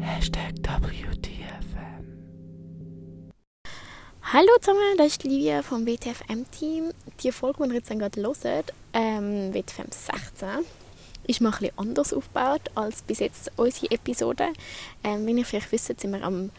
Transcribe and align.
Hashtag 0.00 0.52
WTFM. 0.62 2.04
Hallo 4.22 4.48
zusammen, 4.60 4.98
das 4.98 5.06
ist 5.06 5.24
Livia 5.24 5.62
vom 5.62 5.86
WTFM-Team. 5.86 6.90
Die 7.22 7.32
Folge, 7.32 7.62
die 7.64 7.70
ihr 7.70 7.74
jetzt 7.76 7.88
gerade 7.88 8.22
hört, 8.22 8.74
ähm, 8.92 9.54
WTFM 9.54 9.90
16, 9.90 10.48
ist 11.26 11.40
mal 11.40 11.54
ein 11.58 11.70
anders 11.76 12.12
aufgebaut 12.12 12.68
als 12.74 13.00
bis 13.00 13.20
jetzt 13.20 13.50
unsere 13.56 13.90
Episode. 13.90 14.48
Ähm, 15.02 15.26
wie 15.26 15.32
ihr 15.32 15.46
vielleicht 15.46 15.72
wisst, 15.72 15.86
sind 15.86 16.12
wir 16.12 16.22
am 16.22 16.50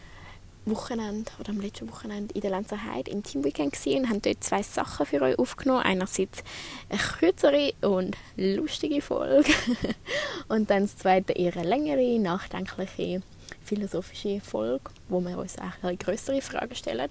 Wochenende 0.64 1.30
oder 1.40 1.50
am 1.50 1.60
letzten 1.60 1.90
Wochenende 1.90 2.32
in 2.34 2.40
der 2.40 2.50
Lenzer 2.50 2.84
Heide 2.84 3.10
im 3.10 3.22
Teamweekend 3.22 3.72
gesehen 3.72 4.04
und 4.04 4.10
haben 4.10 4.22
dort 4.22 4.44
zwei 4.44 4.62
Sachen 4.62 5.06
für 5.06 5.20
euch 5.20 5.38
aufgenommen. 5.38 5.82
Einerseits 5.82 6.44
eine 6.88 7.00
kürzere 7.00 7.72
und 7.80 8.16
lustige 8.36 9.02
Folge 9.02 9.52
und 10.48 10.70
dann 10.70 10.82
das 10.82 10.96
zweite 10.96 11.32
eher 11.32 11.56
eine 11.56 11.68
längere, 11.68 12.18
nachdenkliche, 12.20 13.22
philosophische 13.64 14.40
Folge, 14.40 14.84
wo 15.08 15.20
wir 15.20 15.36
uns 15.36 15.58
auch 15.58 15.82
eine 15.82 15.96
größere 15.96 16.40
Fragen 16.40 16.74
stellen. 16.76 17.08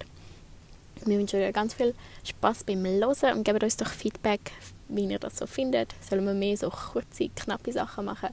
Wir 1.04 1.18
wünschen 1.18 1.42
euch 1.42 1.52
ganz 1.52 1.74
viel 1.74 1.94
Spaß 2.24 2.64
beim 2.64 2.86
Hören 2.86 3.36
und 3.36 3.44
gebt 3.44 3.62
uns 3.62 3.76
doch 3.76 3.90
Feedback, 3.90 4.52
wie 4.88 5.04
ihr 5.04 5.18
das 5.18 5.36
so 5.36 5.46
findet. 5.46 5.94
Sollen 6.08 6.24
wir 6.24 6.32
mehr 6.32 6.56
so 6.56 6.70
kurze, 6.70 7.28
knappe 7.28 7.72
Sachen 7.72 8.06
machen 8.06 8.30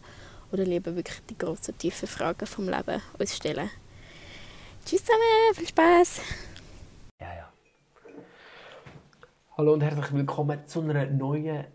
oder 0.51 0.63
lieber 0.63 0.95
wirklich 0.95 1.19
die 1.29 1.37
grossen, 1.37 1.77
tiefen 1.77 2.07
Fragen 2.07 2.45
vom 2.45 2.69
Leben 2.69 3.01
uns 3.17 3.35
stellen? 3.35 3.69
Tschüss 4.89 5.05
zusammen, 5.05 5.53
viel 5.53 5.67
Spaß! 5.67 6.21
Ja, 7.21 7.27
ja. 7.27 7.53
Hallo 9.55 9.73
und 9.73 9.83
herzlich 9.83 10.11
willkommen 10.11 10.65
zu 10.65 10.81
einer 10.81 11.05
neuen, 11.05 11.65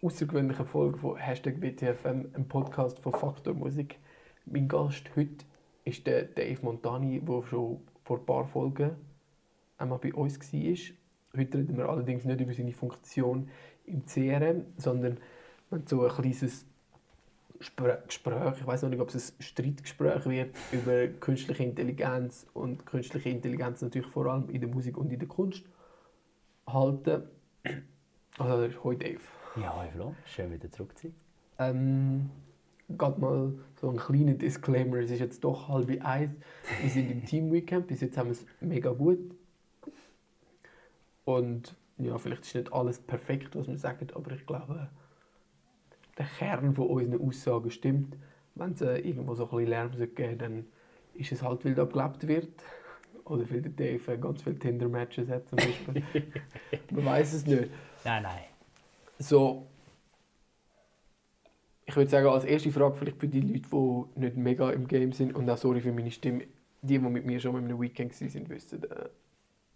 außergewöhnlichen 0.00 0.64
Folge 0.64 0.96
von 0.96 1.16
Hashtag 1.18 1.60
BTFM, 1.60 2.30
einem 2.32 2.48
Podcast 2.48 2.98
von 3.00 3.12
Faktor 3.12 3.52
Musik. 3.52 3.98
Mein 4.46 4.68
Gast 4.68 5.04
heute 5.16 5.44
ist 5.84 6.06
der 6.06 6.22
Dave 6.22 6.60
Montani, 6.62 7.20
der 7.20 7.42
schon 7.42 7.82
vor 8.04 8.20
ein 8.20 8.24
paar 8.24 8.46
Folgen 8.46 8.96
einmal 9.76 9.98
bei 9.98 10.14
uns 10.14 10.40
war. 10.40 11.38
Heute 11.38 11.58
reden 11.58 11.76
wir 11.76 11.90
allerdings 11.90 12.24
nicht 12.24 12.40
über 12.40 12.54
seine 12.54 12.72
Funktion 12.72 13.50
im 13.84 14.06
CRM, 14.06 14.64
sondern 14.78 15.18
wir 15.68 15.82
so 15.84 16.06
ein 16.06 16.10
kleines 16.10 16.64
Gespräch, 17.62 18.56
ich 18.58 18.66
weiß 18.66 18.82
noch 18.82 18.90
nicht, 18.90 19.00
ob 19.00 19.14
es 19.14 19.32
ein 19.32 19.42
Streitgespräch 19.42 20.26
wird, 20.26 20.56
über 20.72 21.06
künstliche 21.06 21.62
Intelligenz 21.62 22.46
und 22.54 22.84
künstliche 22.86 23.28
Intelligenz 23.28 23.82
natürlich 23.82 24.08
vor 24.08 24.26
allem 24.26 24.48
in 24.50 24.60
der 24.60 24.68
Musik 24.68 24.96
und 24.96 25.12
in 25.12 25.18
der 25.18 25.28
Kunst 25.28 25.64
halten. 26.66 27.22
Also, 28.38 28.62
das 28.62 28.72
ist 28.72 28.84
heute 28.84 29.04
Dave. 29.04 29.20
Ja, 29.60 29.76
hi 29.76 29.88
Flo, 29.90 30.14
schön 30.24 30.50
wieder 30.52 30.70
zurück 30.70 30.96
zu 30.96 31.08
sein. 31.08 31.14
Ähm, 31.58 32.30
Gerade 32.88 33.20
mal 33.20 33.52
so 33.80 33.90
ein 33.90 33.96
kleiner 33.96 34.34
Disclaimer, 34.34 34.98
es 34.98 35.10
ist 35.10 35.20
jetzt 35.20 35.44
doch 35.44 35.68
halb 35.68 35.88
eins. 36.04 36.34
Wir 36.80 36.90
sind 36.90 37.10
im 37.10 37.24
Team 37.24 37.52
Weekend, 37.52 37.86
bis 37.86 38.00
jetzt 38.00 38.16
haben 38.18 38.26
wir 38.26 38.32
es 38.32 38.44
mega 38.60 38.90
gut. 38.90 39.18
Und 41.24 41.76
ja, 41.98 42.18
vielleicht 42.18 42.42
ist 42.42 42.54
nicht 42.54 42.72
alles 42.72 42.98
perfekt, 42.98 43.54
was 43.54 43.68
wir 43.68 43.78
sagen, 43.78 44.08
aber 44.14 44.32
ich 44.32 44.46
glaube, 44.46 44.88
der 46.18 46.26
Kern 46.26 46.74
von 46.74 46.88
unseren 46.88 47.20
Aussagen 47.20 47.70
stimmt. 47.70 48.16
Wenn 48.54 48.72
es 48.72 48.82
äh, 48.82 48.98
irgendwo 48.98 49.34
so 49.34 49.44
ein 49.44 49.50
bisschen 49.50 49.68
Lärm 49.68 49.90
geben 49.92 50.12
sollte, 50.16 50.36
dann 50.36 50.64
ist 51.14 51.32
es 51.32 51.42
halt, 51.42 51.64
weil 51.64 51.74
da 51.74 51.84
gelebt 51.84 52.26
wird. 52.28 52.62
Oder 53.24 53.48
weil 53.50 53.62
der 53.62 53.72
Dave 53.72 54.12
äh, 54.12 54.18
ganz 54.18 54.42
viele 54.42 54.58
Tinder-Matches 54.58 55.28
hat 55.28 55.48
zum 55.48 55.56
Beispiel. 55.56 56.02
Man 56.90 57.04
weiß 57.04 57.34
es 57.34 57.46
nicht. 57.46 57.70
Nein, 58.04 58.22
nein. 58.24 58.44
So, 59.18 59.66
ich 61.86 61.96
würde 61.96 62.10
sagen, 62.10 62.26
als 62.26 62.44
erste 62.44 62.72
Frage 62.72 62.96
vielleicht 62.96 63.18
für 63.18 63.28
die 63.28 63.40
Leute, 63.40 63.68
die 63.70 64.20
nicht 64.20 64.36
mega 64.36 64.70
im 64.70 64.88
Game 64.88 65.12
sind 65.12 65.34
und 65.34 65.48
auch 65.48 65.58
sorry 65.58 65.80
für 65.80 65.92
meine 65.92 66.10
Stimme, 66.10 66.44
die, 66.82 66.98
die 66.98 66.98
mit 66.98 67.26
mir 67.26 67.38
schon 67.38 67.52
mal 67.52 67.58
einem 67.58 67.80
Weekend 67.80 68.18
waren, 68.20 68.48
wissen, 68.48 68.82
äh, 68.84 69.08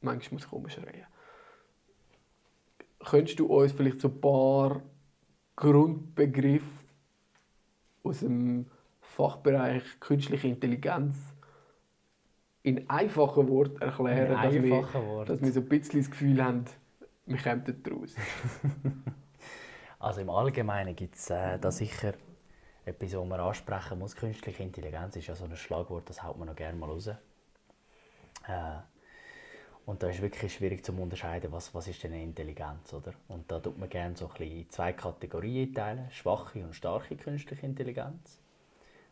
manchmal 0.00 0.34
muss 0.34 0.47
ich 0.47 0.53
rumschreien. 0.53 1.06
Könntest 3.05 3.38
du 3.38 3.47
uns 3.47 3.72
vielleicht 3.72 4.00
so 4.00 4.09
ein 4.09 4.21
paar 4.21 4.82
Grundbegriffe 5.56 6.67
aus 8.03 8.21
dem 8.21 8.67
Fachbereich 9.00 9.83
künstliche 10.00 10.49
Intelligenz 10.49 11.17
in 12.62 12.89
einfachen 12.91 13.49
Worten 13.49 13.81
erklären, 13.81 14.33
dass, 14.43 14.53
wir, 14.53 14.75
einfachen 14.75 15.06
Worten. 15.06 15.28
dass 15.28 15.41
wir 15.41 15.53
so 15.53 15.61
ein 15.61 15.69
bisschen 15.69 16.00
das 16.00 16.11
Gefühl 16.11 16.44
haben, 16.44 16.65
wir 17.27 17.39
kommen 17.39 17.83
daraus. 17.83 18.15
Also 19.99 20.21
im 20.21 20.31
Allgemeinen 20.31 20.94
gibt 20.94 21.17
es 21.17 21.31
äh, 21.31 21.59
da 21.59 21.71
sicher 21.73 22.12
etwas, 22.84 23.17
was 23.17 23.27
man 23.27 23.41
ansprechen 23.41 23.99
muss. 23.99 24.15
Künstliche 24.15 24.62
Intelligenz 24.62 25.17
ist 25.17 25.27
ja 25.27 25.34
so 25.34 25.47
ein 25.47 25.56
Schlagwort, 25.56 26.09
das 26.09 26.23
haut 26.23 26.38
man 26.38 26.47
noch 26.47 26.55
gerne 26.55 26.78
mal 26.78 26.88
raus. 26.88 27.09
Äh, 27.09 27.17
und 29.87 30.03
da 30.03 30.09
ist 30.09 30.21
wirklich 30.21 30.53
schwierig 30.53 30.85
zu 30.85 30.93
unterscheiden, 30.93 31.53
was, 31.53 31.73
was 31.73 31.87
ist 31.87 32.03
denn 32.03 32.13
Intelligenz, 32.13 32.93
oder? 32.93 33.15
Und 33.29 33.51
da 33.51 33.61
tut 33.61 33.79
man 33.79 33.89
gerne 33.89 34.17
so 34.17 34.29
ein 34.29 34.43
in 34.43 34.69
zwei 34.69 34.93
Kategorien 34.93 35.69
einteilen, 35.69 36.11
schwache 36.11 36.59
und 36.65 36.75
starke 36.75 37.17
künstliche 37.17 37.65
Intelligenz. 37.65 38.41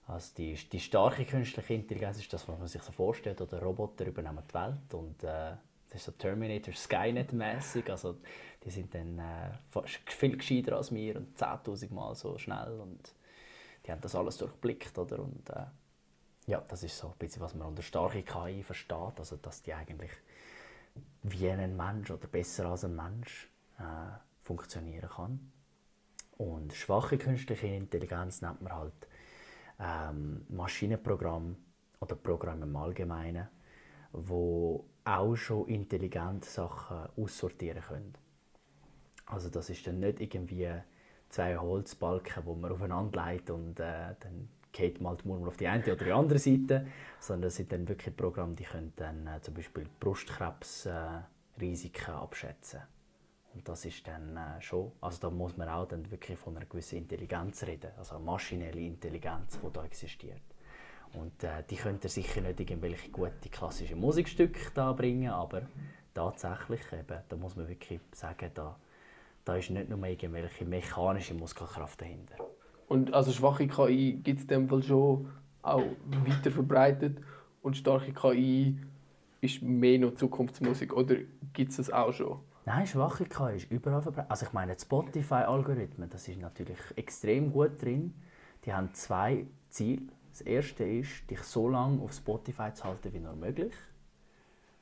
Also 0.08 0.34
die, 0.36 0.54
die 0.54 0.80
starke 0.80 1.24
künstliche 1.24 1.74
Intelligenz 1.74 2.18
ist 2.18 2.32
das, 2.32 2.46
was 2.48 2.58
man 2.58 2.66
sich 2.66 2.82
so 2.82 2.90
vorstellt, 2.90 3.40
oder 3.40 3.62
Roboter 3.62 4.04
übernehmen 4.04 4.42
die 4.50 4.54
Welt 4.54 4.92
und 4.94 5.22
äh, 5.22 5.52
das 5.88 6.00
ist 6.00 6.04
so 6.06 6.12
Terminator 6.12 6.74
Skynet-mäßig, 6.74 7.88
also 7.88 8.16
die 8.64 8.70
sind 8.70 8.92
dann 8.94 9.18
äh, 9.18 9.82
viel 10.06 10.36
gescheiter 10.36 10.76
als 10.76 10.92
wir 10.92 11.16
und 11.16 11.38
10'000 11.38 11.94
Mal 11.94 12.16
so 12.16 12.36
schnell 12.36 12.80
und 12.80 13.14
die 13.86 13.92
haben 13.92 14.00
das 14.00 14.16
alles 14.16 14.38
durchblickt, 14.38 14.98
oder? 14.98 15.20
Und 15.20 15.48
äh, 15.50 15.66
ja, 16.46 16.60
das 16.68 16.82
ist 16.82 16.98
so 16.98 17.06
ein 17.06 17.14
bisschen, 17.16 17.42
was 17.42 17.54
man 17.54 17.68
unter 17.68 17.82
starke 17.82 18.22
KI 18.22 18.64
versteht, 18.64 19.18
also 19.18 19.36
dass 19.36 19.62
die 19.62 19.72
eigentlich 19.72 20.10
wie 21.22 21.48
ein 21.48 21.76
Mensch 21.76 22.10
oder 22.10 22.26
besser 22.26 22.66
als 22.66 22.84
ein 22.84 22.94
Mensch 22.94 23.50
äh, 23.78 23.82
funktionieren 24.42 25.08
kann. 25.08 25.52
Und 26.36 26.74
schwache 26.74 27.16
künstliche 27.16 27.68
Intelligenz 27.68 28.42
nennt 28.42 28.60
man 28.60 28.74
halt 28.74 29.08
ähm, 29.80 30.44
Maschinenprogramm 30.48 31.56
oder 32.00 32.16
Programm 32.16 32.62
im 32.62 32.76
Allgemeinen, 32.76 33.48
wo 34.12 34.84
auch 35.04 35.36
schon 35.36 35.68
intelligent 35.68 36.44
Sachen 36.44 37.08
aussortieren 37.16 37.82
können. 37.82 38.14
Also 39.26 39.48
das 39.48 39.70
ist 39.70 39.86
dann 39.86 40.00
nicht 40.00 40.20
irgendwie 40.20 40.70
zwei 41.28 41.56
Holzbalken, 41.56 42.44
wo 42.44 42.54
man 42.54 42.72
aufeinander 42.72 43.26
legt 43.26 43.50
und 43.50 43.80
äh, 43.80 44.14
dann 44.20 44.48
geht 44.74 45.00
mal 45.00 45.16
die 45.16 45.26
Murmel 45.26 45.48
auf 45.48 45.56
die 45.56 45.68
eine 45.68 45.82
oder 45.84 46.04
die 46.04 46.12
andere 46.12 46.38
Seite, 46.38 46.86
sondern 47.20 47.42
das 47.42 47.56
sind 47.56 47.72
dann 47.72 47.88
wirklich 47.88 48.14
Programme, 48.14 48.54
die 48.54 48.64
können 48.64 48.92
dann 48.96 49.26
äh, 49.26 49.40
zum 49.40 49.54
Beispiel 49.54 49.86
Brustkrebsrisiken 50.00 52.14
äh, 52.14 52.16
abschätzen. 52.16 52.80
Und 53.54 53.66
das 53.68 53.84
ist 53.84 54.04
dann 54.06 54.36
äh, 54.36 54.60
schon, 54.60 54.92
also 55.00 55.20
da 55.20 55.30
muss 55.30 55.56
man 55.56 55.68
auch 55.68 55.86
dann 55.86 56.10
wirklich 56.10 56.36
von 56.38 56.56
einer 56.56 56.66
gewissen 56.66 56.98
Intelligenz 56.98 57.62
reden, 57.62 57.92
also 57.96 58.18
maschinelle 58.18 58.80
Intelligenz, 58.80 59.60
die 59.62 59.72
da 59.72 59.84
existiert. 59.84 60.42
Und 61.14 61.44
äh, 61.44 61.62
die 61.70 61.76
könnt 61.76 62.02
ihr 62.02 62.10
sicher 62.10 62.40
nicht 62.40 62.58
irgendwelche 62.58 63.10
gute 63.10 63.48
klassische 63.48 63.94
Musikstücke 63.94 64.72
da 64.74 64.92
bringen, 64.92 65.30
aber 65.30 65.62
tatsächlich 66.12 66.80
eben, 66.92 67.20
da 67.28 67.36
muss 67.36 67.54
man 67.54 67.68
wirklich 67.68 68.00
sagen, 68.12 68.50
da, 68.52 68.76
da 69.44 69.54
ist 69.54 69.70
nicht 69.70 69.88
nur 69.88 70.04
irgendwelche 70.04 70.64
mechanische 70.64 71.34
Muskelkraft 71.34 72.00
dahinter. 72.00 72.34
Und 72.88 73.14
also 73.14 73.32
schwache 73.32 73.66
KI 73.66 74.20
gibt 74.22 74.38
es 74.38 74.44
in 74.44 74.48
dem 74.48 74.68
Fall 74.68 74.82
schon 74.82 75.28
auch 75.62 75.84
weiter 76.06 76.50
verbreitet 76.50 77.18
und 77.62 77.76
starke 77.76 78.12
KI 78.12 78.78
ist 79.40 79.62
mehr 79.62 79.98
noch 79.98 80.14
Zukunftsmusik 80.14 80.92
oder 80.94 81.16
gibt 81.52 81.70
es 81.70 81.78
das 81.78 81.90
auch 81.90 82.12
schon? 82.12 82.40
Nein, 82.66 82.86
schwache 82.86 83.24
KI 83.24 83.56
ist 83.56 83.70
überall 83.70 84.02
verbreitet. 84.02 84.30
Also 84.30 84.46
ich 84.46 84.52
meine, 84.52 84.78
Spotify-Algorithmen, 84.78 86.08
das 86.08 86.28
ist 86.28 86.40
natürlich 86.40 86.78
extrem 86.96 87.52
gut 87.52 87.80
drin. 87.82 88.14
Die 88.64 88.72
haben 88.72 88.92
zwei 88.94 89.46
Ziele. 89.68 90.02
Das 90.30 90.40
erste 90.40 90.84
ist, 90.84 91.30
dich 91.30 91.40
so 91.42 91.68
lange 91.68 92.02
auf 92.02 92.12
Spotify 92.12 92.72
zu 92.72 92.84
halten 92.84 93.12
wie 93.12 93.20
nur 93.20 93.36
möglich. 93.36 93.74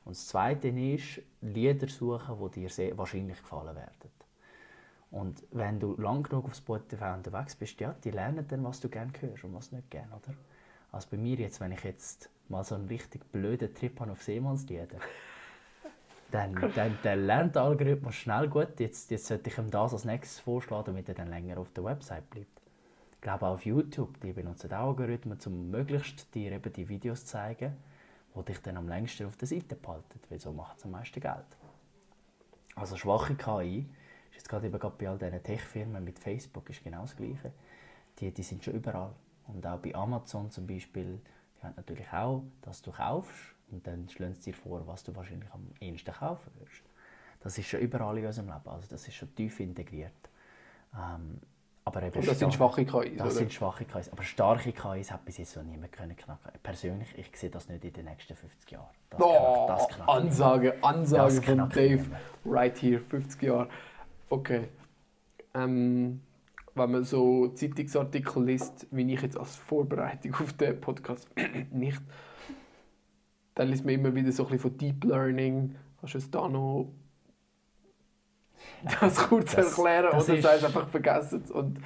Und 0.05 0.15
das 0.15 0.27
zweite 0.27 0.69
ist, 0.69 1.21
Lieder 1.41 1.87
suchen, 1.87 2.37
die 2.39 2.61
dir 2.61 2.69
sehr 2.69 2.97
wahrscheinlich 2.97 3.41
gefallen 3.41 3.75
werden. 3.75 4.11
Und 5.13 5.43
wenn 5.51 5.79
du 5.79 5.95
lang 6.01 6.23
genug 6.23 6.45
auf 6.45 6.55
Spotify 6.55 7.13
unterwegs 7.15 7.55
bist, 7.55 7.79
ja, 7.79 7.93
die 8.03 8.09
lernen 8.09 8.47
dann, 8.47 8.63
was 8.63 8.79
du 8.79 8.89
gerne 8.89 9.11
hörst 9.19 9.43
und 9.43 9.53
was 9.53 9.71
nicht 9.71 9.91
gerne, 9.91 10.11
oder? 10.11 10.35
Also 10.91 11.07
bei 11.11 11.17
mir 11.17 11.37
jetzt, 11.37 11.61
wenn 11.61 11.71
ich 11.71 11.83
jetzt 11.83 12.31
mal 12.49 12.63
so 12.63 12.73
einen 12.73 12.87
richtig 12.87 13.31
blöden 13.31 13.71
Trip 13.75 13.99
habe 13.99 14.11
auf 14.11 14.23
Seemannslieder, 14.23 14.87
dann, 16.31 16.55
dann, 16.73 16.97
dann 17.03 17.25
lernt 17.27 17.55
der 17.55 17.61
Algorithmus 17.61 18.15
schnell 18.15 18.47
gut, 18.47 18.79
jetzt, 18.79 19.11
jetzt 19.11 19.27
sollte 19.27 19.51
ich 19.51 19.57
ihm 19.59 19.69
das 19.69 19.93
als 19.93 20.03
nächstes 20.03 20.39
vorschlagen, 20.39 20.85
damit 20.87 21.07
er 21.09 21.13
dann 21.13 21.29
länger 21.29 21.59
auf 21.59 21.71
der 21.73 21.83
Website 21.83 22.27
bleibt. 22.31 22.61
Ich 23.13 23.21
glaube 23.21 23.45
auch 23.45 23.53
auf 23.53 23.65
YouTube, 23.67 24.19
die 24.19 24.33
benutzen 24.33 24.73
auch 24.73 24.87
Algorithmen, 24.87 25.37
um 25.45 25.69
möglichst 25.69 26.33
dir 26.33 26.53
eben 26.53 26.73
die 26.73 26.89
Videos 26.89 27.19
zu 27.19 27.33
zeigen, 27.33 27.77
die 28.35 28.45
dich 28.45 28.59
dann 28.63 28.77
am 28.77 28.89
längsten 28.89 29.27
auf 29.27 29.37
der 29.37 29.47
Seite 29.47 29.75
behalten, 29.75 30.19
weil 30.29 30.39
so 30.39 30.51
macht 30.51 30.79
es 30.79 30.85
am 30.85 30.91
meisten 30.91 31.21
Geld. 31.21 31.45
Also 32.75 32.97
schwache 32.97 33.35
KI 33.35 33.87
ist 34.33 34.37
jetzt 34.37 34.49
gerade 34.49 34.67
eben 34.67 34.79
gerade 34.79 34.95
bei 34.97 35.07
all 35.09 35.17
diesen 35.17 35.41
Tech-Firmen 35.43 36.03
mit 36.03 36.19
Facebook 36.19 36.69
ist 36.69 36.83
genau 36.83 37.01
das 37.01 37.15
Gleiche. 37.15 37.51
Die, 38.19 38.31
die 38.31 38.43
sind 38.43 38.63
schon 38.63 38.73
überall. 38.73 39.11
Und 39.47 39.65
auch 39.65 39.77
bei 39.79 39.93
Amazon 39.95 40.49
zum 40.51 40.65
Beispiel, 40.67 41.19
die 41.59 41.63
haben 41.65 41.73
natürlich 41.75 42.11
auch, 42.11 42.43
dass 42.61 42.81
du 42.81 42.91
kaufst 42.91 43.55
und 43.71 43.85
dann 43.85 44.07
schlagen 44.09 44.33
sie 44.35 44.51
dir 44.51 44.53
vor, 44.57 44.85
was 44.87 45.03
du 45.03 45.15
wahrscheinlich 45.15 45.49
am 45.51 45.67
ehesten 45.79 46.13
kaufen 46.13 46.51
würdest. 46.57 46.81
Das 47.41 47.57
ist 47.57 47.67
schon 47.67 47.81
überall 47.81 48.17
in 48.17 48.25
unserem 48.25 48.47
Leben, 48.47 48.67
also 48.69 48.87
das 48.89 49.07
ist 49.07 49.15
schon 49.15 49.33
tief 49.35 49.59
integriert. 49.59 50.13
Ähm, 50.95 51.39
aber 51.85 52.03
eben 52.03 52.15
Und 52.17 52.25
das 52.27 52.39
sind 52.39 52.53
schwache 52.53 52.85
KIs, 52.85 53.17
Das 53.17 53.21
oder? 53.27 53.31
sind 53.31 53.51
schwache 53.51 53.83
KIs. 53.83 54.09
Aber 54.09 54.23
starke 54.23 54.71
KIs 54.71 55.11
hat 55.11 55.25
bis 55.25 55.37
jetzt 55.37 55.57
noch 55.57 55.63
niemand 55.63 55.91
können 55.91 56.15
knacken. 56.15 56.51
Persönlich, 56.61 57.13
ich 57.17 57.35
sehe 57.37 57.49
das 57.49 57.67
nicht 57.67 57.83
in 57.83 57.91
den 57.91 58.05
nächsten 58.05 58.35
50 58.35 58.71
Jahren. 58.71 58.87
Das 59.09 59.19
Boah, 59.19 59.67
knackt- 59.67 59.99
das 59.99 60.07
Ansage, 60.07 60.81
Ansage 60.81 61.35
Das 61.41 61.45
von 61.45 61.69
Dave. 61.69 62.05
Right 62.45 62.81
here, 62.81 63.01
50 63.01 63.41
Jahre. 63.41 63.67
Okay. 64.33 64.67
Ähm, 65.53 66.21
wenn 66.75 66.91
man 66.91 67.03
so 67.03 67.49
Zeitungsartikel 67.49 68.43
liest, 68.43 68.87
wie 68.89 69.13
ich 69.13 69.21
jetzt 69.21 69.37
als 69.37 69.55
Vorbereitung 69.55 70.33
auf 70.35 70.53
den 70.53 70.81
Podcast 70.81 71.27
nicht, 71.71 72.01
dann 73.53 73.67
liest 73.67 73.85
man 73.85 73.93
immer 73.93 74.13
wieder 74.15 74.31
so 74.31 74.43
ein 74.43 74.49
bisschen 74.51 74.71
von 74.71 74.77
Deep 74.79 75.03
Learning. 75.03 75.75
Kannst 75.99 76.15
du 76.15 76.17
es 76.17 76.31
da 76.31 76.47
noch 76.49 76.91
das 78.99 79.17
kurz 79.17 79.55
Das- 79.55 79.67
erklären 79.77 80.09
das 80.11 80.25
oder 80.25 80.35
ist- 80.37 80.43
sagst 80.43 80.61
du 80.63 80.67
einfach 80.67 80.87
vergessen 80.87 81.41
es 81.43 81.51
und 81.51 81.79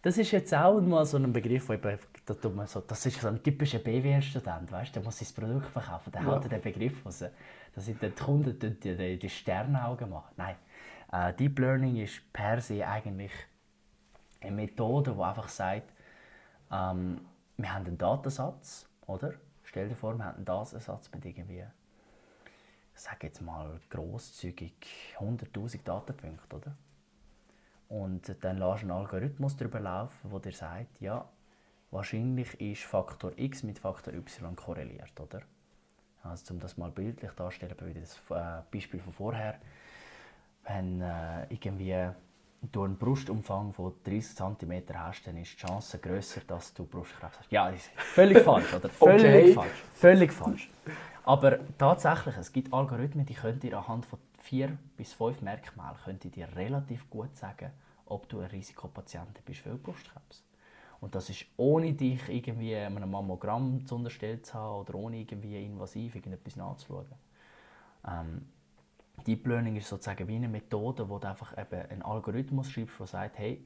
Das 0.00 0.16
ist 0.16 0.30
jetzt 0.30 0.54
auch 0.54 0.80
mal 0.80 1.04
so 1.04 1.18
ein 1.18 1.32
Begriff, 1.32 1.68
wo 1.68 1.74
eben, 1.74 1.98
da 2.24 2.34
tut 2.34 2.54
man 2.56 2.66
so, 2.66 2.80
das 2.80 3.04
ist 3.04 3.20
so 3.20 3.28
ein 3.28 3.42
typischer 3.42 3.80
BWL-Student, 3.80 4.70
weißt? 4.72 4.94
der 4.94 5.02
muss 5.02 5.18
sein 5.18 5.28
Produkt 5.34 5.66
verkaufen, 5.66 6.12
der 6.12 6.22
Ja. 6.22 6.40
hält 6.40 6.50
den 6.50 6.62
Begriff 6.62 7.04
raus. 7.04 7.18
Da 7.74 7.80
sind 7.80 8.00
die 8.00 8.08
Kunden 8.10 8.58
die, 8.58 8.70
die, 8.80 8.96
die, 8.96 9.18
die 9.18 9.28
Sternaugen 9.28 10.08
machen. 10.08 10.32
Nein, 10.36 10.54
äh, 11.12 11.32
Deep 11.34 11.58
Learning 11.58 11.96
ist 11.96 12.32
per 12.32 12.60
se 12.60 12.86
eigentlich 12.86 13.32
eine 14.40 14.52
Methode, 14.52 15.14
die 15.14 15.22
einfach 15.22 15.48
sagt, 15.48 15.92
ähm, 16.70 17.20
wir 17.56 17.74
haben 17.74 17.86
einen 17.86 17.98
Datensatz, 17.98 18.88
oder? 19.06 19.34
Stell 19.64 19.88
dir 19.88 19.96
vor, 19.96 20.16
wir 20.16 20.24
haben 20.24 20.36
einen 20.36 20.44
Datensatz 20.44 21.10
mit 21.12 21.24
irgendwie, 21.24 21.64
ich 22.94 23.00
sage 23.00 23.26
jetzt 23.26 23.40
mal 23.40 23.80
grosszügig 23.90 25.16
100'000 25.18 25.82
Datenpunkten, 25.84 26.58
oder? 26.58 26.76
Und 27.88 28.36
dann 28.44 28.58
lässt 28.58 28.82
einen 28.82 28.90
Algorithmus 28.90 29.56
darüber 29.56 29.80
laufen, 29.80 30.30
der 30.30 30.40
dir 30.40 30.52
sagt, 30.52 31.00
ja, 31.00 31.26
wahrscheinlich 31.90 32.60
ist 32.60 32.84
Faktor 32.84 33.32
x 33.36 33.62
mit 33.62 33.78
Faktor 33.78 34.12
y 34.12 34.54
korreliert, 34.54 35.18
oder? 35.18 35.40
Also, 36.22 36.52
um 36.52 36.60
das 36.60 36.76
mal 36.76 36.90
bildlich 36.90 37.30
darzustellen, 37.32 37.76
wieder 37.80 38.00
das 38.00 38.18
äh, 38.30 38.62
Beispiel 38.70 39.00
von 39.00 39.12
vorher, 39.12 39.58
wenn 40.68 41.00
äh, 41.00 41.46
irgendwie 41.50 42.10
du 42.72 42.82
einen 42.84 42.96
Brustumfang 42.96 43.72
von 43.72 43.94
30 44.04 44.36
cm 44.36 44.82
hast, 44.94 45.26
dann 45.26 45.36
ist 45.36 45.52
die 45.52 45.66
Chance 45.66 45.98
grösser, 45.98 46.40
dass 46.46 46.74
du 46.74 46.84
Brustkrebs 46.84 47.38
hast. 47.38 47.52
Ja, 47.52 47.70
das 47.70 47.80
ist 47.80 47.90
völlig 47.96 48.38
falsch, 48.44 48.74
oder? 48.74 48.88
Völlig 48.88 49.24
Okay. 49.24 49.54
falsch. 49.54 49.84
Völlig 49.94 50.32
falsch. 50.32 50.70
Aber 51.24 51.58
tatsächlich, 51.76 52.36
es 52.36 52.52
gibt 52.52 52.72
Algorithmen, 52.72 53.26
die 53.26 53.34
können 53.34 53.60
dir 53.60 53.78
anhand 53.78 54.06
von 54.06 54.18
vier 54.38 54.76
bis 54.96 55.12
fünf 55.12 55.42
Merkmalen 55.42 55.96
können 56.04 56.18
dir 56.18 56.48
relativ 56.56 57.08
gut 57.10 57.36
sagen, 57.36 57.70
ob 58.06 58.28
du 58.28 58.40
ein 58.40 58.46
Risikopatient 58.46 59.44
bist 59.44 59.60
für 59.60 59.74
Brustkrebs. 59.74 60.42
Und 61.00 61.14
das 61.14 61.30
ist 61.30 61.44
ohne 61.56 61.92
dich 61.92 62.28
irgendwie 62.28 62.74
einem 62.74 63.10
Mammogramm 63.10 63.86
zu 63.86 63.94
unterstellt 63.96 64.46
zu 64.46 64.54
haben 64.54 64.80
oder 64.80 64.94
ohne 64.94 65.18
irgendwie 65.18 65.64
invasiv 65.64 66.14
irgendetwas 66.16 66.56
nachzuschauen. 66.56 67.06
Ähm, 68.06 68.48
Deep 69.26 69.46
Learning 69.46 69.76
ist 69.76 69.88
sozusagen 69.88 70.26
wie 70.28 70.36
eine 70.36 70.48
Methode, 70.48 71.08
wo 71.08 71.18
du 71.18 71.28
einfach 71.28 71.56
eben 71.56 71.90
einen 71.90 72.02
Algorithmus 72.02 72.70
schreibst, 72.70 72.98
der 72.98 73.06
sagt, 73.06 73.38
hey, 73.38 73.64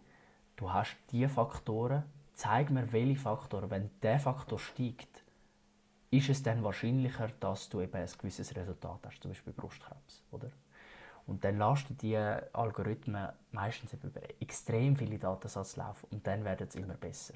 du 0.56 0.72
hast 0.72 0.96
diese 1.10 1.28
Faktoren, 1.28 2.04
zeig 2.34 2.70
mir 2.70 2.92
welche 2.92 3.20
Faktoren, 3.20 3.70
wenn 3.70 3.90
der 4.02 4.18
Faktor 4.18 4.58
steigt, 4.58 5.22
ist 6.10 6.28
es 6.28 6.42
dann 6.42 6.62
wahrscheinlicher, 6.62 7.30
dass 7.40 7.68
du 7.68 7.80
eben 7.80 7.94
ein 7.94 8.08
gewisses 8.18 8.54
Resultat 8.54 9.00
hast, 9.06 9.22
zum 9.22 9.30
Beispiel 9.30 9.52
Brustkrebs, 9.52 10.22
oder? 10.30 10.50
Und 11.26 11.44
dann 11.44 11.58
lässt 11.58 11.88
du 11.88 11.94
die 11.94 12.16
Algorithmen 12.16 13.28
meistens 13.52 13.94
über 13.94 14.20
extrem 14.40 14.96
viele 14.96 15.18
Datensätze 15.18 15.78
laufen 15.78 16.06
und 16.10 16.26
dann 16.26 16.44
werden 16.44 16.68
sie 16.68 16.80
immer 16.80 16.94
besser. 16.94 17.34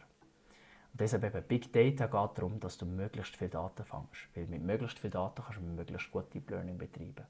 Und 0.92 1.00
deshalb 1.00 1.24
eben 1.24 1.42
Big 1.46 1.72
Data 1.72 2.06
geht 2.06 2.38
darum, 2.38 2.58
dass 2.58 2.78
du 2.78 2.86
möglichst 2.86 3.36
viele 3.36 3.50
Daten 3.50 3.84
fängst. 3.84 4.28
Weil 4.34 4.46
mit 4.46 4.62
möglichst 4.62 4.98
viel 4.98 5.10
Daten 5.10 5.42
kannst 5.42 5.58
du 5.58 5.62
möglichst 5.62 6.10
gut 6.10 6.32
Deep 6.34 6.50
Learning 6.50 6.78
betreiben. 6.78 7.26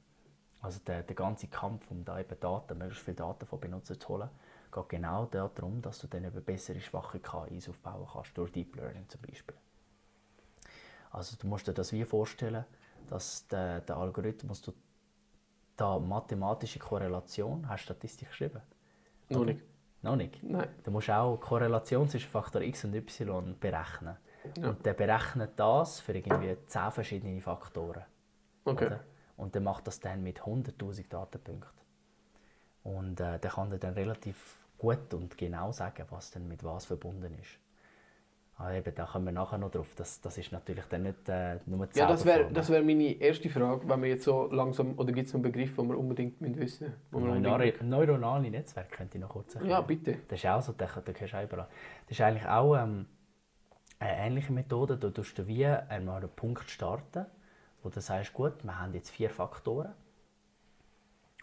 Also 0.67 0.81
der, 0.85 1.05
der 1.05 1.15
ganze 1.15 1.47
Kampf, 1.47 1.93
um 1.93 2.05
da 2.05 2.19
eben 2.19 2.41
Daten, 2.41 2.77
möglichst 2.77 3.05
viele 3.05 3.19
Daten 3.19 3.47
von 3.47 3.61
Benutzern 3.61 4.01
zu 4.01 4.09
holen, 4.09 4.29
geht 4.73 4.89
genau 4.89 5.27
darum, 5.27 5.81
dass 5.81 6.01
du 6.01 6.09
dann 6.09 6.25
eben 6.25 6.43
bessere, 6.43 6.81
schwache 6.81 7.21
KIs 7.21 7.69
aufbauen 7.69 8.05
kannst, 8.13 8.37
durch 8.37 8.51
Deep 8.51 8.75
Learning 8.75 9.09
zum 9.09 9.21
Beispiel. 9.21 9.55
Also 11.13 11.37
du 11.41 11.47
musst 11.47 11.69
dir 11.69 11.73
das 11.73 11.93
wie 11.93 12.05
vorstellen, 12.05 12.65
dass 13.09 13.47
der, 13.47 13.81
der 13.83 13.97
Algorithmus 13.97 14.61
du 14.61 14.73
da 15.77 16.01
mathematische 16.01 16.81
Korrelation, 16.81 17.69
hast 17.69 17.83
du 17.83 17.93
Statistik 17.93 18.27
geschrieben? 18.31 18.61
noch 19.29 19.45
nicht. 19.45 19.63
Noch 20.03 20.17
nicht? 20.17 20.43
Nein. 20.43 20.69
Du 20.83 20.91
musst 20.91 21.09
auch 21.11 21.37
Korrelation 21.37 22.09
zwischen 22.09 22.29
Faktor 22.29 22.63
x 22.63 22.85
und 22.85 22.93
y 22.93 23.57
berechnen. 23.61 24.17
Ja. 24.57 24.71
Und 24.71 24.85
der 24.85 24.95
berechnet 24.95 25.53
das 25.55 26.01
für 26.01 26.13
irgendwie 26.13 26.57
10 26.67 26.91
verschiedene 26.91 27.41
Faktoren. 27.41 28.03
Okay. 28.65 28.87
Oder? 28.87 29.05
Und 29.37 29.55
der 29.55 29.63
macht 29.63 29.87
das 29.87 30.01
dann 30.01 30.23
mit 30.23 30.41
100'000 30.41 31.09
Datenpunkten. 31.09 31.81
Und 32.83 33.21
äh, 33.21 33.39
der 33.39 33.51
kann 33.51 33.71
dir 33.71 33.79
dann 33.79 33.95
relativ 33.95 34.65
gut 34.79 35.13
und 35.13 35.37
genau 35.37 35.73
sagen, 35.73 36.05
was 36.11 36.31
denn 36.31 36.47
mit 36.49 36.63
was 36.65 36.87
verbunden 36.87 37.35
ist. 37.35 37.59
Aber 38.59 38.73
eben, 38.73 38.95
da 38.95 39.05
kommen 39.05 39.27
wir 39.27 39.33
nachher 39.33 39.59
noch 39.59 39.71
drauf. 39.71 39.93
Das, 39.97 40.21
das 40.21 40.39
ist 40.39 40.51
natürlich 40.51 40.87
dann 40.87 41.03
nicht 41.03 41.29
äh, 41.29 41.59
nur 41.67 41.87
Ja, 41.95 42.07
das 42.07 42.25
wäre 42.25 42.51
das 42.51 42.71
wär 42.71 42.83
meine 42.83 43.13
erste 43.21 43.51
Frage, 43.51 43.87
wenn 43.87 44.03
wir 44.03 44.09
jetzt 44.09 44.25
so 44.25 44.51
langsam, 44.51 44.99
oder 44.99 45.13
gibt 45.13 45.29
es 45.29 45.35
einen 45.35 45.43
Begriff, 45.43 45.77
den 45.77 45.89
wir 45.89 45.99
unbedingt 45.99 46.41
wissen 46.41 46.57
müssen? 46.59 47.43
Neuro 47.43 47.71
neuronale 47.83 48.51
Netzwerke 48.51 48.97
könnte 48.97 49.19
ich 49.19 49.23
noch 49.23 49.29
kurz 49.29 49.55
erklären. 49.55 49.73
Ja, 49.73 49.81
bitte. 49.83 50.17
Das 50.29 50.39
ist 50.39 50.47
auch 50.47 50.63
so, 50.63 50.73
den 50.73 50.89
kannst 50.89 51.07
du 51.07 51.13
überall. 51.13 51.69
Das 52.07 52.19
ist 52.19 52.21
eigentlich 52.23 52.47
auch 52.47 52.77
ähm, 52.77 53.07
eine 53.99 54.17
ähnliche 54.17 54.53
Methode. 54.55 54.97
Da 54.97 55.11
tust 55.11 55.37
du 55.39 55.47
wie 55.47 55.67
einmal 55.67 56.23
einen 56.23 56.31
Punkt 56.31 56.71
starten, 56.71 57.27
wo 57.83 57.89
du 57.89 58.01
sagst, 58.01 58.33
gut, 58.33 58.65
wir 58.65 58.79
haben 58.79 58.95
jetzt 58.95 59.11
vier 59.11 59.31
Faktoren. 59.31 59.93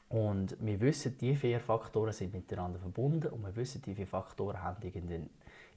Und 0.09 0.55
wir 0.59 0.79
wissen, 0.79 1.17
die 1.17 1.35
vier 1.35 1.59
Faktoren 1.59 2.13
sind 2.13 2.33
miteinander 2.33 2.77
verbunden 2.79 3.27
und 3.29 3.41
wir 3.41 3.55
wissen, 3.55 3.81
die 3.81 3.95
vier 3.95 4.05
Faktoren 4.05 4.61
haben 4.61 4.83
irgendeinen 4.83 5.29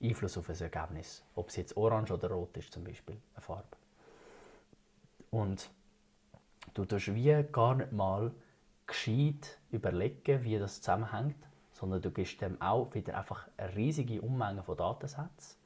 Einfluss 0.02 0.36
auf 0.36 0.46
das 0.46 0.60
Ergebnis. 0.60 1.24
Ob 1.34 1.48
es 1.48 1.56
jetzt 1.56 1.76
orange 1.76 2.12
oder 2.12 2.30
rot 2.30 2.56
ist, 2.56 2.72
zum 2.72 2.84
Beispiel, 2.84 3.16
eine 3.34 3.40
Farbe. 3.40 3.76
Und 5.30 5.70
du 6.74 6.84
tust 6.84 7.14
wie 7.14 7.44
gar 7.50 7.76
nicht 7.76 7.92
mal 7.92 8.32
gescheit 8.86 9.58
überlegen, 9.70 10.44
wie 10.44 10.58
das 10.58 10.82
zusammenhängt, 10.82 11.36
sondern 11.72 12.02
du 12.02 12.10
gibst 12.10 12.40
dem 12.40 12.60
auch 12.60 12.92
wieder 12.94 13.16
einfach 13.16 13.48
eine 13.56 13.74
riesige 13.74 14.20
Unmenge 14.20 14.62
von 14.62 14.76
Datensätzen 14.76 15.56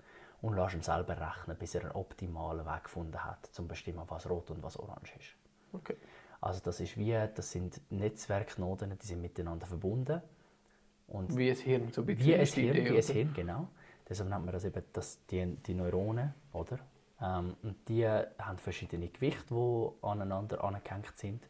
und 0.42 0.54
lässt 0.54 0.74
ihn 0.74 0.82
selber 0.82 1.18
rechnen, 1.20 1.56
bis 1.56 1.74
er 1.74 1.82
einen 1.82 1.92
optimalen 1.92 2.64
Weg 2.66 2.84
gefunden 2.84 3.22
hat, 3.24 3.46
zum 3.52 3.68
bestimmen, 3.68 4.02
was 4.08 4.28
rot 4.28 4.50
und 4.50 4.62
was 4.62 4.78
orange 4.78 5.14
ist. 5.18 5.34
Okay. 5.72 5.96
Also 6.40 6.60
das 6.62 6.80
ist 6.80 6.96
wie, 6.96 7.12
das 7.34 7.50
sind 7.52 7.80
Netzwerkknoten, 7.90 8.98
die 8.98 9.06
sind 9.06 9.20
miteinander 9.20 9.66
verbunden 9.66 10.22
und 11.06 11.36
Wie 11.36 11.50
ein 11.50 11.56
Hirn, 11.56 11.92
so 11.92 12.02
ein 12.02 12.06
bisschen. 12.06 12.24
wie 12.26 12.34
ein 12.34 12.46
Hirn, 12.46 12.76
Idee, 12.76 12.90
wie 12.90 12.96
ein? 12.96 13.02
Hirn, 13.04 13.32
genau. 13.34 13.68
Deshalb 14.08 14.30
nennt 14.30 14.44
man 14.44 14.52
das 14.52 14.64
eben 14.64 14.82
das, 14.92 15.24
die, 15.26 15.56
die 15.56 15.74
Neuronen, 15.74 16.34
oder? 16.52 16.78
Ähm, 17.20 17.56
und 17.62 17.88
die 17.88 18.06
haben 18.06 18.58
verschiedene 18.58 19.08
Gewichte, 19.08 19.54
die 19.54 19.88
aneinander 20.02 20.64
angehängt 20.64 21.16
sind. 21.16 21.48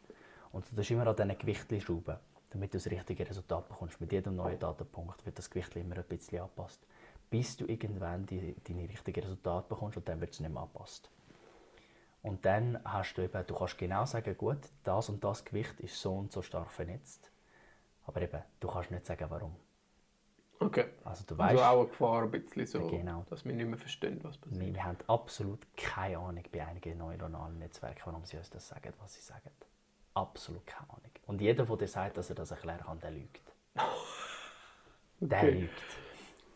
Und 0.51 0.69
du 0.69 0.75
tust 0.75 0.91
immer 0.91 1.07
an 1.07 1.15
diesen 1.15 1.37
Gewichten 1.37 1.79
schrauben, 1.79 2.17
damit 2.49 2.73
du 2.73 2.77
das 2.77 2.87
richtige 2.87 3.27
Resultat 3.27 3.69
bekommst. 3.69 4.01
Mit 4.01 4.11
jedem 4.11 4.35
neuen 4.35 4.59
Datenpunkt 4.59 5.25
wird 5.25 5.37
das 5.37 5.49
Gewicht 5.49 5.75
immer 5.77 5.95
ein 5.95 6.03
bisschen 6.03 6.41
angepasst, 6.41 6.85
bis 7.31 7.57
du 7.57 7.65
irgendwann 7.65 8.27
die, 8.27 8.55
deine 8.67 8.87
richtigen 8.87 9.21
Resultate 9.23 9.67
bekommst 9.69 9.97
und 9.97 10.07
dann 10.07 10.21
wird 10.21 10.33
es 10.33 10.39
nicht 10.39 10.51
mehr 10.53 10.61
angepasst. 10.61 11.09
Und 12.21 12.45
dann 12.45 12.79
hast 12.85 13.15
du 13.15 13.23
eben, 13.23 13.47
du 13.47 13.55
kannst 13.55 13.79
genau 13.79 14.05
sagen, 14.05 14.37
gut, 14.37 14.59
das 14.83 15.09
und 15.09 15.23
das 15.23 15.43
Gewicht 15.43 15.79
ist 15.79 15.99
so 15.99 16.13
und 16.13 16.31
so 16.31 16.43
stark 16.43 16.69
vernetzt. 16.69 17.31
Aber 18.05 18.21
eben, 18.21 18.41
du 18.59 18.67
kannst 18.67 18.91
nicht 18.91 19.05
sagen, 19.07 19.25
warum. 19.29 19.55
Okay. 20.59 20.85
Also 21.03 21.23
du 21.25 21.35
weißt, 21.35 21.51
Also 21.59 21.63
auch 21.63 21.79
eine 21.79 21.89
Gefahr, 21.89 22.21
ein 22.23 22.29
bisschen 22.31 22.67
so, 22.67 22.87
Genau. 22.87 23.25
dass 23.29 23.43
wir 23.45 23.53
nicht 23.53 23.65
mehr 23.65 23.79
verstehen, 23.79 24.19
was 24.23 24.37
passiert. 24.37 24.59
wir, 24.61 24.73
wir 24.75 24.83
haben 24.83 24.97
absolut 25.07 25.65
keine 25.75 26.19
Ahnung 26.19 26.43
bei 26.51 26.63
einigen 26.63 26.99
neuronalen 26.99 27.57
Netzwerken, 27.57 28.01
warum 28.05 28.23
sie 28.25 28.37
uns 28.37 28.51
das 28.51 28.67
sagen, 28.67 28.93
was 28.99 29.15
sie 29.15 29.21
sagen. 29.21 29.49
Absolut 30.13 30.67
keine 30.67 30.89
Ahnung. 30.89 31.11
Und 31.25 31.41
jeder, 31.41 31.65
der 31.65 31.77
dir 31.77 31.87
sagt, 31.87 32.17
dass 32.17 32.29
er 32.29 32.35
das 32.35 32.51
erklären 32.51 32.81
kann, 32.81 32.99
der 32.99 33.11
lügt. 33.11 33.53
Der 35.19 35.39
Okay. 35.39 35.51
lügt. 35.51 35.83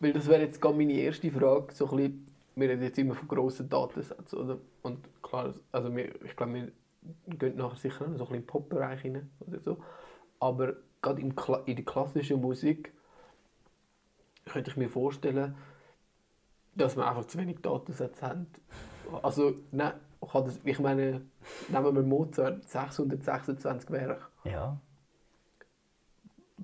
Weil 0.05 0.13
das 0.13 0.27
wäre 0.27 0.43
jetzt 0.43 0.62
gerade 0.62 0.77
meine 0.77 0.93
erste 0.93 1.31
Frage. 1.31 1.74
So 1.74 1.89
ein 1.89 1.97
bisschen, 1.97 2.27
wir 2.55 2.69
reden 2.69 2.83
jetzt 2.83 3.00
immer 3.00 3.15
von 3.15 3.27
grossen 3.27 3.67
Datensätzen, 3.67 4.38
oder? 4.38 4.59
Und 4.83 5.00
klar, 5.24 5.51
also 5.71 5.95
wir, 5.95 6.24
ich 6.24 6.35
glaube, 6.35 6.53
wir 6.53 6.71
gehen 7.35 7.57
nachher 7.57 7.75
sicher 7.75 8.05
noch 8.05 8.09
so 8.09 8.12
ein 8.13 8.17
bisschen 8.19 8.35
in 8.35 8.45
Pop-Bereich 8.45 9.03
rein 9.03 9.31
oder 9.39 9.59
so. 9.62 9.77
Aber 10.39 10.75
gerade 11.01 11.27
Kla 11.29 11.63
in 11.65 11.75
der 11.75 11.85
klassischen 11.85 12.39
Musik 12.39 12.93
könnte 14.45 14.69
ich 14.69 14.77
mir 14.77 14.89
vorstellen, 14.89 15.55
dass 16.75 16.95
wir 16.95 17.07
einfach 17.07 17.25
zu 17.25 17.39
wenig 17.39 17.63
Datensätze 17.63 18.27
haben. 18.27 18.45
Also, 19.24 19.55
nein, 19.71 19.93
ich 20.65 20.79
meine, 20.79 21.21
nehmen 21.69 21.95
wir 21.95 22.03
Mozart, 22.03 22.63
626 22.63 23.89
Werke. 23.89 24.21
Ja. 24.43 24.79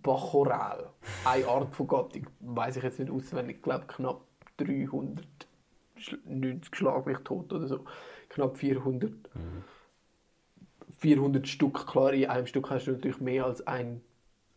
Bachchoral, 0.01 0.89
eine 1.25 1.47
Art 1.47 1.75
von 1.75 1.87
Gattung, 1.87 2.27
weiß 2.39 2.77
ich 2.77 2.83
jetzt 2.83 2.99
nicht 2.99 3.11
auswendig, 3.11 3.57
ich 3.57 3.61
glaube 3.61 3.85
knapp 3.87 4.21
390 4.57 6.75
Schlag 6.75 7.05
mich 7.05 7.19
tot 7.19 7.51
oder 7.53 7.67
so, 7.67 7.85
knapp 8.29 8.57
400. 8.57 9.11
400 10.97 11.47
Stück, 11.47 11.87
klar, 11.87 12.13
in 12.13 12.29
einem 12.29 12.47
Stück 12.47 12.69
hast 12.69 12.85
du 12.85 12.91
natürlich 12.91 13.19
mehr 13.19 13.45
als 13.45 13.65
ein, 13.65 14.01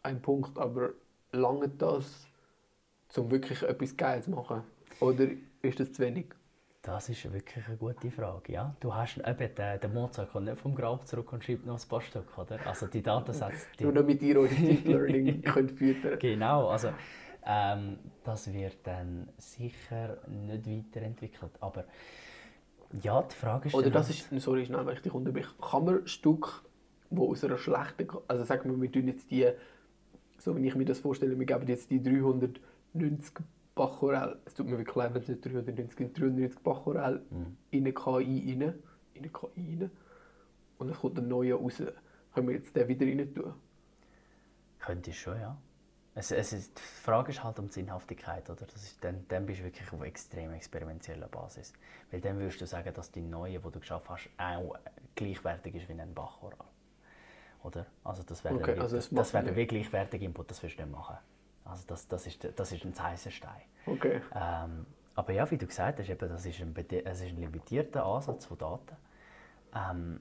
ein 0.02 0.20
Punkt, 0.20 0.58
aber 0.58 0.90
lange 1.32 1.68
das, 1.68 2.26
um 3.16 3.30
wirklich 3.30 3.62
etwas 3.62 3.96
Geiles 3.96 4.26
zu 4.26 4.32
machen? 4.32 4.62
Oder 5.00 5.28
ist 5.62 5.80
das 5.80 5.92
zu 5.92 6.02
wenig? 6.02 6.26
Das 6.84 7.08
ist 7.08 7.32
wirklich 7.32 7.66
eine 7.66 7.78
gute 7.78 8.10
Frage. 8.10 8.52
Ja, 8.52 8.76
du 8.78 8.94
hast 8.94 9.16
eben, 9.16 9.54
der, 9.54 9.78
der 9.78 9.88
Mozart 9.88 10.30
kommt 10.30 10.44
nicht 10.44 10.60
vom 10.60 10.74
Grab 10.74 11.06
zurück 11.06 11.32
und 11.32 11.42
schreibt 11.42 11.64
noch 11.64 11.82
ein 11.82 11.88
paar 11.88 12.02
Stück, 12.02 12.36
oder? 12.36 12.58
Also 12.66 12.86
die 12.88 13.02
Datensätze... 13.02 13.66
Die, 13.78 13.84
Nur 13.84 13.94
damit 13.94 14.20
ihr 14.20 14.38
euch 14.38 14.54
Deep 14.54 14.86
Learning 14.86 15.40
könnt 15.44 15.72
füttern 15.72 16.18
genau, 16.18 16.68
also 16.68 16.90
ähm, 17.46 17.98
das 18.22 18.52
wird 18.52 18.86
dann 18.86 19.30
sicher 19.38 20.18
nicht 20.28 20.94
weiterentwickelt. 20.94 21.52
Aber 21.60 21.86
ja, 23.02 23.22
die 23.22 23.34
Frage 23.34 23.68
ist... 23.68 23.74
Oder 23.74 23.88
das 23.88 24.08
halt- 24.08 24.30
ist, 24.30 24.44
sorry, 24.44 24.66
schnell, 24.66 24.84
wenn 24.84 24.94
ich 24.94 25.00
dich 25.00 25.14
unterbreche. 25.14 25.54
Kann 25.62 25.86
man 25.86 26.06
Stück, 26.06 26.64
wo 27.08 27.30
aus 27.30 27.42
einer 27.44 27.56
schlechten, 27.56 28.08
also 28.28 28.44
sagen 28.44 28.70
wir, 28.70 28.82
wir 28.82 28.92
tun 28.92 29.08
jetzt 29.08 29.30
die, 29.30 29.48
so 30.36 30.54
wie 30.54 30.66
ich 30.68 30.74
mir 30.74 30.84
das 30.84 30.98
vorstelle, 30.98 31.38
wir 31.38 31.46
geben 31.46 31.66
jetzt 31.66 31.90
die 31.90 32.02
390 32.02 33.42
Bachorell, 33.74 34.38
es 34.44 34.54
tut 34.54 34.66
mir 34.66 34.78
wirklich 34.78 34.94
leid, 34.94 35.14
wenn 35.14 35.22
es 35.22 35.28
nicht 35.28 35.44
390 35.44 35.96
sind, 35.96 36.18
390 36.18 36.62
Bachorell 36.62 37.22
in 37.70 37.82
eine 37.82 37.92
KI 37.92 38.56
rein, 38.60 38.74
in 39.14 39.22
eine 39.22 39.28
KI 39.28 39.78
rein, 39.80 39.90
und 40.78 40.88
es 40.90 40.98
kommt 40.98 41.18
ein 41.18 41.28
neuer 41.28 41.58
raus. 41.58 41.82
Können 42.34 42.48
wir 42.48 42.54
jetzt 42.54 42.74
den 42.74 42.88
wieder 42.88 43.06
rein 43.06 43.34
tun? 43.34 43.54
Könnte 44.78 45.10
ich 45.10 45.20
schon, 45.20 45.40
ja. 45.40 45.56
Es, 46.16 46.30
es 46.30 46.52
ist, 46.52 46.78
die 46.78 46.82
Frage 46.82 47.32
ist 47.32 47.42
halt 47.42 47.58
um 47.58 47.66
die 47.66 47.72
Sinnhaftigkeit, 47.72 48.48
oder? 48.48 48.66
Das 48.66 48.76
ist, 48.76 49.02
dann, 49.02 49.26
dann 49.28 49.46
bist 49.46 49.60
du 49.60 49.64
wirklich 49.64 49.92
auf 49.92 50.02
extrem 50.02 50.52
experimentieller 50.52 51.26
Basis. 51.26 51.72
Weil 52.10 52.20
dann 52.20 52.38
würdest 52.38 52.60
du 52.60 52.66
sagen, 52.66 52.92
dass 52.94 53.10
die 53.10 53.20
neue, 53.20 53.58
die 53.58 53.70
du 53.70 53.80
geschaffen 53.80 54.10
hast, 54.10 54.30
auch 54.38 54.76
gleichwertig 55.16 55.74
ist 55.74 55.88
wie 55.88 56.00
ein 56.00 56.14
Bachchoral. 56.14 56.68
Oder? 57.64 57.86
Also 58.04 58.22
das 58.22 58.44
wäre 58.44 58.54
Okay, 58.54 58.78
also 58.78 58.96
das, 58.96 59.10
das 59.10 59.32
wäre 59.32 59.44
nicht. 59.44 59.56
wie 59.56 59.66
gleichwertiger 59.66 60.24
Input, 60.24 60.50
das 60.50 60.62
würdest 60.62 60.78
du 60.78 60.84
nicht 60.84 60.92
machen. 60.92 61.16
Also 61.64 61.84
das, 61.86 62.06
das, 62.08 62.26
ist, 62.26 62.46
das 62.56 62.72
ist 62.72 62.84
ein 62.84 62.98
heißer 62.98 63.30
Stein. 63.30 63.62
Okay. 63.86 64.20
Ähm, 64.34 64.86
aber 65.14 65.32
ja, 65.32 65.50
wie 65.50 65.56
du 65.58 65.66
gesagt 65.66 65.98
hast, 66.00 66.08
eben, 66.08 66.28
das 66.28 66.44
ist 66.44 66.60
ein, 66.60 66.74
es 66.76 67.20
ist 67.20 67.28
ein 67.28 67.36
limitierter 67.36 68.04
Ansatz 68.04 68.46
von 68.46 68.58
Daten. 68.58 68.96
Ähm, 69.74 70.20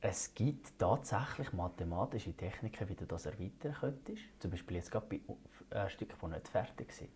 es 0.00 0.34
gibt 0.34 0.78
tatsächlich 0.78 1.52
mathematische 1.52 2.32
Techniken, 2.34 2.88
wie 2.88 2.94
du 2.94 3.04
das 3.04 3.26
erweitern 3.26 3.76
könntest. 3.78 4.22
Zum 4.38 4.50
Beispiel 4.50 4.78
jetzt 4.78 4.90
gerade 4.90 5.06
bei 5.06 5.20
äh, 5.76 5.88
Stücken, 5.90 6.16
die 6.20 6.26
nicht 6.28 6.48
fertig 6.48 6.92
sind. 6.92 7.10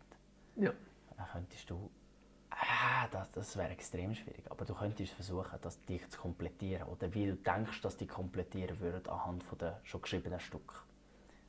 Ja. 0.57 0.73
Dann 1.17 1.27
könntest 1.33 1.71
du... 1.71 1.91
Ah, 2.51 3.09
das, 3.11 3.33
das 3.33 3.57
wäre 3.57 3.71
extrem 3.71 4.15
schwierig. 4.15 4.49
Aber 4.51 4.65
du 4.65 4.75
könntest 4.75 5.13
versuchen, 5.15 5.59
das 5.63 5.81
dich 5.87 6.09
zu 6.11 6.21
komplettieren. 6.21 6.87
Oder 6.89 7.13
wie 7.15 7.27
du 7.27 7.37
denkst, 7.37 7.81
dass 7.81 7.97
die 7.97 8.07
komplettieren 8.07 8.79
würden 8.79 9.09
anhand 9.09 9.43
von 9.43 9.59
der 9.59 9.81
schon 9.83 10.03
geschriebenen 10.03 10.39
Stücke. 10.39 10.75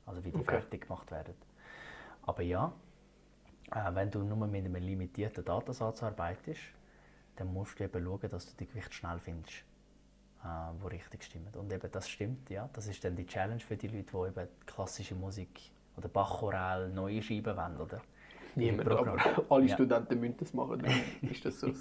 Also 0.05 0.23
wie 0.23 0.31
die 0.31 0.37
Okay. 0.37 0.51
fertig 0.51 0.83
gemacht 0.87 1.11
werden. 1.11 1.35
Aber 2.25 2.43
ja, 2.43 2.73
äh, 3.71 3.93
wenn 3.93 4.11
du 4.11 4.23
nur 4.23 4.47
mit 4.47 4.65
einem 4.65 4.75
limitierten 4.75 5.43
Datensatz 5.45 6.03
arbeitest, 6.03 6.61
dann 7.35 7.53
musst 7.53 7.79
du 7.79 7.83
eben 7.83 8.03
schauen, 8.03 8.29
dass 8.29 8.45
du 8.47 8.57
die 8.57 8.67
Gewichte 8.67 8.93
schnell 8.93 9.19
findest, 9.19 9.63
äh, 10.43 10.47
wo 10.79 10.87
richtig 10.87 11.23
stimmen. 11.23 11.53
Und 11.55 11.71
eben 11.71 11.91
das 11.91 12.09
stimmt, 12.09 12.49
ja. 12.49 12.69
Das 12.73 12.87
ist 12.87 13.03
dann 13.03 13.15
die 13.15 13.25
Challenge 13.25 13.59
für 13.59 13.77
die 13.77 13.87
Leute, 13.87 14.11
die 14.11 14.27
eben 14.39 14.47
klassische 14.65 15.15
Musik 15.15 15.71
oder 15.97 16.07
Bachchoral 16.07 16.89
neu 16.89 17.21
schreiben 17.21 17.55
wollen, 17.57 17.79
oder? 17.79 18.01
Niemand, 18.55 18.87
aber 18.89 19.17
alle 19.49 19.65
Ja. 19.65 19.73
Studenten 19.73 20.19
müssen 20.19 20.37
das 20.37 20.53
machen, 20.53 20.79
dann 20.79 20.93
ist 21.29 21.43
das 21.43 21.59
so. 21.59 21.73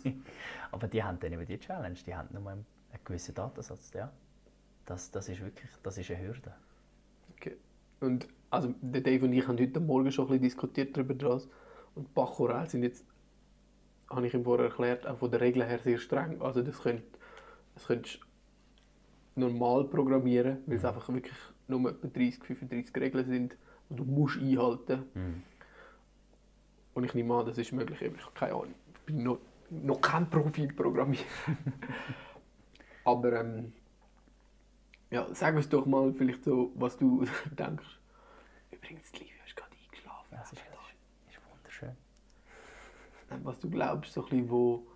Aber 0.72 0.88
die 0.88 1.02
haben 1.02 1.20
dann 1.20 1.32
eben 1.32 1.46
die 1.46 1.58
Challenge, 1.58 1.94
die 2.04 2.14
haben 2.14 2.28
nur 2.32 2.50
einen, 2.50 2.66
einen 2.90 3.04
gewissen 3.04 3.34
Datensatz, 3.34 3.92
ja. 3.92 4.10
Das, 4.84 5.10
das 5.10 5.28
ist 5.28 5.40
wirklich, 5.40 5.70
das 5.82 5.96
ist 5.96 6.10
eine 6.10 6.20
Hürde. 6.20 6.52
Okay. 7.32 7.56
Und 8.00 8.28
also 8.54 8.74
der 8.80 9.00
Dave 9.00 9.24
und 9.24 9.32
ich 9.32 9.46
haben 9.46 9.58
heute 9.58 9.80
Morgen 9.80 10.10
schon 10.12 10.26
ein 10.26 10.28
bisschen 10.28 10.42
diskutiert 10.42 10.96
darüber. 10.96 11.14
Das. 11.14 11.48
Und 11.94 12.14
Bachchoral 12.14 12.68
sind 12.68 12.82
jetzt, 12.82 13.04
habe 14.10 14.26
ich 14.26 14.34
ihm 14.34 14.44
vorher 14.44 14.66
erklärt, 14.66 15.06
auch 15.06 15.18
von 15.18 15.30
der 15.30 15.40
Regel 15.40 15.64
her 15.64 15.78
sehr 15.78 15.98
streng. 15.98 16.40
Also 16.40 16.62
das 16.62 16.80
könnt, 16.80 17.02
das 17.74 17.86
könntest 17.86 18.20
normal 19.34 19.84
programmieren, 19.84 20.58
weil 20.66 20.76
es 20.76 20.84
einfach 20.84 21.08
wirklich 21.08 21.36
nur 21.66 21.90
etwa 21.90 22.06
30, 22.06 22.44
35 22.44 22.96
Regeln 22.96 23.26
sind, 23.26 23.56
die 23.90 23.96
du 23.96 24.04
musst 24.04 24.38
einhalten 24.40 25.04
Und 26.94 27.04
ich 27.04 27.14
nehme 27.14 27.34
an, 27.34 27.46
das 27.46 27.58
ist 27.58 27.72
möglich. 27.72 28.00
Ich 28.00 28.08
habe 28.08 28.34
keine 28.34 28.52
Ahnung. 28.52 28.74
Ich 28.94 29.00
bin 29.00 29.22
noch, 29.24 29.38
noch 29.70 30.00
kein 30.00 30.30
Profi-Programmierer. 30.30 31.24
Aber 33.04 33.40
ähm, 33.40 33.72
ja, 35.10 35.26
sag 35.32 35.56
uns 35.56 35.68
doch 35.68 35.86
mal 35.86 36.12
vielleicht 36.12 36.44
so, 36.44 36.72
was 36.76 36.96
du 36.96 37.24
denkst. 37.58 37.98
Übrigens, 38.84 39.12
die 39.12 39.20
Livia 39.20 39.44
ist 39.46 39.56
gerade 39.56 39.70
eingeschlafen. 39.82 40.28
Das 40.30 40.52
ist, 40.52 40.62
das 40.62 41.30
ist, 41.30 41.36
ist 41.36 41.50
wunderschön. 41.50 41.96
Was 43.42 43.58
du 43.58 43.70
glaubst, 43.70 44.12
so 44.12 44.22
ein 44.22 44.28
bisschen, 44.28 44.50
wo... 44.50 44.86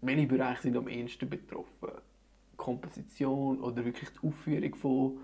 Welche 0.00 0.26
Bereiche 0.26 0.62
sind 0.62 0.76
am 0.76 0.86
ehesten 0.86 1.28
betroffen? 1.28 1.88
Komposition 2.56 3.60
oder 3.60 3.84
wirklich 3.84 4.08
die 4.10 4.28
Aufführung 4.28 4.74
von, 4.76 5.18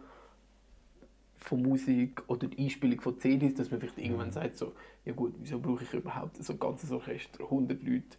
von 1.37 1.63
Musik 1.63 2.23
oder 2.27 2.49
die 2.49 2.65
Einspielung 2.65 3.01
von 3.01 3.21
CDs, 3.21 3.55
dass 3.55 3.71
man 3.71 3.79
vielleicht 3.79 3.99
irgendwann 3.99 4.33
sagt 4.33 4.57
so, 4.57 4.75
ja 5.05 5.13
gut, 5.13 5.35
wieso 5.39 5.61
brauche 5.61 5.85
ich 5.85 5.93
überhaupt 5.93 6.43
so 6.43 6.55
ein 6.55 6.59
ganzes 6.59 6.91
Orchester, 6.91 7.45
100 7.45 7.81
Leute? 7.81 8.17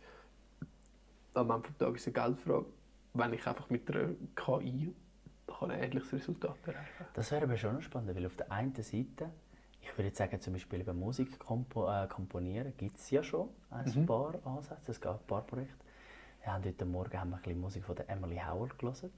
Am 1.34 1.50
Ende 1.50 1.68
des 1.68 1.78
Tages 1.78 2.08
ist 2.08 2.16
eine 2.16 2.26
Geldfrage. 2.26 2.66
Wenn 3.14 3.34
ich 3.34 3.46
einfach 3.46 3.70
mit 3.70 3.90
einer 3.92 4.12
KI 4.36 4.94
kann 5.60 5.72
ein 5.72 5.84
ähnliches 5.84 6.14
Resultat 6.14 6.58
erreichen 6.66 7.06
Das 7.14 7.32
wäre 7.32 7.44
aber 7.44 7.58
schon 7.58 7.82
spannend, 7.82 8.16
weil 8.16 8.26
auf 8.26 8.36
der 8.36 8.52
einen 8.52 8.76
Seite, 8.76 9.32
ich 9.82 9.92
würde 9.98 10.08
jetzt 10.08 10.18
sagen, 10.18 10.40
zum 10.40 10.54
Beispiel 10.54 10.82
über 10.82 10.94
Musik 10.94 11.40
kompo 11.40 11.90
äh, 11.90 12.08
komponieren, 12.08 12.74
gibt 12.78 12.98
es 12.98 13.10
ja 13.10 13.24
schon 13.24 13.50
ein 13.70 14.06
paar 14.06 14.36
Ansätze, 14.46 14.92
es 14.92 15.02
gibt 15.02 15.14
ein 15.14 15.28
paar 15.28 15.42
Projekte. 15.42 15.86
Wir 16.44 16.54
haben 16.54 16.64
heute 16.64 16.86
Morgen 16.86 17.20
haben 17.20 17.30
wir 17.30 17.36
ein 17.38 17.42
bisschen 17.44 17.62
Musik 17.62 17.84
von 17.86 17.96
der 17.96 18.10
Emily 18.10 18.38
Howard 18.38 18.78
gelesen. 18.80 19.12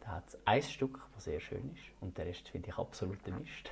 Da 0.00 0.08
hat 0.16 0.28
es 0.28 0.38
ein 0.44 0.62
Stück, 0.62 1.00
das 1.14 1.24
sehr 1.24 1.40
schön 1.40 1.70
ist, 1.72 1.82
und 2.00 2.16
der 2.18 2.26
Rest 2.26 2.48
finde 2.48 2.68
ich 2.68 2.78
absoluter 2.78 3.32
Mist. 3.32 3.70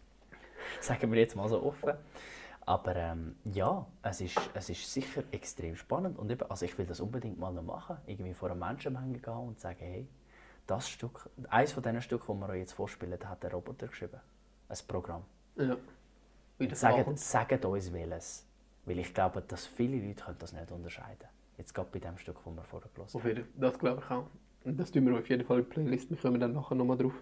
Sagen 0.80 1.10
wir 1.10 1.18
jetzt 1.18 1.34
mal 1.34 1.48
so 1.48 1.62
offen. 1.62 1.94
Aber 2.66 2.96
ähm, 2.96 3.36
ja, 3.44 3.86
es 4.02 4.20
ist, 4.20 4.38
es 4.52 4.68
ist 4.68 4.92
sicher 4.92 5.22
extrem 5.30 5.76
spannend 5.76 6.18
und 6.18 6.30
eben, 6.30 6.50
also 6.50 6.64
ich 6.64 6.76
will 6.76 6.84
das 6.84 6.98
unbedingt 6.98 7.38
mal 7.38 7.52
noch 7.52 7.62
machen, 7.62 7.96
irgendwie 8.06 8.34
vor 8.34 8.50
einer 8.50 8.58
Menschenmenge 8.58 9.20
gehen 9.20 9.34
und 9.34 9.60
sagen, 9.60 9.78
hey, 9.78 10.08
das 10.66 10.88
Stück, 10.88 11.28
eines 11.48 11.72
von 11.72 11.82
diesen 11.82 12.02
Stücken, 12.02 12.34
die 12.34 12.40
wir 12.40 12.48
euch 12.50 12.58
jetzt 12.60 12.72
vorspielen, 12.72 13.18
hat 13.24 13.42
der 13.42 13.52
Roboter 13.52 13.86
geschrieben. 13.88 14.20
Ein 14.68 14.78
Programm. 14.88 15.24
Ja. 15.56 15.76
Sagt, 16.72 17.18
sagt 17.18 17.64
uns 17.64 17.92
welches. 17.92 18.46
Weil 18.84 18.98
ich 19.00 19.12
glaube, 19.12 19.42
dass 19.42 19.66
viele 19.66 19.98
Leute 20.06 20.24
können 20.24 20.38
das 20.38 20.52
nicht 20.52 20.70
unterscheiden 20.70 21.28
Jetzt 21.58 21.74
gerade 21.74 21.88
bei 21.92 21.98
dem 21.98 22.16
Stück, 22.18 22.36
das 22.44 22.54
wir 22.54 22.62
vorher 22.64 22.90
gelesen 22.94 23.16
Auf 23.16 23.24
haben. 23.24 23.48
das 23.56 23.78
glaube 23.78 24.02
ich 24.04 24.10
auch. 24.10 24.26
Das 24.64 24.90
tun 24.90 25.06
wir 25.06 25.18
auf 25.18 25.28
jeden 25.28 25.44
Fall 25.46 25.58
in 25.58 25.64
die 25.64 25.70
Playlist. 25.70 26.10
Wir 26.10 26.16
kommen 26.16 26.40
dann 26.40 26.52
nachher 26.52 26.74
nochmal 26.74 26.96
drauf. 26.98 27.14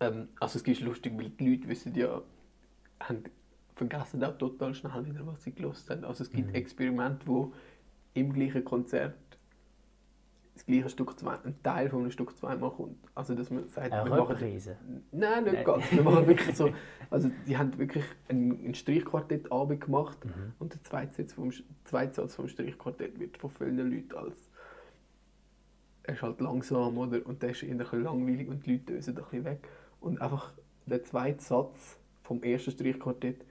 Ähm, 0.00 0.28
also 0.40 0.58
es 0.58 0.66
ist 0.66 0.80
lustig, 0.80 1.12
weil 1.16 1.30
die 1.30 1.50
Leute 1.54 1.68
wissen 1.68 1.94
ja, 1.94 2.20
haben 3.00 3.24
vergessen 3.74 4.22
auch 4.24 4.36
total 4.36 4.74
schnell 4.74 5.04
wieder, 5.06 5.26
was 5.26 5.42
sie 5.44 5.52
gelost 5.52 5.88
haben. 5.90 6.04
Also 6.04 6.24
es 6.24 6.30
gibt 6.30 6.48
Mhm. 6.48 6.54
Experimente, 6.54 7.26
wo 7.26 7.52
im 8.14 8.32
gleichen 8.32 8.64
Konzert 8.64 9.14
das 10.54 10.66
gleiche 10.66 10.88
Stück 10.90 11.18
zwei, 11.18 11.36
ein 11.44 11.54
Teil 11.62 11.88
von 11.88 12.00
einem 12.00 12.10
Stück 12.10 12.36
zweimal 12.36 12.70
kommt. 12.70 12.96
Also 13.14 13.34
dass 13.34 13.50
man 13.50 13.68
sagt, 13.68 13.90
Eine 13.92 14.10
wir 14.10 14.16
machen 14.18 14.36
Reprise. 14.36 14.76
Nein, 15.10 15.44
nicht 15.44 15.54
Nein. 15.54 15.64
ganz. 15.64 15.90
Wir 15.90 16.02
machen 16.02 16.26
wirklich 16.26 16.56
so. 16.56 16.70
Also, 17.10 17.30
die 17.46 17.58
haben 17.58 17.76
wirklich 17.78 18.04
ein, 18.28 18.68
ein 18.68 18.74
Streichquartett 18.74 19.52
Abend 19.52 19.82
gemacht 19.82 20.24
Mhm. 20.24 20.52
und 20.58 20.72
der 20.72 20.82
zweite 20.82 21.12
Satz 21.14 21.34
vom, 21.34 21.50
zweite 21.84 22.14
Satz 22.14 22.34
vom 22.36 22.48
Streichquartett 22.48 23.18
wird 23.20 23.36
von 23.36 23.50
vielen 23.50 23.90
Leuten 23.90 24.14
als. 24.16 24.50
Er 26.04 26.14
ist 26.14 26.22
halt 26.22 26.40
langsam, 26.40 26.96
oder? 26.98 27.24
Und 27.26 27.42
der 27.42 27.50
ist 27.50 27.62
eher 27.62 27.72
ein 27.72 27.78
bisschen 27.78 28.02
langweilig 28.04 28.48
und 28.48 28.64
die 28.66 28.72
Leute 28.72 28.84
dösen 28.94 29.16
ein 29.16 29.22
bisschen 29.24 29.44
weg. 29.44 29.68
Und 30.00 30.20
einfach 30.22 30.52
der 30.86 31.02
zweite 31.02 31.42
Satz 31.42 31.98
vom 32.22 32.42
ersten 32.42 32.70
Streichquartett 32.72 33.44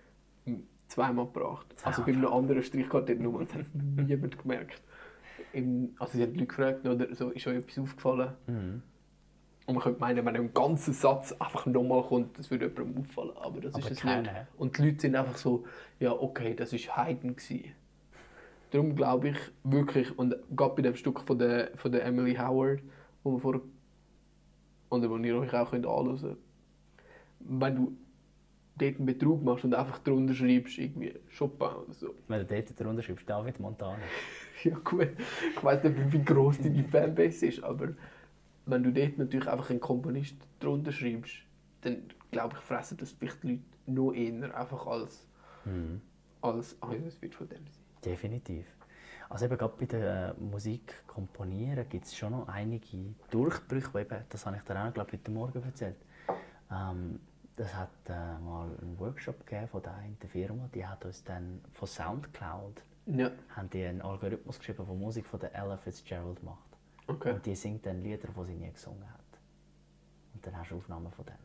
m, 0.45 0.63
zweimal 0.87 1.25
gebracht. 1.27 1.67
Also 1.83 2.01
bei 2.03 2.11
einem 2.13 2.25
anderen 2.27 2.63
Streichquartett 2.63 3.19
nur, 3.19 3.35
und 3.35 3.49
das 3.49 3.55
hat 3.59 3.65
niemand 3.73 4.37
gemerkt. 4.39 4.81
Im, 5.53 5.95
also 5.99 6.13
sie 6.13 6.25
die 6.25 6.39
Leute 6.39 6.45
gefragt, 6.47 6.85
oder 6.85 7.13
so, 7.13 7.29
ist 7.29 7.47
euch 7.47 7.57
etwas 7.57 7.79
aufgefallen? 7.79 8.33
Mhm. 8.47 8.81
Und 9.67 9.75
man 9.75 9.83
könnte 9.83 9.99
meinen, 9.99 10.25
wenn 10.25 10.35
ein 10.35 10.53
ganzer 10.53 10.91
Satz 10.91 11.33
einfach 11.33 11.65
nochmal 11.65 12.03
kommt, 12.03 12.37
das 12.37 12.49
würde 12.49 12.67
jemandem 12.67 13.03
auffallen. 13.03 13.37
Aber 13.37 13.61
das 13.61 13.75
Aber 13.75 13.85
ist 13.85 13.91
es 13.91 13.99
keiner. 13.99 14.21
nicht. 14.21 14.47
Und 14.57 14.77
die 14.77 14.83
Leute 14.83 15.01
sind 15.01 15.15
einfach 15.15 15.37
so, 15.37 15.65
ja 15.99 16.11
okay, 16.11 16.55
das 16.55 16.73
war 16.73 16.97
Haydn. 16.97 17.35
Gewesen. 17.35 17.71
Darum 18.71 18.95
glaube 18.95 19.29
ich 19.29 19.37
wirklich, 19.63 20.17
und 20.17 20.35
gerade 20.55 20.75
bei 20.75 20.81
dem 20.81 20.95
Stück 20.95 21.19
von 21.21 21.37
der, 21.37 21.71
von 21.75 21.91
der 21.91 22.05
Emily 22.05 22.35
Howard, 22.35 22.81
wo 23.23 23.33
wir 23.33 23.39
vor 23.39 23.61
oder 24.89 25.09
wo 25.09 25.17
ihr 25.17 25.37
euch 25.37 25.53
auch 25.53 25.71
anhören 25.73 26.19
könnt, 26.19 26.37
wenn 27.39 27.75
du 27.75 27.97
dort 28.77 28.95
einen 28.95 29.05
Betrug 29.05 29.43
machst 29.43 29.63
und 29.63 29.73
einfach 29.73 29.99
drunter 29.99 30.33
schreibst, 30.33 30.77
irgendwie 30.77 31.13
Chopin 31.37 31.67
oder 31.67 31.93
so. 31.93 32.13
Wenn 32.27 32.45
du 32.45 32.45
dort 32.45 32.79
drunter 32.79 33.03
schreibst, 33.03 33.29
David 33.29 33.59
Montana. 33.59 33.99
Ja 34.63 34.77
gut, 34.77 35.09
ich 35.55 35.63
weiß 35.63 35.83
nicht, 35.83 36.13
wie 36.13 36.23
groß 36.23 36.59
deine 36.59 36.83
Fanbase 36.83 37.47
ist, 37.47 37.63
aber 37.63 37.89
wenn 38.65 38.83
du 38.83 38.91
dort 38.91 39.17
natürlich 39.17 39.47
einfach 39.47 39.69
einen 39.69 39.79
Komponist 39.79 40.35
drunter 40.59 40.91
schreibst, 40.91 41.33
dann 41.81 42.03
glaube 42.31 42.55
ich, 42.57 42.63
fressen 42.63 42.97
das 42.97 43.11
vielleicht 43.11 43.43
die 43.43 43.47
Leute 43.49 43.63
noch 43.87 44.13
eher 44.13 44.57
einfach 44.57 44.85
als, 44.85 45.25
als 46.41 46.77
ah, 46.81 46.93
ja, 46.93 47.07
es 47.07 47.21
wird 47.21 47.35
von 47.35 47.49
dem 47.49 47.65
sein. 47.65 47.83
Definitiv. 48.05 48.65
Also 49.29 49.45
eben 49.45 49.57
gerade 49.57 49.73
bei 49.79 49.85
der 49.85 50.35
äh, 50.37 50.41
Musik 50.41 51.07
komponieren 51.07 51.87
gibt 51.87 52.05
es 52.05 52.15
schon 52.15 52.31
noch 52.31 52.47
einige 52.49 53.15
Durchbrüche, 53.29 54.01
eben, 54.01 54.25
das 54.29 54.45
habe 54.45 54.57
ich 54.57 54.63
dir 54.63 54.75
auch 54.77 54.93
glaube 54.93 55.09
ich, 55.11 55.19
heute 55.19 55.31
Morgen 55.31 55.63
erzählt. 55.63 55.95
Ähm, 56.69 57.19
das 57.55 57.73
hat 57.75 57.89
äh, 58.07 58.39
mal 58.39 58.69
einen 58.81 58.99
Workshop 58.99 59.45
gegeben 59.45 59.67
von 59.67 59.81
der 59.83 59.95
einen 59.95 60.17
Firma, 60.17 60.69
die 60.73 60.85
hat 60.85 61.05
uns 61.05 61.23
dann 61.23 61.61
von 61.71 61.87
Soundcloud 61.87 62.81
Ja, 63.05 63.31
haben 63.55 63.69
die 63.69 63.83
einen 63.83 64.01
Algorithmus 64.01 64.59
geschrieben, 64.59 64.85
der 64.85 64.95
Musik 64.95 65.25
von 65.25 65.39
der 65.39 65.53
Ella 65.55 65.77
Fitzgerald 65.77 66.41
macht. 66.43 66.77
okay. 67.07 67.33
Und 67.33 67.45
die 67.45 67.55
singt 67.55 67.85
dann 67.85 68.01
Lieder, 68.01 68.27
die 68.27 68.45
sie 68.45 68.55
nie 68.55 68.71
gesungen 68.71 69.09
hat. 69.11 69.19
Und 70.33 70.45
dann 70.45 70.57
hast 70.57 70.71
du 70.71 70.77
Aufnahmen 70.77 71.11
von 71.11 71.25
dem. 71.25 71.35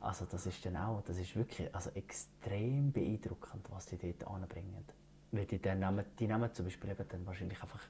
Also 0.00 0.24
das 0.24 0.46
ist 0.46 0.64
dann 0.64 0.76
auch, 0.76 1.02
das 1.02 1.18
ist 1.18 1.36
wirklich 1.36 1.74
also 1.74 1.90
extrem 1.90 2.92
beeindruckend, 2.92 3.66
was 3.70 3.86
die 3.86 3.98
dort 3.98 4.26
anbringen. 4.26 4.84
Weil 5.32 5.44
die, 5.46 5.60
dann 5.60 5.80
nehmen, 5.80 6.04
die 6.18 6.26
nehmen 6.26 6.52
zum 6.52 6.64
Beispiel 6.64 6.90
eben 6.90 7.06
dann 7.08 7.26
wahrscheinlich 7.26 7.60
einfach 7.62 7.82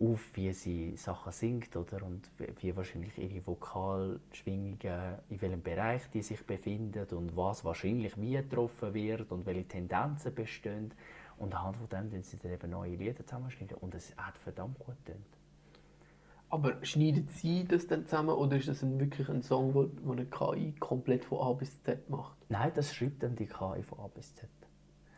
auf, 0.00 0.20
wie 0.34 0.52
sie 0.52 0.96
Sachen 0.96 1.32
singt 1.32 1.74
oder? 1.76 2.02
und 2.04 2.30
wie, 2.38 2.48
wie 2.60 2.76
wahrscheinlich 2.76 3.18
ihre 3.18 3.44
Vokalschwingungen, 3.46 5.18
in 5.28 5.40
welchem 5.40 5.62
Bereich 5.62 6.08
die 6.10 6.22
sich 6.22 6.46
befinden 6.46 7.06
und 7.16 7.36
was 7.36 7.64
wahrscheinlich 7.64 8.20
wie 8.20 8.36
getroffen 8.36 8.94
wird 8.94 9.32
und 9.32 9.44
welche 9.46 9.66
Tendenzen 9.66 10.34
bestehen. 10.34 10.92
Und 11.38 11.54
anhand 11.54 11.76
von 11.76 11.88
dem 11.88 12.10
tun 12.10 12.22
sie 12.22 12.38
dann 12.38 12.52
eben 12.52 12.70
neue 12.70 12.96
Lieder 12.96 13.24
zusammenschneiden 13.24 13.76
und 13.78 13.94
es 13.94 14.16
hat 14.16 14.36
verdammt 14.38 14.78
gut 14.78 14.96
getönt. 15.04 15.24
Aber 16.50 16.82
schneiden 16.84 17.28
Sie 17.28 17.64
das 17.64 17.86
dann 17.86 18.06
zusammen 18.06 18.30
oder 18.30 18.56
ist 18.56 18.68
das 18.68 18.82
ein, 18.82 18.98
wirklich 18.98 19.28
ein 19.28 19.42
Song, 19.42 19.74
wo, 19.74 19.90
wo 20.02 20.12
eine 20.12 20.24
KI 20.24 20.74
komplett 20.78 21.26
von 21.26 21.40
A 21.40 21.52
bis 21.52 21.82
Z 21.82 22.08
macht? 22.08 22.38
Nein, 22.48 22.72
das 22.74 22.94
schreibt 22.94 23.22
dann 23.22 23.36
die 23.36 23.46
KI 23.46 23.82
von 23.82 24.00
A 24.00 24.06
bis 24.08 24.34
Z. 24.34 24.48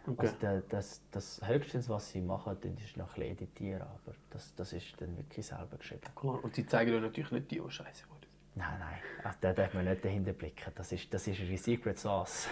Okay. 0.06 0.26
Also 0.26 0.34
der, 0.40 0.60
das, 0.62 1.02
das 1.12 1.40
Höchstens, 1.46 1.88
was 1.88 2.10
sie 2.10 2.20
machen, 2.20 2.56
dann 2.60 2.76
ist 2.78 2.96
noch 2.96 3.10
ein 3.10 3.14
bisschen 3.14 3.32
editieren, 3.32 3.82
aber 3.82 4.14
das, 4.30 4.54
das 4.56 4.72
ist 4.72 5.00
dann 5.00 5.16
wirklich 5.16 5.46
selber 5.46 5.76
geschrieben. 5.76 6.02
Klar. 6.16 6.42
Und 6.42 6.54
Sie 6.54 6.66
zeigen 6.66 6.92
euch 6.94 7.02
natürlich 7.02 7.30
nicht 7.30 7.50
die, 7.50 7.60
die 7.60 7.70
scheiße 7.70 8.06
sind. 8.06 8.26
Nein, 8.56 8.78
nein, 8.80 8.98
Ach, 9.22 9.34
da 9.40 9.52
darf 9.52 9.72
man 9.74 9.84
nicht 9.84 10.04
dahinter 10.04 10.32
blicken. 10.32 10.72
Das 10.74 10.90
ist, 10.90 11.12
das 11.14 11.26
ist 11.28 11.38
ihre 11.38 11.56
Secret 11.56 11.98
Sauce. 11.98 12.48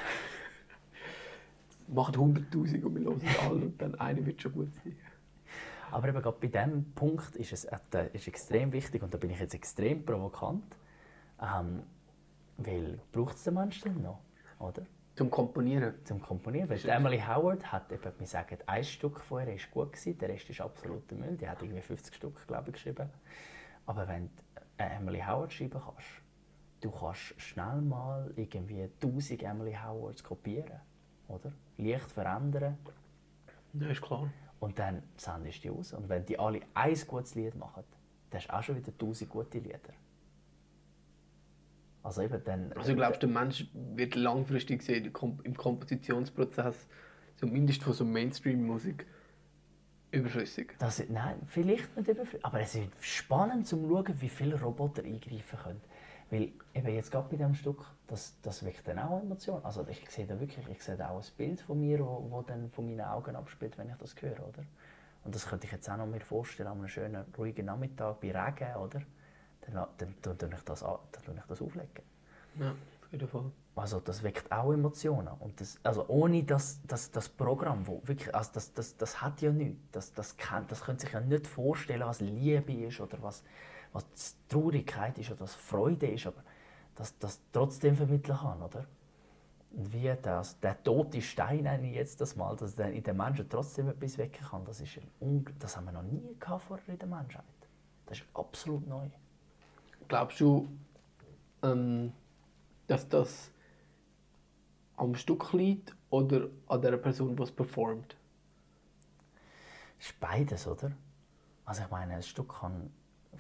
Macht 1.89 2.17
100'000 2.17 2.85
und 2.85 2.95
wir 2.95 3.05
hören 3.05 3.23
alle 3.41 3.65
und 3.67 3.81
dann 3.81 3.95
eine 3.97 4.25
wird 4.25 4.43
schon 4.43 4.53
gut 4.53 4.75
sein. 4.75 4.97
Aber 5.91 6.09
eben 6.09 6.21
gerade 6.21 6.37
bei 6.39 6.49
diesem 6.49 6.93
Punkt 6.93 7.37
ist 7.37 7.53
es 7.53 7.65
äh, 7.65 8.11
ist 8.13 8.29
extrem 8.29 8.73
wichtig 8.73 9.03
und 9.03 9.13
da 9.15 9.19
bin 9.19 9.31
ich 9.31 9.41
jetzt 9.41 9.55
extrem 9.55 10.05
provokant, 10.05 10.77
ähm, 11.41 11.83
weil 12.59 13.01
braucht 13.11 13.37
es 13.37 13.45
den 13.45 13.55
Mensch 13.55 13.81
denn 13.81 14.03
noch, 14.03 14.21
oder? 14.59 14.83
Zum 15.19 15.31
Komponieren. 15.31 15.95
Zum 16.05 16.23
Komponieren. 16.23 16.71
Weil 16.71 16.79
Emily 16.89 17.19
Howard 17.19 17.73
hat 17.73 17.91
eben, 17.91 18.13
wir 18.19 18.27
sagen, 18.29 18.57
ein 18.67 18.85
Stück 18.85 19.21
von 19.21 19.45
ihr 19.45 19.55
ist 19.55 19.69
gut 19.73 19.93
gewesen, 19.93 20.17
der 20.17 20.29
Rest 20.29 20.49
ist 20.49 20.61
absoluter 20.61 21.17
Müll. 21.17 21.37
Die 21.37 21.49
hat 21.49 21.61
irgendwie 21.61 21.83
50 21.83 22.15
Stück, 22.15 22.47
glaube 22.47 22.69
ich, 22.69 22.75
geschrieben. 22.75 23.11
Aber 23.85 24.07
wenn 24.07 24.27
du 24.27 24.63
eine 24.77 24.95
Emily 24.95 25.21
Howard 25.27 25.53
schreiben 25.53 25.81
kannst, 25.85 26.07
du 26.83 26.93
kannst 26.93 27.35
schnell 27.41 27.81
mal 27.81 28.33
irgendwie 28.37 28.83
1000 29.03 29.43
Emily 29.43 29.75
Howards 29.75 30.23
kopieren, 30.23 30.81
oder? 31.29 31.53
Leicht 31.77 32.11
verändern 32.11 32.77
Ja, 33.75 33.89
ist 33.89 34.01
klar. 34.03 34.31
und 34.61 34.79
dann 34.79 35.03
sendest 35.17 35.59
du 35.65 35.69
die 35.69 35.79
aus. 35.79 35.93
Und 35.93 36.09
wenn 36.09 36.25
die 36.27 36.39
alle 36.39 36.61
ein 36.75 36.95
gutes 37.07 37.35
Lied 37.35 37.55
machen, 37.57 37.85
dann 38.31 38.41
hast 38.41 38.49
du 38.49 38.55
auch 38.55 38.63
schon 38.63 38.77
wieder 38.77 38.93
1000 38.93 39.31
gute 39.31 39.59
Lieder. 39.59 39.79
Also 42.03 42.23
eben 42.23 42.43
dann... 42.45 42.73
Also 42.73 42.95
glaubst 42.95 43.23
du, 43.23 43.27
der 43.27 43.35
Mensch 43.41 43.67
wird 43.75 44.15
langfristig 44.15 44.79
gesehen 44.81 45.05
im 45.07 45.13
Kom- 45.13 45.43
im 45.45 45.57
Kompositionsprozess, 45.57 46.87
zumindest 47.37 47.83
von 47.83 47.93
so 47.93 48.05
Mainstream-Musik, 48.05 49.07
überschüssig? 50.11 50.75
Das, 50.79 51.03
nein, 51.09 51.37
vielleicht 51.47 51.95
nicht 51.97 52.09
überflüssig. 52.09 52.45
Aber 52.45 52.61
es 52.61 52.75
ist 52.75 52.89
spannend 53.01 53.67
zu 53.67 53.77
schauen, 53.89 54.21
wie 54.21 54.29
viele 54.29 54.61
Roboter 54.61 55.03
eingreifen 55.05 55.59
können. 55.59 55.81
Weil 56.31 56.53
eben 56.75 56.89
jetzt 56.95 57.11
gerade 57.11 57.29
bei 57.29 57.37
diesem 57.37 57.55
Stück, 57.55 57.85
das, 58.07 58.35
das 58.43 58.65
weckt 58.65 58.87
dann 58.87 58.99
auch 58.99 59.21
Emotionen. 59.23 59.65
Also 59.65 59.87
ich 59.89 60.09
sehe 60.11 60.27
da 60.27 60.39
wirklich, 60.39 60.67
ich 60.69 60.83
sehe 60.83 60.97
da 60.97 61.11
auch 61.11 61.23
ein 61.23 61.31
Bild 61.37 61.61
von 61.61 61.81
mir, 61.81 62.01
wo, 62.01 62.27
wo 62.31 62.43
dann 62.43 62.71
von 62.71 62.87
meinen 62.87 63.01
Augen 63.01 63.35
abspielt, 63.35 63.79
wenn 63.79 63.89
ich 63.89 63.97
das 63.97 64.15
höre, 64.21 64.47
oder? 64.47 64.63
Und 65.25 65.35
das 65.35 65.47
könnte 65.47 65.67
ich 65.67 65.73
jetzt 65.73 65.89
auch 65.91 65.97
noch 65.97 66.07
mir 66.07 66.21
vorstellen, 66.21 66.69
an 66.69 66.79
einem 66.79 66.89
schönen, 66.89 67.25
ruhigen 67.37 67.67
Nachmittag 67.67 68.21
bei 68.21 68.31
Regen, 68.31 68.75
oder? 68.77 69.03
Dann, 69.63 69.87
dann, 70.23 70.53
ich 70.53 70.63
das, 70.65 70.83
an- 70.83 70.99
dann 71.13 71.23
tue 71.25 71.35
ich 71.35 71.43
das 71.47 71.61
auflegen. 71.63 72.03
Ja, 72.59 72.71
auf 72.71 73.13
jeden 73.13 73.29
Fall. 73.29 73.51
Also 73.77 74.01
das 74.01 74.23
weckt 74.23 74.51
auch 74.51 74.73
Emotionen. 74.73 75.29
Und 75.41 75.61
das, 75.61 75.79
also 75.83 76.07
ohne 76.09 76.43
das, 76.45 76.81
das, 76.87 77.11
das 77.11 77.29
Programm, 77.29 77.87
wo 77.87 78.03
wirklich, 78.05 78.35
also 78.35 78.51
das, 78.55 78.73
das, 78.75 78.97
das 78.97 79.23
hat 79.23 79.41
ja 79.41 79.53
nichts. 79.53 79.79
Das, 79.93 80.13
das, 80.15 80.37
kann, 80.37 80.67
das 80.69 80.83
können 80.83 80.99
sich 80.99 81.13
ja 81.13 81.21
nicht 81.21 81.47
vorstellen, 81.47 82.03
was 82.03 82.21
Liebe 82.21 82.73
ist 82.73 83.01
oder 83.01 83.23
was, 83.23 83.45
was 83.93 84.37
Traurigkeit 84.49 85.19
ist 85.19 85.31
oder 85.31 85.41
was 85.41 85.55
Freude 85.55 86.07
ist, 86.07 86.27
aber 86.27 86.43
dass 86.95 87.19
das 87.19 87.41
trotzdem 87.53 87.97
vermitteln 87.97 88.39
kann, 88.39 88.63
oder? 88.63 88.87
Und 89.71 89.93
wie 89.93 90.13
das, 90.23 90.59
der 90.61 90.83
tote 90.83 91.21
Stein 91.21 91.63
nenne 91.65 91.91
ich 91.91 91.95
jetzt 91.95 92.21
das 92.21 92.37
mal, 92.37 92.57
dass 92.57 92.75
der 92.75 92.93
in 92.93 93.03
den 93.03 93.17
Menschen 93.17 93.49
trotzdem 93.49 93.89
etwas 93.89 94.17
wecken 94.19 94.45
kann, 94.47 94.65
das, 94.65 94.81
ist 94.81 94.99
das 95.59 95.77
haben 95.77 95.85
wir 95.85 95.93
noch 95.93 96.03
nie 96.03 96.37
gehabt 96.41 96.63
vorher 96.63 96.89
in 96.89 96.99
der 96.99 97.09
Menschheit. 97.09 97.45
Das 98.07 98.19
ist 98.19 98.27
absolut 98.35 98.87
neu. 98.87 99.09
Glaubst 100.09 100.41
du, 100.41 100.69
ähm, 101.63 102.13
dass 102.87 103.07
das 103.09 103.51
am 104.97 105.15
Stück 105.15 105.53
liegt 105.53 105.95
oder 106.09 106.49
an 106.67 106.81
der 106.81 106.97
Person, 106.97 107.37
die 107.37 107.43
es 107.43 107.53
performt? 107.53 108.17
ist 109.99 110.19
beides, 110.21 110.67
oder? 110.67 110.93
Also 111.65 111.83
ich 111.83 111.91
meine, 111.91 112.15
ein 112.15 112.23
Stück 112.23 112.61
kann 112.61 112.91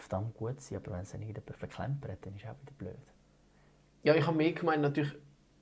verdammt 0.00 0.34
gut 0.34 0.60
sein, 0.60 0.78
aber 0.78 0.92
wenn 0.92 1.00
es 1.00 1.12
dann 1.12 1.22
jemand 1.22 1.56
verklempert, 1.56 2.18
dann 2.24 2.34
ist 2.34 2.44
es 2.44 2.50
auch 2.50 2.60
wieder 2.60 2.72
blöd. 2.76 2.96
Ja, 4.02 4.14
ich 4.14 4.26
habe 4.26 4.36
mehr 4.36 4.52
gemeint, 4.52 4.82
natürlich, 4.82 5.14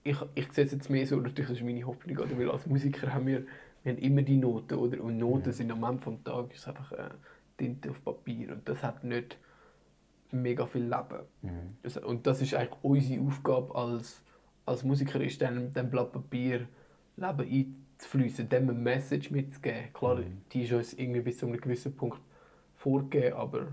ich, 0.05 0.17
ich 0.35 0.53
sehe 0.53 0.65
es 0.65 0.73
jetzt 0.73 0.91
mehr 0.91 1.07
so, 1.07 1.17
natürlich, 1.17 1.49
das 1.49 1.59
ist 1.59 1.65
meine 1.65 1.85
Hoffnung, 1.85 2.19
oder? 2.19 2.39
weil 2.39 2.51
als 2.51 2.67
Musiker 2.67 3.13
haben 3.13 3.27
wir, 3.27 3.47
wir 3.83 3.93
haben 3.93 3.99
immer 3.99 4.23
die 4.23 4.37
Noten, 4.37 4.75
oder? 4.75 5.03
Und 5.03 5.19
Noten 5.19 5.53
sind 5.53 5.71
am 5.71 5.83
Ende 5.85 6.11
des 6.11 6.25
Tages 6.25 6.59
ist 6.59 6.69
einfach 6.69 6.93
äh, 6.93 7.11
Tinte 7.57 7.91
auf 7.91 8.05
Papier 8.05 8.53
und 8.53 8.69
das 8.69 8.83
hat 8.83 9.05
nicht 9.05 9.39
mega 10.31 10.67
viel 10.67 10.83
Leben. 10.83 11.25
Das, 11.83 11.97
und 11.97 12.27
das 12.27 12.43
ist 12.43 12.55
eigentlich 12.55 12.79
unsere 12.83 13.23
Aufgabe 13.23 13.75
als, 13.75 14.23
als 14.67 14.85
Musiker, 14.85 15.21
ist 15.21 15.41
dann 15.41 15.73
dem 15.73 15.91
Blatt 15.91 16.13
Papier 16.13 16.69
Leben 17.17 17.77
einzufließen, 17.99 18.49
dem 18.49 18.69
eine 18.69 18.79
Message 18.79 19.31
mitzugeben. 19.31 19.93
Klar, 19.93 20.21
die 20.53 20.63
ist 20.63 20.73
uns 20.73 20.93
irgendwie 20.95 21.21
bis 21.21 21.39
zu 21.39 21.47
einem 21.47 21.61
gewissen 21.61 21.97
Punkt 21.97 22.21
vorgegeben, 22.75 23.37
aber 23.37 23.69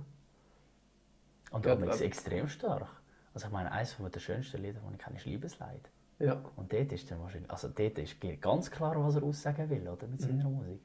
Und 1.54 1.68
ja, 1.68 1.74
ist 1.76 2.02
extrem 2.02 2.48
stark. 2.48 2.90
Also 3.34 3.48
ich 3.48 3.54
meine, 3.54 3.72
eines 3.72 3.96
der 3.98 4.20
schönsten 4.20 4.62
Lieder, 4.62 4.80
die 4.80 4.96
ich 4.96 5.00
kenne, 5.00 5.18
ist 5.18 5.26
«Liebesleid». 5.26 5.90
ja. 6.18 6.42
Und 6.56 6.74
dort 6.74 6.92
ist 6.92 7.10
dann 7.12 7.20
wahrscheinlich, 7.22 7.52
also 7.52 7.68
dort 7.68 7.98
ist 8.00 8.16
ganz 8.42 8.72
klar, 8.72 8.96
was 9.04 9.16
er 9.16 9.24
aussagen 9.24 9.70
will, 9.70 9.88
oder, 9.88 10.08
mit 10.08 10.20
seiner 10.20 10.50
Musik. 10.50 10.82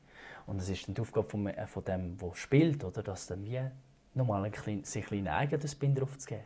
Und 0.46 0.60
es 0.60 0.68
ist 0.68 0.86
dann 0.86 0.94
die 0.94 1.00
Aufgabe 1.00 1.28
von, 1.28 1.46
äh, 1.46 1.66
von 1.66 1.84
dem, 1.84 2.18
der 2.18 2.34
spielt, 2.34 2.84
oder, 2.84 3.02
dass 3.02 3.26
dann 3.26 3.44
wie 3.44 3.60
nochmal 4.14 4.44
ein 4.44 4.52
klein, 4.52 4.84
sich 4.84 5.04
ein 5.04 5.08
kleinen 5.08 5.28
eigenes 5.28 5.72
Spin 5.72 5.94
drauf 5.94 6.18
zu 6.18 6.28
geben. 6.28 6.44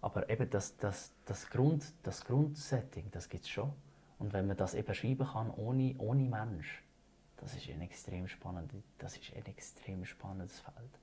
Aber 0.00 0.28
eben 0.28 0.50
das, 0.50 0.76
das, 0.76 1.12
das, 1.24 1.48
Grund, 1.48 1.84
das 2.02 2.24
Grundsetting, 2.24 3.10
das 3.12 3.28
gibt 3.28 3.44
es 3.44 3.50
schon. 3.50 3.72
Und 4.18 4.32
wenn 4.32 4.48
man 4.48 4.56
das 4.56 4.74
eben 4.74 4.92
schreiben 4.92 5.26
kann, 5.26 5.50
ohne, 5.50 5.94
ohne 5.98 6.28
Mensch, 6.28 6.82
das 7.36 7.54
ist 7.54 7.68
ein 7.68 7.80
extrem 7.80 8.26
spannend, 8.26 8.72
das 8.98 9.16
ist 9.16 9.32
ein 9.36 9.46
extrem 9.46 10.04
spannendes 10.04 10.58
Feld. 10.60 10.98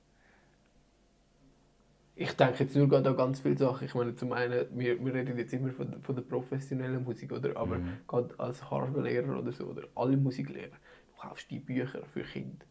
Ich 2.16 2.32
denke 2.36 2.62
jetzt 2.62 2.76
nur 2.76 2.88
gerade 2.88 3.10
an 3.10 3.16
ganz 3.16 3.40
viele 3.40 3.56
Sachen. 3.58 3.86
Ich 3.86 3.94
meine, 3.94 4.14
zum 4.14 4.32
einen, 4.32 4.66
wir, 4.78 5.04
wir 5.04 5.14
reden 5.14 5.36
jetzt 5.36 5.52
immer 5.52 5.70
von, 5.72 6.00
von 6.00 6.14
der 6.14 6.22
professionellen 6.22 7.02
Musik, 7.02 7.32
oder? 7.32 7.56
Aber 7.56 7.78
gerade 8.06 8.38
als 8.38 8.70
Harfenlehrer 8.70 9.36
oder 9.38 9.50
so, 9.52 9.64
oder 9.64 9.82
alle 9.96 10.16
Musiklehrer, 10.16 10.68
du 10.68 11.20
kaufst 11.28 11.50
die 11.50 11.58
Bücher 11.58 12.04
für 12.12 12.22
Kinder. 12.22 12.64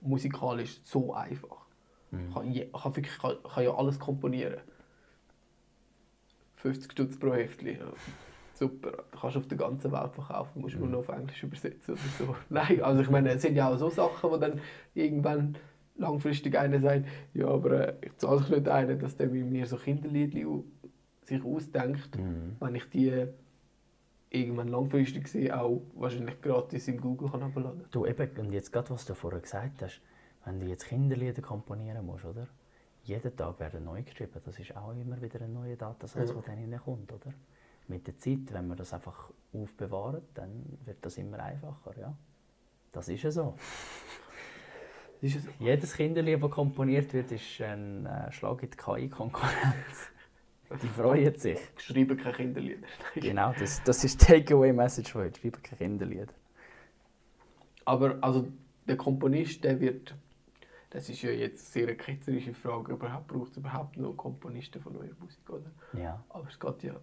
Musikalisch 0.00 0.80
so 0.84 1.12
einfach. 1.14 1.66
Kann, 2.32 2.50
je, 2.52 2.66
kann, 2.66 2.94
wirklich, 2.96 3.18
kann, 3.18 3.36
kann 3.42 3.64
ja 3.64 3.74
alles 3.74 3.98
komponieren. 3.98 4.60
50 6.56 6.92
Stutz 6.92 7.18
pro 7.18 7.32
Heftli. 7.34 7.72
Ja. 7.72 7.92
Super, 8.54 9.04
du 9.10 9.18
kannst 9.18 9.36
auf 9.36 9.48
der 9.48 9.58
ganzen 9.58 9.92
Welt 9.92 10.14
verkaufen, 10.14 10.60
musst 10.62 10.76
nur 10.76 10.86
Mhm. 10.86 10.92
noch 10.92 11.00
auf 11.00 11.08
Englisch 11.08 11.42
übersetzen 11.42 11.94
oder 11.94 12.02
so. 12.18 12.36
Nein, 12.48 12.80
also 12.82 13.02
ich 13.02 13.10
meine, 13.10 13.30
es 13.30 13.42
sind 13.42 13.54
ja 13.56 13.68
auch 13.68 13.76
so 13.76 13.90
Sachen, 13.90 14.30
wo 14.30 14.36
dann 14.38 14.60
irgendwann 14.94 15.56
langfristig 15.98 16.58
einer 16.58 16.80
sagt, 16.80 17.06
ja, 17.34 17.46
aber 17.48 17.88
äh, 17.88 17.94
ich 18.06 18.16
zahle 18.16 18.40
sich 18.40 18.50
nicht 18.50 18.68
einen, 18.68 18.98
dass 18.98 19.16
der 19.16 19.28
mit 19.28 19.46
mir 19.46 19.66
so 19.66 19.76
Kinderliedli 19.76 20.46
sich 21.24 21.44
ausdenkt, 21.44 22.16
Mhm. 22.16 22.56
wenn 22.60 22.74
ich 22.74 22.88
die 22.90 23.26
irgendwann 24.30 24.68
langfristig 24.68 25.28
sehe, 25.28 25.58
auch 25.58 25.80
wahrscheinlich 25.94 26.40
gratis 26.42 26.88
im 26.88 27.00
Google 27.00 27.30
kann 27.30 27.42
abladen. 27.42 27.84
Du 27.90 28.06
eben, 28.06 28.28
und 28.38 28.52
jetzt 28.52 28.72
gerade, 28.72 28.90
was 28.90 29.06
du 29.06 29.14
vorher 29.14 29.40
gesagt 29.40 29.82
hast, 29.82 30.00
wenn 30.44 30.60
du 30.60 30.66
jetzt 30.66 30.86
Kinderlieder 30.86 31.42
komponieren 31.42 32.04
musst, 32.04 32.24
oder? 32.24 32.46
Jeden 33.04 33.36
Tag 33.36 33.58
werden 33.60 33.84
neu 33.84 34.02
geschrieben. 34.02 34.40
Das 34.44 34.58
ist 34.58 34.76
auch 34.76 34.92
immer 34.92 35.20
wieder 35.22 35.40
ein 35.40 35.52
neuer 35.52 35.76
Datensatz, 35.76 36.32
der 36.32 36.42
dann 36.42 36.56
hineinkommt, 36.58 37.12
oder? 37.12 37.32
Mit 37.88 38.06
der 38.06 38.18
Zeit, 38.18 38.52
wenn 38.52 38.66
man 38.66 38.76
das 38.76 38.92
einfach 38.92 39.30
aufbewahrt, 39.52 40.24
dann 40.34 40.76
wird 40.84 40.98
das 41.02 41.16
immer 41.18 41.38
einfacher, 41.38 41.96
ja. 41.98 42.16
Das 42.90 43.08
ist 43.08 43.22
ja 43.22 43.30
so. 43.30 43.54
Jedes 45.58 45.94
Kinderlied, 45.94 46.42
das 46.42 46.50
komponiert 46.50 47.12
wird, 47.12 47.32
ist 47.32 47.60
ein 47.60 48.06
äh, 48.06 48.30
Schlag 48.32 48.62
in 48.62 48.70
die 48.70 48.76
KI-Konkurrenz. 48.76 50.10
Die 50.82 50.88
freuen 50.88 51.36
sich. 51.36 51.60
geschrieben, 51.76 52.16
keine 52.16 52.34
Kinderlieder. 52.34 52.86
Genau, 53.14 53.52
das, 53.56 53.82
das 53.84 54.02
ist 54.02 54.20
die 54.20 54.26
Takeaway-Message 54.26 55.12
von 55.12 55.22
heute. 55.22 55.40
Schreiben 55.40 55.62
keine 55.62 55.78
Kinderlieder. 55.78 56.32
Aber 57.84 58.18
also 58.20 58.48
der 58.88 58.96
Komponist, 58.96 59.62
der 59.62 59.78
wird, 59.80 60.16
das 60.90 61.08
ist 61.08 61.22
ja 61.22 61.30
jetzt 61.30 61.72
sehr 61.72 61.84
eine 61.86 61.96
ketzerische 61.96 62.52
Frage, 62.52 62.94
überhaupt 62.94 63.28
braucht 63.28 63.52
es 63.52 63.58
überhaupt 63.58 63.96
noch 63.96 64.14
Komponisten 64.16 64.82
von 64.82 64.94
neuer 64.94 65.14
Musik, 65.20 65.48
oder? 65.48 65.70
Ja. 65.96 66.24
Aber 66.30 66.48
es 66.48 66.58
geht 66.58 66.82
ja. 66.82 66.96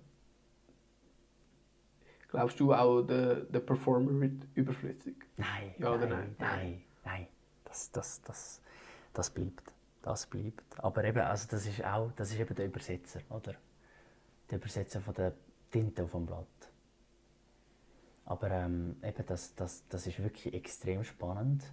Glaubst 2.27 2.59
du 2.59 2.73
auch, 2.73 3.01
der, 3.03 3.35
der 3.41 3.59
Performer 3.59 4.19
wird 4.19 4.43
überflüssig? 4.55 5.15
Nein, 5.37 5.73
Ja 5.77 5.93
oder 5.93 6.07
nein, 6.07 6.35
nein? 6.37 6.57
nein, 6.57 6.81
nein. 7.05 7.27
Das, 7.73 7.91
das, 7.91 8.21
das, 8.21 8.61
das 9.13 9.29
bleibt. 9.31 9.73
Das 10.03 10.27
bleibt. 10.27 10.63
Aber 10.77 11.03
eben, 11.05 11.21
also 11.21 11.47
das 11.49 11.65
ist 11.65 11.83
auch, 11.83 12.11
das 12.15 12.31
ist 12.31 12.39
eben 12.39 12.53
der 12.53 12.67
Übersetzer, 12.67 13.21
oder? 13.29 13.55
Der 14.51 14.59
Übersetzer 14.59 15.01
von 15.01 15.15
der 15.15 15.33
Tinte 15.71 16.03
auf 16.03 16.11
dem 16.11 16.27
Blatt. 16.27 16.45
Aber 18.25 18.51
ähm, 18.51 18.97
eben 19.03 19.25
das, 19.25 19.55
das, 19.55 19.87
das 19.87 20.05
ist 20.05 20.21
wirklich 20.21 20.53
extrem 20.53 21.03
spannend, 21.03 21.63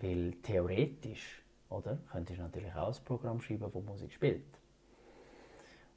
weil 0.00 0.32
theoretisch, 0.42 1.42
oder, 1.68 1.98
könntest 2.10 2.38
du 2.38 2.42
natürlich 2.44 2.74
auch 2.74 2.96
ein 2.96 3.04
Programm 3.04 3.40
schreiben, 3.42 3.70
das 3.70 3.84
Musik 3.84 4.12
spielt. 4.14 4.58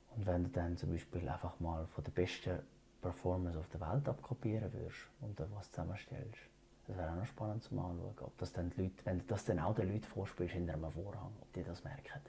Und 0.10 0.26
wenn 0.26 0.44
du 0.44 0.50
dann 0.50 0.76
zum 0.76 0.92
Beispiel 0.92 1.28
einfach 1.30 1.58
mal 1.62 1.88
von 1.88 2.04
den 2.04 2.14
besten 2.14 2.60
Performers 3.02 3.56
auf 3.56 3.70
der 3.70 3.80
Welt 3.80 4.10
abkopieren 4.10 4.74
würdest 4.74 5.08
und 5.22 5.40
dann 5.40 5.50
was 5.56 5.72
zusammenstellst, 5.72 6.42
das 6.88 6.98
wäre 6.98 7.12
auch 7.12 7.16
noch 7.16 7.26
spannend 7.26 7.64
zu 7.64 7.72
anschauen, 7.72 8.16
ob 8.22 8.38
das 8.38 8.54
dann 8.54 8.70
die 8.70 8.84
Leute, 8.84 9.06
wenn 9.06 9.20
du 9.20 9.26
das 9.26 9.46
dann 9.46 9.60
auch 9.60 9.76
den 9.76 9.90
Leuten 9.92 10.04
vorspielst 10.06 10.54
hinter 10.54 10.74
einem 10.74 10.92
Vorhang, 10.92 11.32
ob 11.42 11.52
die 11.54 11.64
das 11.64 11.84
merken, 11.84 12.22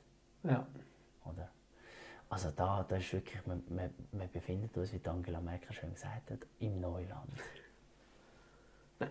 Ja. 0.42 0.66
oder? 1.24 1.48
Also 2.30 2.50
da, 2.50 2.84
da 2.86 2.96
ist 2.96 3.12
wirklich, 3.12 3.40
wir, 3.46 3.60
wir, 3.68 3.90
wir 4.12 4.26
befinden 4.26 4.68
uns, 4.78 4.92
wie 4.92 5.00
Angela 5.08 5.40
Merkel 5.40 5.72
schon 5.72 5.94
gesagt 5.94 6.30
hat, 6.30 6.40
im 6.58 6.80
Neuland. 6.80 7.30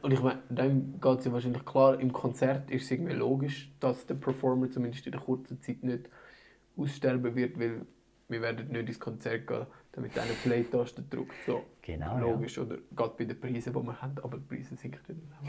Und 0.01 0.11
ich 0.11 0.21
meine, 0.21 0.43
dann 0.49 0.99
geht 0.99 1.19
es 1.19 1.25
ja 1.25 1.31
wahrscheinlich 1.31 1.65
klar, 1.65 1.99
im 1.99 2.11
Konzert 2.11 2.69
ist 2.69 2.83
es 2.83 2.91
irgendwie 2.91 3.13
logisch, 3.13 3.71
dass 3.79 4.05
der 4.05 4.15
Performer 4.15 4.69
zumindest 4.69 5.05
in 5.05 5.13
der 5.13 5.21
kurzen 5.21 5.61
Zeit 5.61 5.81
nicht 5.81 6.09
aussterben 6.75 7.35
wird, 7.35 7.57
weil 7.57 7.85
wir 8.27 8.41
werden 8.41 8.67
nicht 8.67 8.87
ins 8.89 8.99
Konzert 8.99 9.47
gehen, 9.47 9.65
damit 9.97 10.17
einer 10.17 10.33
Play-Taste 10.43 11.01
drückt. 11.09 11.33
So. 11.45 11.63
Genau, 11.81 12.19
Logisch, 12.19 12.57
oder 12.59 12.77
gerade 12.95 13.13
bei 13.17 13.25
den 13.25 13.39
Preisen, 13.39 13.73
die 13.73 13.79
wir 13.81 14.01
haben, 14.01 14.15
aber 14.21 14.37
die 14.37 14.43
Preise 14.55 14.75
sinken 14.75 14.99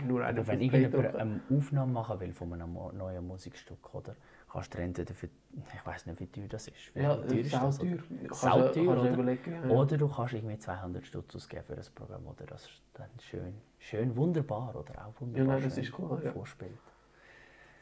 nur 0.06 0.24
einer 0.24 0.46
wenn 0.46 0.60
irgendjemand 0.60 1.14
eine 1.16 1.40
Aufnahme 1.54 1.92
machen 1.92 2.18
will 2.20 2.32
von 2.32 2.52
einem 2.54 2.72
neuen 2.96 3.26
Musikstück, 3.26 3.94
oder? 3.94 4.16
Kannst 4.50 4.72
du 4.72 4.78
entweder 4.78 5.12
für, 5.12 5.26
ich 5.26 5.86
weiß 5.86 6.06
nicht, 6.06 6.20
wie 6.20 6.26
teuer 6.28 6.48
das 6.48 6.68
ist. 6.68 6.94
Wie 6.94 7.00
Ja, 7.00 7.14
teuer 7.16 7.34
ist 7.34 7.52
das, 7.52 7.78
teuer. 7.78 7.92
oder? 7.92 8.28
Kannst 8.28 8.40
Sau 8.40 8.60
du- 8.62 8.72
teuer, 8.72 8.88
oder? 9.02 9.12
überlegen, 9.12 9.52
ja. 9.52 9.68
Oder 9.68 9.98
du 9.98 10.08
kannst 10.08 10.32
irgendwie 10.32 10.58
200 10.58 11.04
Stutz 11.04 11.36
ausgeben 11.36 11.64
für 11.66 11.76
das 11.76 11.90
Programm, 11.90 12.26
oder 12.26 12.46
das 12.46 12.62
ist 12.64 12.80
dann 12.94 13.10
schön, 13.20 13.52
schön 13.78 14.16
wunderbar, 14.16 14.74
oder 14.74 15.06
auch 15.06 15.20
wunderbar 15.20 15.54
Ja, 15.56 15.60
nein, 15.60 15.62
das 15.68 15.76
ist 15.76 15.92
klar, 15.92 16.18
ja. 16.24 16.32
vorspielt. 16.32 16.70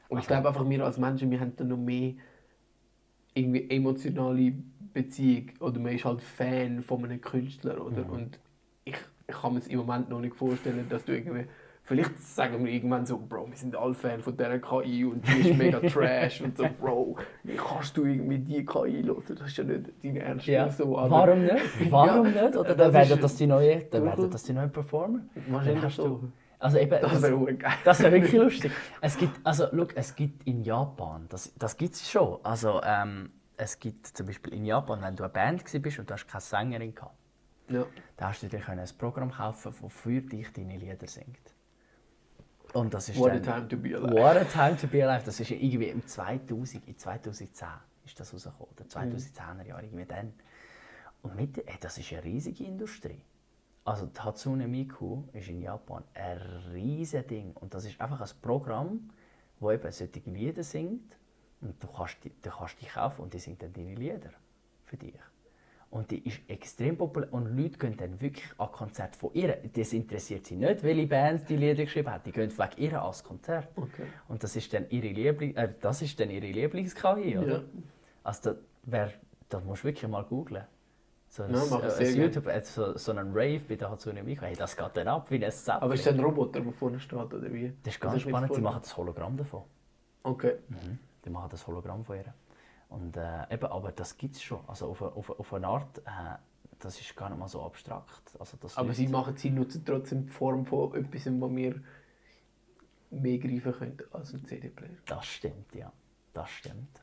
Und 0.08 0.18
ich 0.18 0.26
glaube 0.26 0.48
einfach, 0.48 0.68
wir 0.68 0.84
als 0.84 0.98
Menschen, 0.98 1.30
wir 1.30 1.38
haben 1.40 1.54
dann 1.56 1.68
noch 1.68 1.76
mehr 1.76 2.14
irgendwie 3.36 3.68
emotionale 3.70 4.52
Beziehung 4.94 5.50
oder 5.60 5.78
man 5.78 5.92
ist 5.94 6.04
halt 6.04 6.22
Fan 6.22 6.82
von 6.82 7.04
einem 7.04 7.20
Künstler 7.20 7.84
oder 7.84 8.02
Mhm. 8.04 8.10
und 8.10 8.38
ich, 8.84 8.94
ich 9.28 9.34
kann 9.34 9.52
mir 9.52 9.58
es 9.58 9.66
im 9.68 9.78
Moment 9.80 10.08
noch 10.08 10.20
nicht 10.20 10.34
vorstellen, 10.34 10.86
dass 10.88 11.04
du 11.04 11.12
irgendwie 11.12 11.44
vielleicht 11.82 12.18
sagen 12.20 12.64
wir 12.64 12.72
irgendwann 12.72 13.06
so, 13.06 13.16
Bro, 13.18 13.48
wir 13.48 13.56
sind 13.56 13.76
alle 13.76 13.94
Fan 13.94 14.20
von 14.20 14.36
dieser 14.36 14.58
KI 14.58 15.04
und 15.04 15.24
die 15.28 15.48
ist 15.48 15.56
mega 15.56 15.78
trash 15.88 16.40
und 16.40 16.56
so, 16.56 16.66
Bro, 16.80 17.16
wie 17.44 17.54
kannst 17.56 17.96
du 17.96 18.04
irgendwie 18.06 18.38
die 18.38 18.64
KI 18.64 19.02
hören? 19.04 19.22
Das 19.28 19.46
ist 19.48 19.56
ja 19.58 19.64
nicht 19.64 19.92
dein 20.02 20.16
Ernst 20.16 20.46
Ja. 20.46 20.68
so. 20.70 20.98
aber 20.98 21.10
Warum 21.10 21.42
nicht? 21.44 21.54
Warum 21.90 22.34
Ja, 22.34 22.42
nicht? 22.44 22.56
Oder 22.56 22.74
dann 22.74 22.92
werden 22.92 23.20
das 23.20 23.36
die 23.36 23.46
neuen, 23.46 23.82
dann 23.90 24.04
werden 24.04 24.30
das 24.30 24.42
die 24.44 24.52
neuen 24.52 24.70
Performer. 24.72 25.20
Wahrscheinlich 25.48 25.94
so. 25.94 26.08
du, 26.08 26.32
also 26.58 26.78
eben, 26.78 26.90
Das 26.90 27.12
das, 27.12 27.22
wäre 27.22 27.58
das 27.84 28.00
wäre 28.00 28.12
wirklich 28.12 28.32
lustig. 28.32 28.72
Es 29.00 29.16
gibt, 29.16 29.38
also 29.44 29.68
look, 29.72 29.96
es 29.96 30.14
gibt 30.14 30.46
in 30.46 30.62
Japan, 30.62 31.26
das, 31.28 31.52
das 31.56 31.76
gibt 31.76 31.94
es 31.94 32.10
schon. 32.10 32.38
Also 32.44 32.80
ähm, 32.82 33.30
es 33.56 33.78
gibt 33.78 34.06
zum 34.06 34.26
Beispiel 34.26 34.54
in 34.54 34.64
Japan, 34.64 35.02
wenn 35.02 35.16
du 35.16 35.24
eine 35.24 35.32
Band 35.32 35.64
bist 35.82 35.98
und 35.98 36.08
du 36.08 36.14
hast 36.14 36.26
keine 36.26 36.40
Sängerin 36.40 36.94
gehabt, 36.94 37.16
Ja. 37.68 37.84
dann 38.16 38.28
hast 38.28 38.42
du 38.42 38.48
dir 38.48 38.66
ein 38.68 38.82
Programm 38.98 39.30
kaufen, 39.32 39.74
das 39.80 39.92
für 39.92 40.20
dich 40.20 40.52
deine 40.52 40.76
Lieder 40.76 41.06
singt. 41.06 41.54
Und 42.72 42.92
das 42.92 43.08
ist 43.08 43.18
What 43.18 43.30
a 43.32 43.38
dann, 43.38 43.42
time 43.42 43.68
to 43.68 43.76
be 43.76 43.96
alive. 43.96 44.12
What 44.12 44.36
a 44.36 44.44
time 44.44 44.76
to 44.76 44.86
be 44.86 45.02
alive. 45.06 45.24
Das 45.24 45.40
ist 45.40 45.48
ja 45.50 45.56
irgendwie 45.56 45.88
im 45.88 46.06
2000, 46.06 46.86
in 46.86 46.98
2010 46.98 47.68
ist 48.04 48.18
das 48.20 48.32
rausgekommen. 48.34 48.72
Oder 48.72 48.84
2010er 48.84 49.66
Jahre, 49.66 49.82
irgendwie 49.84 50.04
dann. 50.04 50.32
Und 51.22 51.36
mit, 51.36 51.58
ey, 51.58 51.76
das 51.80 51.96
ist 51.98 52.12
eine 52.12 52.24
riesige 52.24 52.64
Industrie. 52.64 53.22
Also 53.86 54.06
die 54.06 54.18
Hatsune 54.18 54.66
Miku 54.66 55.22
ist 55.32 55.48
in 55.48 55.62
Japan 55.62 56.02
ein 56.12 56.38
riesiges 56.72 57.24
Ding. 57.28 57.52
Und 57.54 57.72
das 57.72 57.84
ist 57.84 58.00
einfach 58.00 58.20
ein 58.20 58.28
Programm, 58.42 59.10
das 59.60 59.72
eben 59.72 59.92
solche 59.92 60.30
Lieder 60.30 60.62
singt. 60.64 61.16
Und 61.60 61.80
du 61.80 61.86
kannst 61.86 62.16
die, 62.24 62.32
du 62.42 62.50
kannst 62.50 62.82
die 62.82 62.86
kaufen 62.86 63.22
und 63.22 63.32
die 63.32 63.38
singt 63.38 63.62
dann 63.62 63.72
deine 63.72 63.94
Lieder 63.94 64.30
für 64.84 64.96
dich. 64.96 65.14
Und 65.88 66.10
die 66.10 66.18
ist 66.26 66.40
extrem 66.48 66.98
populär 66.98 67.32
und 67.32 67.56
Leute 67.56 67.78
gehen 67.78 67.96
dann 67.96 68.20
wirklich 68.20 68.46
an 68.58 68.72
Konzerte 68.72 69.16
von 69.16 69.30
ihr. 69.34 69.56
Das 69.72 69.92
interessiert 69.92 70.46
sie 70.46 70.56
nicht, 70.56 70.82
welche 70.82 71.06
Band 71.06 71.48
die 71.48 71.56
Lieder 71.56 71.84
geschrieben 71.84 72.10
hat. 72.10 72.26
Die 72.26 72.32
gehen 72.32 72.50
wegen 72.50 72.82
ihr 72.82 73.00
ans 73.00 73.22
Konzert. 73.22 73.68
Okay. 73.76 74.06
Und 74.26 74.42
das 74.42 74.56
ist 74.56 74.74
dann 74.74 74.90
ihre 74.90 75.08
Liebling, 75.08 75.54
äh, 75.54 75.72
das 75.80 76.02
ist 76.02 76.18
dann 76.18 76.30
ihre 76.30 76.48
Lieblings-KI, 76.48 77.38
oder? 77.38 77.58
Ja. 77.58 77.64
Also 78.24 78.50
da, 78.50 78.58
wer, 78.82 79.12
da 79.48 79.60
musst 79.60 79.84
du 79.84 79.86
wirklich 79.86 80.10
mal 80.10 80.24
googlen. 80.24 80.64
So 81.36 81.42
ein, 81.42 81.52
Ja, 81.54 81.78
ein. 81.98 82.16
YouTube, 82.16 82.46
äh, 82.46 82.62
so, 82.64 82.96
so 82.96 83.12
einen 83.12 83.28
Rave 83.32 83.60
bei 83.68 83.76
der 83.76 83.90
Hatsune 83.90 84.22
Miku, 84.22 84.42
hey, 84.46 84.56
das 84.56 84.74
geht 84.74 84.90
dann 84.96 85.08
ab 85.08 85.30
wie 85.30 85.34
ein 85.44 85.52
Zäpfchen. 85.52 85.82
Aber 85.82 85.92
ist 85.92 86.06
das 86.06 86.14
ein 86.14 86.20
Roboter, 86.20 86.60
der 86.62 86.72
vorne 86.72 86.98
steht, 86.98 87.18
oder 87.18 87.52
wie? 87.52 87.74
Das 87.82 87.94
ist 87.94 88.00
Was 88.02 88.10
ganz 88.12 88.24
mir 88.24 88.30
spannend, 88.30 88.50
die 88.50 88.54
vorne- 88.54 88.62
machen 88.64 88.80
das 88.82 88.96
Hologramm 88.96 89.36
davon. 89.36 89.62
Okay. 90.22 90.54
Mhm. 90.68 90.98
Die 91.26 91.28
machen 91.30 91.48
das 91.50 91.66
Hologramm 91.66 92.02
von 92.04 92.16
ihr. 92.16 92.32
Und, 92.88 93.16
äh, 93.18 93.52
eben, 93.52 93.66
aber 93.66 93.92
das 93.92 94.16
gibt 94.16 94.36
es 94.36 94.42
schon. 94.42 94.60
Also 94.66 94.86
auf, 94.86 95.02
auf, 95.02 95.28
auf 95.38 95.52
eine 95.52 95.66
Art, 95.66 95.98
äh, 95.98 96.02
das 96.78 96.98
ist 97.00 97.14
gar 97.14 97.28
nicht 97.28 97.38
mal 97.38 97.48
so 97.48 97.60
abstrakt. 97.62 98.34
Also 98.38 98.56
das 98.58 98.74
Aber 98.78 98.86
Leute- 98.86 98.96
sie, 98.96 99.08
machen, 99.08 99.36
sie 99.36 99.50
nutzen 99.50 99.84
trotzdem 99.84 100.24
die 100.26 100.32
Form 100.32 100.64
von 100.64 100.94
etwas, 100.94 101.26
wo 101.38 101.54
wir 101.54 101.74
mehr 103.10 103.38
greifen 103.38 103.72
können 103.72 103.98
als 104.10 104.32
ein 104.32 104.42
CD-Player. 104.46 104.96
Das 105.04 105.26
stimmt, 105.26 105.74
ja. 105.74 105.92
Das 106.32 106.48
stimmt. 106.48 107.02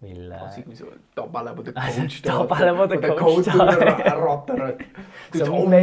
Weil, 0.00 0.32
Also 0.32 0.56
äh, 0.56 0.60
irgendwie 0.60 0.76
so 0.76 0.86
eine 0.86 0.96
Tabelle, 1.14 1.56
wo 1.58 1.62
der 1.62 1.76
Also 1.82 2.00
eine 2.00 2.10
steht. 2.10 2.30
Tabelle, 2.30 2.78
wo 2.78 2.86
der 2.86 3.16
Code 3.16 3.42
steht. 3.42 3.54
durchrattert. 3.54 4.80
so 5.32 5.66
Ma- 5.66 5.80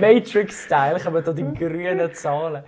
Matrix-Style 0.00 1.00
kommen 1.00 1.24
da 1.24 1.32
die 1.32 1.44
grünen 1.54 2.12
Zahlen. 2.14 2.64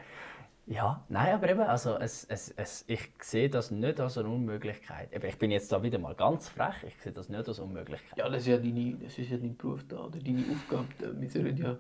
Ja, 0.67 1.05
nein, 1.09 1.35
aber 1.35 1.51
eben, 1.51 1.61
also 1.63 1.99
es, 1.99 2.25
es, 2.27 2.51
es, 2.57 2.85
ich 2.87 3.11
sehe 3.21 3.51
das 3.51 3.73
nicht 3.73 3.99
als 4.01 4.17
eine 4.19 4.29
Unmöglichkeit. 4.29 5.13
Eben, 5.13 5.27
ich 5.27 5.37
bin 5.37 5.51
jetzt 5.51 5.73
da 5.73 5.83
wieder 5.83 5.99
mal 5.99 6.15
ganz 6.15 6.49
frech, 6.49 6.85
ich 6.87 6.95
sehe 7.03 7.11
das 7.13 7.29
nicht 7.29 7.47
als 7.49 7.59
Unmöglichkeit. 7.59 8.17
Ja, 8.17 8.29
das 8.29 8.43
ist 8.43 8.47
ja 8.47 8.57
deine, 8.57 8.95
das 9.03 9.19
ist 9.19 9.31
ja 9.31 9.37
dein 9.37 9.57
Beruf 9.57 9.85
da, 9.89 9.97
oder 10.05 10.19
deine 10.21 10.45
Aufgabe. 10.53 10.87
Wir 11.21 11.29
sollen 11.29 11.57
ja 11.57 11.77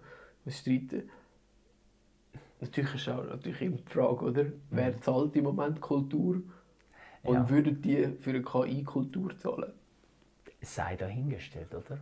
streiten. 0.50 1.08
Natürlich 2.60 2.94
ist 2.96 3.08
auch 3.08 3.24
natürlich 3.24 3.62
immer 3.62 3.76
die 3.76 3.92
Frage, 3.92 4.24
oder? 4.24 4.44
Wer 4.70 5.00
zahlt 5.00 5.36
im 5.36 5.44
Moment 5.44 5.80
Kultur? 5.80 6.42
Und 7.22 7.34
Ja. 7.34 7.50
würden 7.50 7.82
die 7.82 8.06
für 8.20 8.30
eine 8.30 8.42
KI 8.42 8.82
Kultur 8.84 9.36
zahlen? 9.38 9.72
sei 10.62 10.94
dahingestellt, 10.96 11.74
oder? 11.74 11.98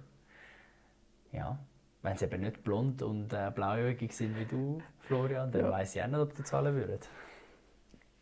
Ja. 1.32 1.58
Wenn 2.02 2.16
sie 2.16 2.24
eben 2.24 2.40
nicht 2.42 2.62
blond 2.64 3.02
und 3.02 3.32
äh, 3.32 3.50
blauäugig 3.54 4.12
sind 4.12 4.36
wie 4.38 4.44
du, 4.46 4.80
Florian, 5.00 5.50
dann 5.52 5.62
Ja. 5.66 5.70
weiß 5.70 5.94
ich 5.96 6.02
auch 6.02 6.06
nicht, 6.08 6.18
ob 6.18 6.34
die 6.34 6.42
zahlen 6.44 6.74
würden. 6.74 6.98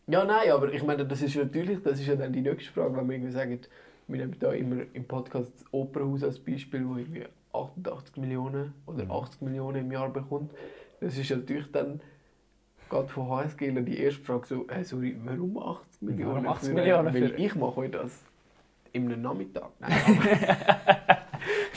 Ja, 0.09 0.25
nein, 0.25 0.51
aber 0.51 0.73
ich 0.73 0.83
meine, 0.83 1.07
das 1.07 1.21
ist 1.23 1.37
natürlich, 1.37 1.83
das 1.83 1.99
ist 2.01 2.07
ja 2.07 2.17
dann 2.17 2.33
die 2.33 2.41
nächste 2.43 2.73
Frage, 2.73 2.97
wenn 2.97 3.09
wir 3.09 3.15
irgendwie 3.17 3.33
sagen, 3.33 3.59
wir 4.09 4.19
nehmen 4.19 4.37
da 4.39 4.53
immer 4.53 4.83
im 4.93 5.05
Podcast 5.05 5.53
das 5.55 5.65
Opernhaus 5.73 6.23
als 6.23 6.39
Beispiel, 6.39 6.87
wo 6.87 6.97
irgendwie 6.97 7.25
88 7.53 8.17
Millionen 8.19 8.73
oder 8.87 9.05
Mhm. 9.05 9.11
80 9.11 9.43
Millionen 9.43 9.81
im 9.87 9.91
Jahr 9.93 10.11
bekommt, 10.11 10.53
das 11.01 11.17
ist 11.19 11.31
natürlich 11.31 11.71
dann 11.73 12.01
gerade 12.89 13.09
von 13.09 13.29
HSG 13.29 13.71
die 13.73 13.99
erste 13.99 14.23
Frage 14.23 14.47
so, 14.47 14.69
äh, 14.69 14.85
sorry, 14.85 15.17
warum 15.25 15.59
80 15.59 16.03
Millionen? 16.03 16.35
Warum 16.35 16.47
80 16.49 16.69
für, 16.69 16.75
Millionen 16.75 17.15
Weil 17.15 17.41
ich 17.41 17.55
mache 17.55 17.77
euch 17.79 17.91
das 17.91 18.25
in 18.93 19.13
einem 19.13 19.23
Nachmittag. 19.23 19.71
Nein, 19.79 19.93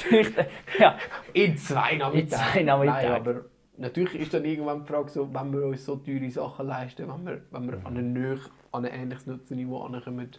ja, 0.80 0.98
in 1.34 1.58
zwei 1.58 1.95
Nachmittagen. 1.95 2.19
In 2.19 2.30
zwei 2.30 2.63
Nachmittagen. 2.63 3.10
Nein, 3.10 3.22
aber 3.22 3.45
natürlich 3.78 4.15
ist 4.15 4.34
dann 4.34 4.45
irgendwann 4.45 4.82
die 4.82 4.88
Frage 4.88 5.10
so, 5.10 5.34
wenn 5.34 5.52
wir 5.54 5.65
uns 5.65 5.86
so 5.86 5.98
teure 5.98 6.30
Sachen 6.30 6.67
leisten, 6.67 7.08
wenn 7.08 7.26
wir, 7.26 7.41
wenn 7.52 7.67
wir 7.67 7.86
an, 7.86 7.98
ein 7.98 8.13
Nähe, 8.13 8.39
an 8.72 8.86
ein 8.86 8.93
ähnliches 8.93 9.28
Nutzerniveau 9.28 9.84
ankommen, 9.84 10.32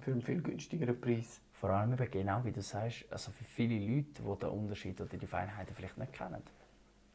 für 0.00 0.12
einen 0.12 0.22
viel 0.22 0.42
günstigeren 0.42 1.00
Preis. 1.00 1.40
vor 1.52 1.70
allem 1.70 1.92
eben 1.92 2.10
genau 2.10 2.44
wie 2.44 2.52
du 2.52 2.62
sagst, 2.62 3.04
also 3.10 3.32
für 3.32 3.44
viele 3.44 3.78
Leute, 3.78 4.22
die 4.22 4.38
den 4.38 4.48
Unterschied 4.48 5.00
oder 5.00 5.16
die 5.16 5.26
Feinheiten 5.26 5.74
vielleicht 5.74 5.98
nicht 5.98 6.12
kennen, 6.12 6.42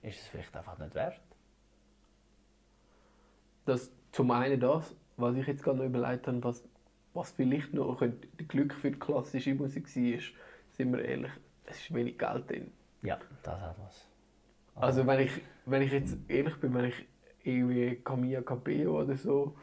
ist 0.02 0.20
es 0.20 0.28
vielleicht 0.28 0.56
einfach 0.56 0.78
nicht 0.78 0.94
wert. 0.96 1.22
Das, 3.65 3.91
zum 4.12 4.32
einen 4.32 4.60
das, 4.60 4.95
was 5.17 5.36
ich 5.36 5.47
jetzt 5.47 5.63
gerade 5.63 5.78
noch 5.78 5.86
überlegt 5.86 6.28
habe, 6.28 6.43
was, 6.43 6.63
was 7.13 7.32
vielleicht 7.32 7.73
noch 7.73 7.97
könnte, 7.97 8.28
Glück 8.45 8.73
für 8.73 8.91
die 8.91 8.99
klassische 8.99 9.56
Musik 9.56 9.86
ist, 9.95 10.32
sind 10.71 10.91
wir 10.91 11.04
ehrlich, 11.04 11.32
es 11.65 11.78
ist 11.78 11.93
wenig 11.93 12.17
Geld 12.17 12.49
drin. 12.49 12.71
Ja, 13.02 13.19
das 13.43 13.62
hat 13.62 13.76
was. 13.84 14.08
Also 14.76 15.06
wenn 15.06 15.19
ich, 15.19 15.32
wenn 15.65 15.82
ich 15.82 15.91
jetzt 15.91 16.17
ehrlich 16.28 16.56
bin, 16.60 16.73
wenn 16.73 16.86
ich 16.86 17.06
irgendwie 17.43 17.95
Camilla 18.04 18.41
Cabello 18.41 19.02
oder 19.02 19.15
so 19.17 19.56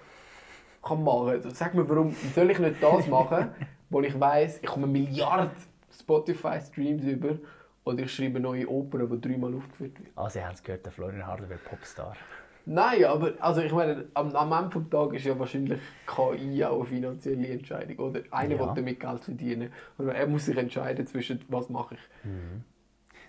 kann 0.82 1.02
machen, 1.02 1.30
also 1.30 1.50
sag 1.50 1.74
mir, 1.74 1.88
warum 1.88 2.14
soll 2.34 2.50
ich 2.50 2.58
nicht 2.58 2.82
das 2.82 3.06
machen, 3.08 3.50
wo 3.90 4.00
ich 4.00 4.18
weiß, 4.18 4.60
ich 4.62 4.66
komme 4.66 4.86
Milliarden 4.86 5.50
Spotify-Streams 5.98 7.04
über 7.04 7.38
oder 7.84 8.04
ich 8.04 8.14
schreibe 8.14 8.36
eine 8.36 8.40
neue 8.40 8.68
Oper, 8.68 9.06
die 9.06 9.20
dreimal 9.20 9.54
aufgeführt 9.54 9.98
wird. 9.98 10.12
Ah, 10.16 10.30
Sie 10.30 10.42
haben 10.42 10.54
es 10.54 10.62
gehört, 10.62 10.84
der 10.84 10.92
Florian 10.92 11.26
Harder 11.26 11.48
wird 11.48 11.64
Popstar. 11.64 12.16
Nein, 12.66 13.04
aber 13.04 13.32
also 13.40 13.62
ich 13.62 13.72
meine, 13.72 14.06
am, 14.14 14.34
am 14.36 14.52
Ende 14.52 14.78
des 14.80 14.90
Tages 14.90 15.20
ist 15.20 15.26
ja 15.26 15.38
wahrscheinlich 15.38 15.80
KI 16.06 16.64
auch 16.64 16.76
eine 16.76 16.84
finanzielle 16.86 17.48
Entscheidung. 17.48 17.96
Oder 17.98 18.20
einer 18.30 18.54
Ja. 18.54 18.60
will 18.60 18.72
damit 18.74 19.00
Geld 19.00 19.24
verdienen. 19.24 19.72
Oder 19.98 20.14
er 20.14 20.26
muss 20.26 20.46
sich 20.46 20.56
entscheiden 20.56 21.06
zwischen, 21.06 21.42
was 21.48 21.68
mache 21.68 21.94
ich. 21.94 22.00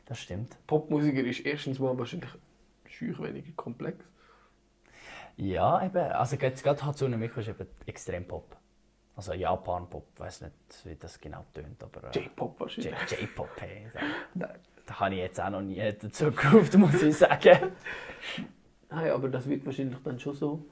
Das 0.05 0.19
stimmt. 0.19 0.57
Popmusiker 0.67 1.21
ist 1.23 1.39
erstens 1.45 1.79
mal 1.79 1.97
wahrscheinlich 1.97 2.29
schüch 2.85 3.19
weniger 3.21 3.51
komplex. 3.55 4.03
Ja, 5.37 5.83
eben. 5.85 5.97
Also 5.97 6.35
jetzt 6.35 6.63
gerade 6.63 6.85
Hatsune 6.85 7.17
Miku 7.17 7.39
ist 7.39 7.47
eben 7.47 7.65
extrem 7.85 8.27
Pop. 8.27 8.57
Also 9.15 9.33
Japan-Pop, 9.33 10.07
ich 10.15 10.19
weiß 10.19 10.41
nicht, 10.41 10.53
wie 10.85 10.95
das 10.95 11.19
genau 11.19 11.45
tönt, 11.53 11.83
aber... 11.83 12.09
äh, 12.15 12.19
J-Pop 12.19 12.59
wahrscheinlich. 12.59 12.93
J-Pop, 13.19 13.49
hey. 13.59 13.87
Da, 14.33 14.53
da 14.85 14.99
habe 14.99 15.15
ich 15.15 15.21
jetzt 15.21 15.39
auch 15.41 15.49
noch 15.49 15.61
nie 15.61 15.81
dazu 15.99 16.31
gerufen, 16.31 16.81
muss 16.81 17.01
ich 17.01 17.17
sagen. 17.17 17.71
Nein, 18.91 19.11
aber 19.11 19.29
das 19.29 19.47
wird 19.47 19.65
wahrscheinlich 19.65 19.97
dann 20.03 20.19
schon 20.19 20.35
so. 20.35 20.65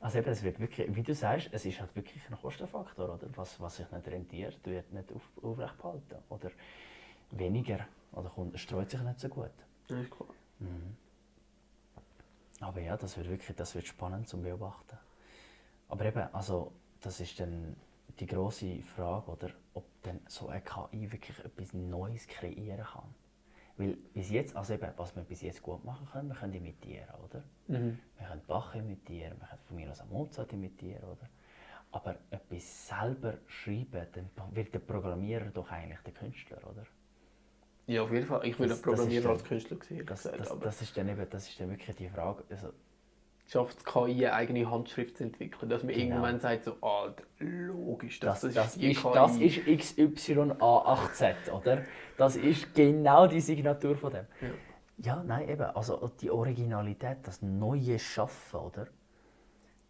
Also 0.00 0.18
eben, 0.18 0.30
es 0.30 0.42
wird 0.42 0.60
wirklich, 0.60 0.94
wie 0.94 1.02
du 1.02 1.14
sagst, 1.14 1.48
es 1.52 1.64
ist 1.64 1.80
halt 1.80 1.94
wirklich 1.96 2.22
ein 2.30 2.36
Kostenfaktor, 2.40 3.14
oder? 3.14 3.26
Was, 3.36 3.60
was 3.60 3.76
sich 3.76 3.90
nicht 3.90 4.06
rentiert, 4.08 4.58
wird 4.64 4.92
nicht 4.92 5.12
auf, 5.12 5.22
aufrecht 5.42 5.76
behalten. 5.78 6.16
Oder 6.28 6.50
weniger, 7.32 7.80
oder 8.12 8.28
kommt, 8.28 8.58
streut 8.58 8.90
sich 8.90 9.00
nicht 9.00 9.18
so 9.18 9.28
gut. 9.28 9.50
Ja, 9.88 10.00
ist 10.00 10.10
klar. 10.10 10.28
Aber 12.60 12.80
ja, 12.80 12.96
das 12.96 13.16
wird 13.16 13.28
wirklich 13.28 13.56
das 13.56 13.74
wird 13.74 13.86
spannend 13.86 14.28
zu 14.28 14.40
beobachten. 14.40 14.96
Aber 15.88 16.04
eben, 16.04 16.22
also, 16.32 16.72
das 17.00 17.18
ist 17.20 17.40
dann 17.40 17.76
die 18.20 18.26
große 18.26 18.80
Frage, 18.82 19.30
oder, 19.30 19.50
ob 19.74 19.84
dann 20.02 20.20
so 20.28 20.48
eine 20.48 20.60
KI 20.60 21.10
wirklich 21.10 21.38
etwas 21.40 21.72
Neues 21.72 22.28
kreieren 22.28 22.84
kann. 22.84 23.14
Weil 23.76 23.94
bis 24.12 24.30
jetzt, 24.30 24.54
also 24.56 24.74
eben, 24.74 24.92
was 24.96 25.16
wir 25.16 25.22
bis 25.24 25.42
jetzt 25.42 25.62
gut 25.62 25.84
machen 25.84 26.06
können, 26.12 26.28
wir 26.28 26.36
können 26.36 26.54
imitieren, 26.54 27.08
oder? 27.24 27.42
Mhm. 27.68 27.98
Wir 28.18 28.26
können 28.26 28.42
Bach 28.46 28.74
imitieren, 28.74 29.38
wir 29.40 29.46
können 29.48 29.62
von 29.66 29.76
mir 29.76 29.90
aus 29.90 30.00
auch 30.00 30.08
Mozart 30.10 30.52
imitieren, 30.52 31.02
oder? 31.04 31.28
Aber 31.90 32.16
etwas 32.30 32.88
selber 32.88 33.38
schreiben, 33.46 34.06
dann 34.12 34.54
wird 34.54 34.72
der 34.72 34.78
Programmierer 34.78 35.46
doch 35.46 35.70
eigentlich 35.70 36.00
der 36.00 36.12
Künstler, 36.14 36.58
oder? 36.70 36.86
Ja, 37.86 38.02
auf 38.02 38.12
jeden 38.12 38.26
Fall. 38.26 38.46
Ich 38.46 38.58
würde 38.58 38.68
Das- 38.70 38.78
das, 38.78 38.84
Programmierer 38.84 39.30
als 39.30 39.44
Künstler 39.44 39.76
sehen. 39.82 40.06
Das, 40.06 40.22
das, 40.22 40.58
das, 40.60 40.82
ist 40.82 40.96
dann 40.96 41.08
eben, 41.08 41.28
das 41.28 41.48
ist 41.48 41.60
dann 41.60 41.70
wirklich 41.70 41.96
die 41.96 42.08
Frage. 42.08 42.44
Also, 42.48 42.72
schafft 43.46 43.78
es 43.78 43.84
KI 43.84 44.26
eine 44.26 44.32
eigene 44.34 44.70
Handschrift 44.70 45.18
zu 45.18 45.24
entwickeln, 45.24 45.68
dass 45.68 45.82
man 45.82 45.94
Genau. 45.94 46.06
irgendwann 46.16 46.40
sagt, 46.40 46.64
so, 46.64 46.76
ah, 46.82 47.12
logisch, 47.38 48.20
Das, 48.20 48.40
das, 48.40 48.54
das, 48.54 48.74
die 48.74 48.92
ist, 48.92 49.04
das 49.04 49.36
ist 49.36 49.58
XYA8Z, 49.68 51.50
oder? 51.52 51.84
Das 52.16 52.36
ist 52.36 52.74
genau 52.74 53.26
die 53.26 53.40
Signatur 53.40 53.96
von 53.96 54.12
dem. 54.12 54.26
Ja. 54.40 54.48
Ja, 54.98 55.22
nein, 55.24 55.48
eben. 55.48 55.62
Also 55.64 56.10
die 56.20 56.30
Originalität, 56.30 57.18
das 57.24 57.42
neue 57.42 57.98
Schaffen, 57.98 58.60
oder? 58.60 58.86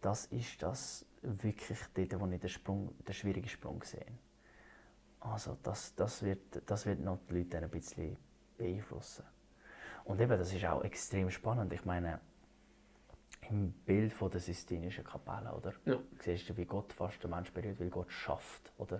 Das 0.01 0.25
ist 0.27 0.61
das 0.63 1.05
wirklich 1.21 1.79
dort, 1.93 2.19
wo 2.19 2.27
ich 2.27 2.39
den, 2.39 2.49
Sprung, 2.49 2.93
den 3.07 3.13
schwierigen 3.13 3.47
Sprung 3.47 3.83
sehe. 3.83 4.05
Also 5.19 5.57
das, 5.63 5.93
das, 5.95 6.23
wird, 6.23 6.63
das 6.65 6.85
wird 6.85 6.99
noch 6.99 7.19
die 7.29 7.37
Leute 7.39 7.57
ein 7.59 7.69
bisschen 7.69 8.17
beeinflussen. 8.57 9.23
Und 10.03 10.19
eben, 10.19 10.37
das 10.37 10.51
ist 10.53 10.65
auch 10.65 10.83
extrem 10.83 11.29
spannend. 11.29 11.71
Ich 11.71 11.85
meine, 11.85 12.19
im 13.49 13.71
Bild 13.85 14.13
von 14.13 14.29
der 14.31 14.39
Sistinischen 14.39 15.03
Kapelle, 15.03 15.53
oder? 15.53 15.73
Ja. 15.85 15.97
Siehst 16.19 16.49
du, 16.49 16.57
wie 16.57 16.65
Gott 16.65 16.93
fast 16.93 17.23
den 17.23 17.31
Mensch 17.31 17.51
berührt, 17.51 17.79
weil 17.79 17.89
Gott 17.89 18.11
schafft, 18.11 18.71
oder? 18.77 18.99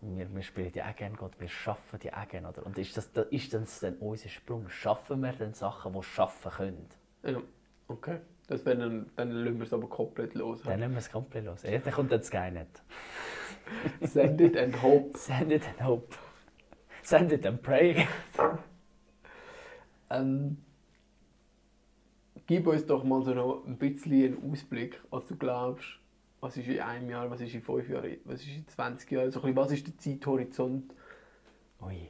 Wir, 0.00 0.34
wir 0.34 0.42
spielen 0.42 0.72
ja 0.74 0.90
auch 0.90 0.96
gerne 0.96 1.16
Gott, 1.16 1.38
wir 1.38 1.48
schaffen 1.48 1.98
die 2.00 2.12
auch 2.12 2.26
gerne, 2.26 2.48
oder? 2.48 2.66
Und 2.66 2.76
ist 2.76 2.96
das, 2.96 3.10
ist 3.30 3.54
das 3.54 3.80
dann 3.80 3.94
unser 3.98 4.28
Sprung? 4.28 4.68
Schaffen 4.68 5.20
wir 5.20 5.32
dann 5.32 5.54
Sachen, 5.54 5.92
die 5.92 6.02
schaffen 6.02 6.50
können? 6.50 6.86
Ja, 7.22 7.40
okay. 7.88 8.18
Das 8.48 8.66
wäre 8.66 8.78
dann, 8.78 9.10
dann 9.14 9.30
lassen 9.30 9.58
wir 9.58 9.66
es 9.66 9.72
aber 9.72 9.88
komplett 9.88 10.34
los. 10.34 10.62
Dann 10.62 10.80
nehmen 10.80 10.94
wir 10.94 10.98
es 10.98 11.10
komplett 11.10 11.44
los. 11.44 11.62
Ja, 11.62 11.78
dann 11.78 11.92
kommt 11.92 12.10
dann 12.10 12.22
Skynet. 12.22 12.82
Send 14.00 14.40
it 14.40 14.56
and 14.56 14.82
hope. 14.82 15.16
Send 15.18 15.52
it 15.52 15.62
and 15.68 15.86
hope. 15.86 16.14
Send 17.02 17.32
it 17.32 17.46
and 17.46 17.62
pray. 17.62 18.06
Ähm, 20.12 20.58
gib 22.46 22.66
uns 22.66 22.86
doch 22.86 23.04
mal 23.04 23.22
so 23.22 23.34
noch 23.34 23.64
ein 23.66 23.76
bisschen 23.78 24.12
einen 24.36 24.52
Ausblick, 24.52 25.00
was 25.10 25.26
du 25.28 25.36
glaubst, 25.36 25.86
was 26.40 26.56
ist 26.56 26.68
in 26.68 26.80
einem 26.80 27.08
Jahr, 27.08 27.30
was 27.30 27.40
ist 27.40 27.54
in 27.54 27.62
fünf 27.62 27.88
Jahren, 27.88 28.16
was 28.24 28.40
ist 28.42 28.56
in 28.56 28.66
20 28.68 29.10
Jahren, 29.10 29.30
so 29.30 29.38
ein 29.40 29.42
bisschen, 29.42 29.56
was 29.56 29.72
ist 29.72 29.86
der 29.86 29.98
Zeithorizont? 29.98 30.92
Ui. 31.80 32.08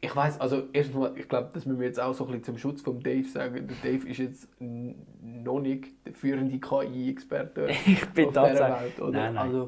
Ich 0.00 0.14
weiß, 0.14 0.40
also 0.40 0.64
erstens 0.72 0.96
mal, 0.96 1.12
ich 1.18 1.28
glaube, 1.28 1.50
das 1.52 1.66
müssen 1.66 1.80
wir 1.80 1.86
jetzt 1.86 1.98
auch 1.98 2.14
so 2.14 2.24
ein 2.24 2.28
bisschen 2.28 2.44
zum 2.44 2.58
Schutz 2.58 2.82
von 2.82 3.00
Dave 3.00 3.26
sagen. 3.28 3.66
Der 3.66 3.76
Dave 3.82 4.06
ist 4.08 4.18
jetzt 4.18 4.48
noch 4.60 5.60
nicht 5.60 5.86
der 6.06 6.14
führende 6.14 6.58
KI-Experte 6.60 7.68
Ich 7.86 8.06
bin 8.10 8.26
auf 8.26 8.30
dieser 8.32 8.32
tatsächlich- 8.32 8.80
Welt. 8.82 9.00
Oder? 9.00 9.10
Nein, 9.12 9.34
nein. 9.34 9.46
Also, 9.46 9.66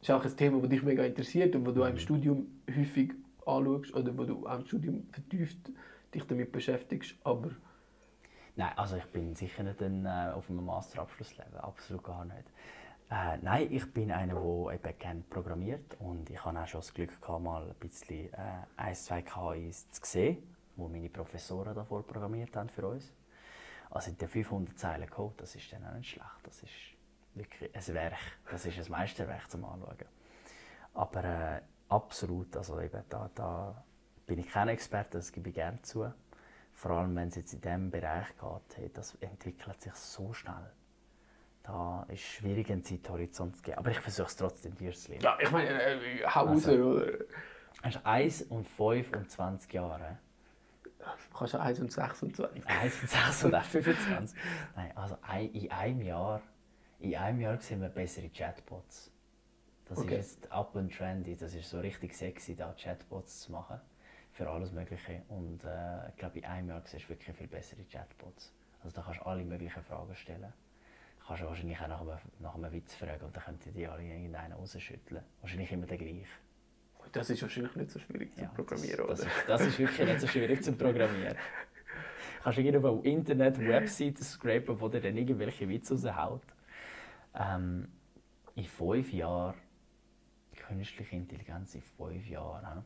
das 0.00 0.08
ist 0.08 0.10
auch 0.14 0.24
ein 0.24 0.36
Thema, 0.36 0.60
das 0.60 0.68
dich 0.70 0.82
mega 0.82 1.04
interessiert 1.04 1.54
und 1.56 1.66
wo 1.66 1.70
du 1.70 1.82
auch 1.82 1.88
im 1.88 1.98
Studium 1.98 2.46
häufig 2.76 3.12
anschaust 3.46 3.94
oder 3.94 4.16
wo 4.18 4.24
du 4.24 4.46
auch 4.46 4.58
im 4.58 4.66
Studium 4.66 5.06
vertieft 5.10 5.58
dich 6.14 6.24
damit 6.26 6.52
beschäftigst. 6.52 7.16
Aber 7.24 7.50
Nein, 8.56 8.72
also 8.76 8.96
ich 8.96 9.06
bin 9.06 9.34
sicher 9.34 9.64
nicht 9.64 9.82
ein, 9.82 10.06
äh, 10.06 10.32
auf 10.32 10.48
einem 10.48 10.64
Masterabschlusslevel, 10.64 11.58
absolut 11.58 12.04
gar 12.04 12.24
nicht. 12.24 12.44
Äh, 13.10 13.38
nein, 13.38 13.68
ich 13.70 13.92
bin 13.92 14.12
einer, 14.12 14.34
der 14.34 14.74
eben 14.74 14.98
gerne 14.98 15.22
programmiert 15.28 15.96
und 15.98 16.30
ich 16.30 16.44
habe 16.44 16.60
auch 16.60 16.66
schon 16.66 16.80
das 16.80 16.94
Glück 16.94 17.20
gehabt, 17.20 17.42
mal 17.42 17.68
ein 17.68 17.74
bisschen 17.74 18.32
äh, 18.32 18.64
ein, 18.76 18.94
zwei 18.94 19.22
KIs 19.22 19.90
zu 19.90 20.00
sehen, 20.04 20.56
wo 20.76 20.88
meine 20.88 21.08
Professoren 21.08 21.74
davor 21.74 22.06
programmiert 22.06 22.54
haben 22.54 22.68
für 22.68 22.86
uns. 22.86 23.12
Also 23.90 24.10
in 24.10 24.18
den 24.18 24.28
500 24.28 24.78
Zeilen 24.78 25.10
Code, 25.10 25.34
das 25.38 25.54
ist 25.56 25.72
dann 25.72 25.84
auch 25.86 25.94
nicht 25.94 26.10
schlecht, 26.10 26.40
das 26.44 26.62
ist 26.62 26.72
wirklich 27.34 27.74
ein 27.74 27.94
Werk, 27.94 28.18
das 28.50 28.66
ist 28.66 28.78
ein 28.78 28.90
Meisterwerk 28.90 29.50
zum 29.50 29.64
Anschauen. 29.64 30.08
Aber 30.94 31.24
äh, 31.24 31.60
absolut, 31.88 32.56
also 32.56 32.80
eben 32.80 33.02
da, 33.08 33.30
da 33.34 33.84
bin 34.26 34.38
ich 34.38 34.48
kein 34.48 34.68
Experte, 34.68 35.18
das 35.18 35.32
gebe 35.32 35.48
ich 35.48 35.54
gerne 35.56 35.82
zu. 35.82 36.12
Vor 36.74 36.90
allem, 36.90 37.14
wenn 37.16 37.28
es 37.28 37.36
jetzt 37.36 37.54
in 37.54 37.60
diesem 37.60 37.90
Bereich 37.90 38.26
geht, 38.28 38.76
hey, 38.76 38.90
das 38.92 39.14
entwickelt 39.20 39.80
sich 39.80 39.94
so 39.94 40.32
schnell. 40.32 40.70
Da 41.62 42.02
ist 42.08 42.14
es 42.20 42.20
schwierig, 42.20 42.70
einen 42.70 42.84
Zeithorizont 42.84 43.56
zu 43.56 43.62
geben. 43.62 43.78
Aber 43.78 43.90
ich 43.90 44.00
versuche 44.00 44.26
es 44.26 44.36
trotzdem 44.36 44.74
dir 44.74 44.92
zu 44.92 45.12
leben. 45.12 45.22
ja, 45.24 45.38
ich 45.40 45.50
meine, 45.50 45.70
äh, 45.82 46.26
hau 46.26 46.46
raus, 46.46 46.66
Also. 46.66 46.82
oder? 46.84 47.12
Hast 47.82 47.96
du 47.96 48.06
1 48.06 48.42
und 48.42 48.68
5 48.68 49.12
und 49.16 49.30
20 49.30 49.72
Jahre? 49.72 50.18
Du 50.98 51.38
kannst 51.38 51.54
ja 51.54 51.60
1 51.60 51.80
und 51.80 51.92
26. 51.92 52.66
1 52.66 53.02
und 53.02 53.10
6 53.10 53.44
und 53.44 53.54
auch 53.54 53.62
25. 53.64 54.38
Nein, 54.76 54.96
also 54.96 55.16
in 55.52 55.70
einem 55.70 56.02
Jahr, 56.02 56.40
in 56.98 57.14
einem 57.16 57.40
Jahr 57.40 57.60
sehen 57.60 57.80
wir 57.82 57.88
bessere 57.88 58.28
Chatbots. 58.30 59.10
Das 59.86 59.98
Okay. 59.98 60.18
ist 60.18 60.40
jetzt 60.40 60.52
up 60.52 60.74
and 60.76 60.94
trendy, 60.96 61.36
das 61.36 61.54
ist 61.54 61.68
so 61.68 61.78
richtig 61.80 62.14
sexy, 62.14 62.56
da 62.56 62.72
Chatbots 62.72 63.40
zu 63.42 63.52
machen. 63.52 63.80
Für 64.34 64.50
alles 64.50 64.72
Mögliche. 64.72 65.22
Und 65.28 65.62
äh, 65.64 66.08
ich 66.10 66.16
glaube, 66.16 66.38
in 66.38 66.44
einem 66.44 66.68
Jahr 66.68 66.82
siehst 66.84 67.04
du 67.04 67.10
wirklich 67.10 67.36
viel 67.36 67.46
bessere 67.46 67.84
Chatbots. 67.84 68.52
Also 68.82 68.96
da 68.96 69.02
kannst 69.02 69.20
du 69.20 69.26
alle 69.26 69.44
möglichen 69.44 69.82
Fragen 69.84 70.14
stellen. 70.16 70.52
Du 71.20 71.26
kannst 71.28 71.44
wahrscheinlich 71.44 71.80
auch 71.80 71.88
nach 71.88 72.00
einem, 72.00 72.18
nach 72.40 72.54
einem 72.56 72.72
Witz 72.72 72.94
fragen 72.96 73.24
und 73.24 73.34
dann 73.36 73.44
könnten 73.44 73.72
die 73.72 73.86
alle 73.86 74.02
irgendeinen 74.02 74.52
rausschütteln. 74.52 75.22
Wahrscheinlich 75.40 75.72
immer 75.72 75.86
der 75.86 75.98
gleiche. 75.98 76.26
Das 77.12 77.30
ist 77.30 77.42
wahrscheinlich 77.42 77.76
nicht 77.76 77.90
so 77.92 77.98
schwierig 78.00 78.34
zu 78.34 78.42
Ja, 78.42 78.48
programmieren, 78.48 79.06
das, 79.06 79.20
das, 79.20 79.26
oder? 79.26 79.36
ist, 79.38 79.48
das 79.48 79.60
ist 79.62 79.78
wirklich 79.78 80.08
nicht 80.08 80.20
so 80.20 80.26
schwierig 80.26 80.64
zu 80.64 80.72
programmieren. 80.72 81.36
Kannst 82.42 82.58
du 82.58 82.62
irgendwo 82.62 82.88
auf 82.88 83.04
Internet 83.04 83.58
Webseiten 83.58 84.22
scrapen, 84.22 84.80
wo 84.80 84.88
dir 84.88 85.00
dann 85.00 85.16
irgendwelche 85.16 85.68
Witze 85.68 85.94
raushaut. 85.94 86.42
Ähm, 87.34 87.88
in 88.56 88.64
fünf 88.64 89.12
Jahren, 89.12 89.54
künstliche 90.56 91.14
Intelligenz 91.16 91.74
in 91.74 91.82
fünf 91.82 92.26
Jahren. 92.26 92.66
hä? 92.66 92.82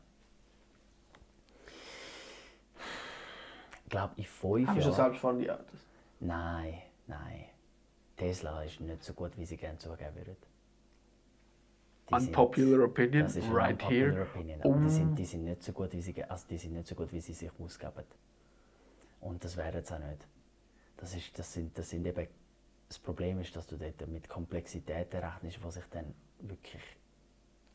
Ich 3.78 3.78
glaube, 3.89 4.13
in 4.17 4.23
fünf 4.25 4.67
Haben 4.67 4.75
wir 4.75 4.81
schon 4.83 4.91
Jahren. 4.91 4.93
selbstfahrende 4.95 5.53
Autos? 5.53 5.79
Nein, 6.19 6.81
nein. 7.07 7.45
Tesla 8.17 8.63
ist 8.63 8.79
nicht 8.81 9.03
so 9.03 9.13
gut, 9.13 9.31
wie 9.37 9.45
sie 9.45 9.57
gerne 9.57 9.77
zugeben 9.77 10.15
würden. 10.15 10.35
Die 12.09 12.15
sind- 12.19 12.27
Unpopular 12.29 12.85
opinion, 12.85 13.23
das 13.23 13.35
ist 13.35 13.45
eine 13.45 13.55
right 13.55 13.71
unpopular 13.83 14.11
here. 14.11 14.21
Opinion. 14.23 14.61
Aber 14.61 14.69
die, 14.73 14.75
Um. 14.79 14.89
sind, 14.89 15.15
die 15.15 15.25
sind 15.25 15.43
nicht 15.43 15.63
so 15.63 15.71
gut, 15.73 15.91
wie 15.93 16.01
sie, 16.01 16.23
also 16.23 16.45
die 16.49 16.57
sind 16.57 16.73
nicht 16.73 16.87
so 16.87 16.95
gut, 16.95 17.11
wie 17.13 17.21
sie 17.21 17.33
sich 17.33 17.51
ausgeben. 17.59 18.03
Und 19.21 19.43
das 19.43 19.55
wären 19.57 19.83
sie 19.83 19.93
auch 19.93 19.99
nicht. 19.99 20.27
Das, 20.97 21.13
ist, 21.15 21.37
das, 21.37 21.53
sind, 21.53 21.77
das 21.77 21.89
sind 21.89 22.05
eben, 22.05 22.27
das 22.87 22.97
Problem 22.99 23.39
ist, 23.39 23.55
dass 23.55 23.67
du 23.67 23.77
dort 23.77 24.05
mit 24.07 24.27
Komplexitäten 24.27 25.19
rechnest, 25.23 25.59
die 25.63 25.71
sich 25.71 25.85
dann 25.91 26.13
wirklich 26.39 26.81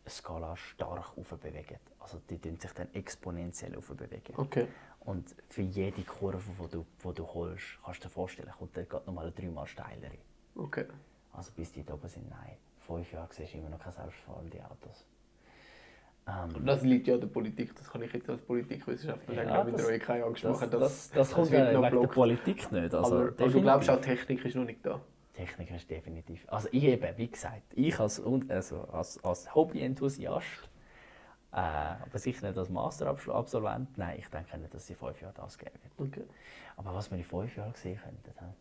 Skala 0.09 0.57
stark 0.57 1.17
aufbewegen. 1.17 1.79
Also 2.01 2.21
die 2.29 2.39
tun 2.39 2.59
sich 2.59 2.73
dann 2.73 2.93
exponentiell 2.93 3.77
aufbewegen. 3.77 4.35
Okay. 4.37 4.67
Und 5.05 5.35
für 5.51 5.63
jede 5.63 6.03
Kurve, 6.03 6.39
die 6.65 6.71
du, 6.71 6.87
die 7.05 7.15
du 7.15 7.27
holst, 7.27 7.65
kannst 7.85 8.03
du 8.03 8.09
dir 8.09 8.13
vorstellen, 8.13 8.51
kommt 8.59 8.77
dann 8.77 8.89
gerade 8.89 9.05
nochmal 9.07 9.27
eine 9.27 9.33
dreimal 9.35 9.67
steilere. 9.67 10.17
Okay. 10.57 10.87
Also 11.33 11.51
bis 11.57 11.73
die 11.73 11.85
da 11.85 11.95
oben 11.95 12.09
sind, 12.09 12.29
nein. 12.31 12.57
Fünf 12.79 13.13
Jahre 13.13 13.29
siehst 13.33 13.53
du 13.55 13.59
immer 13.59 13.71
noch 13.71 13.79
keine 13.79 13.93
selbstfahrenden 13.95 14.61
Autos. 14.63 15.07
Ähm, 16.27 16.57
Und 16.57 16.67
das 16.67 16.83
liegt 16.83 17.07
ja 17.07 17.15
an 17.15 17.21
der 17.21 17.27
Politik, 17.27 17.75
das 17.77 17.91
kann 17.91 18.01
ich 18.03 18.13
jetzt 18.15 18.31
als 18.31 18.41
Politikwissenschaftler 18.43 19.35
sagen, 19.35 19.49
Ja, 19.49 19.57
damit 19.59 19.75
das- 19.75 19.83
ihr 19.83 19.89
euch 19.95 20.01
keine 20.01 20.25
Angst 20.25 20.43
das, 20.45 20.61
machen. 20.61 20.71
das, 20.71 21.11
das, 21.11 21.33
kommt 21.33 21.51
wird 21.51 21.61
ja 21.65 21.71
wegen 21.73 21.83
der 21.83 21.91
blockt. 21.91 22.13
Politik 22.15 22.73
nicht. 22.73 22.95
Also, 22.95 23.15
aber, 23.17 23.25
aber 23.29 23.49
du 23.49 23.61
glaubst 23.61 23.91
auch. 23.91 24.01
Technik 24.01 24.43
ist 24.45 24.55
noch 24.57 24.65
nicht 24.65 24.87
da? 24.87 25.01
Technik 25.35 25.71
ist 25.73 25.91
definitiv. 25.91 26.47
Also 26.51 26.69
ich 26.73 26.85
eben, 26.85 27.17
wie 27.19 27.29
gesagt, 27.29 27.63
ich 27.75 27.99
als, 28.01 28.23
also 28.49 28.81
als, 28.85 29.23
als 29.23 29.55
Hobby-Enthusiast, 29.55 30.71
äh, 31.55 32.03
aber 32.03 32.19
sicher 32.19 32.49
nicht 32.49 32.59
als 32.59 32.69
Master-Absolvent, 32.69 33.97
nein, 33.97 34.19
ich 34.19 34.27
denke 34.27 34.59
nicht, 34.59 34.75
dass 34.75 34.89
sie 34.89 34.97
fünf 34.97 35.21
Jahre 35.21 35.35
das 35.35 35.57
geben 35.57 35.79
wird. 35.83 36.09
Okay. 36.09 36.25
Aber 36.77 36.93
was 36.93 37.09
wir 37.13 37.19
in 37.19 37.23
fünf 37.23 37.57
Jahren 37.57 37.73
sehen 37.75 37.97
könnten, 37.97 38.55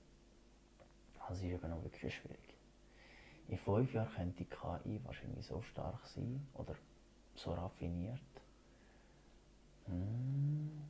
das 1.15 1.37
ist 1.37 1.43
eben 1.43 1.69
noch 1.71 1.83
wirklich 1.83 2.13
schwierig. 2.13 2.55
In 3.47 3.57
fünf 3.57 3.91
Jahren 3.93 4.13
könnte 4.13 4.37
die 4.37 4.45
KI 4.45 5.01
wahrscheinlich 5.05 5.43
so 5.43 5.59
stark 5.63 6.05
sein 6.05 6.47
oder 6.53 6.75
so 7.33 7.53
raffiniert. 7.53 8.19
Hm. 9.85 10.83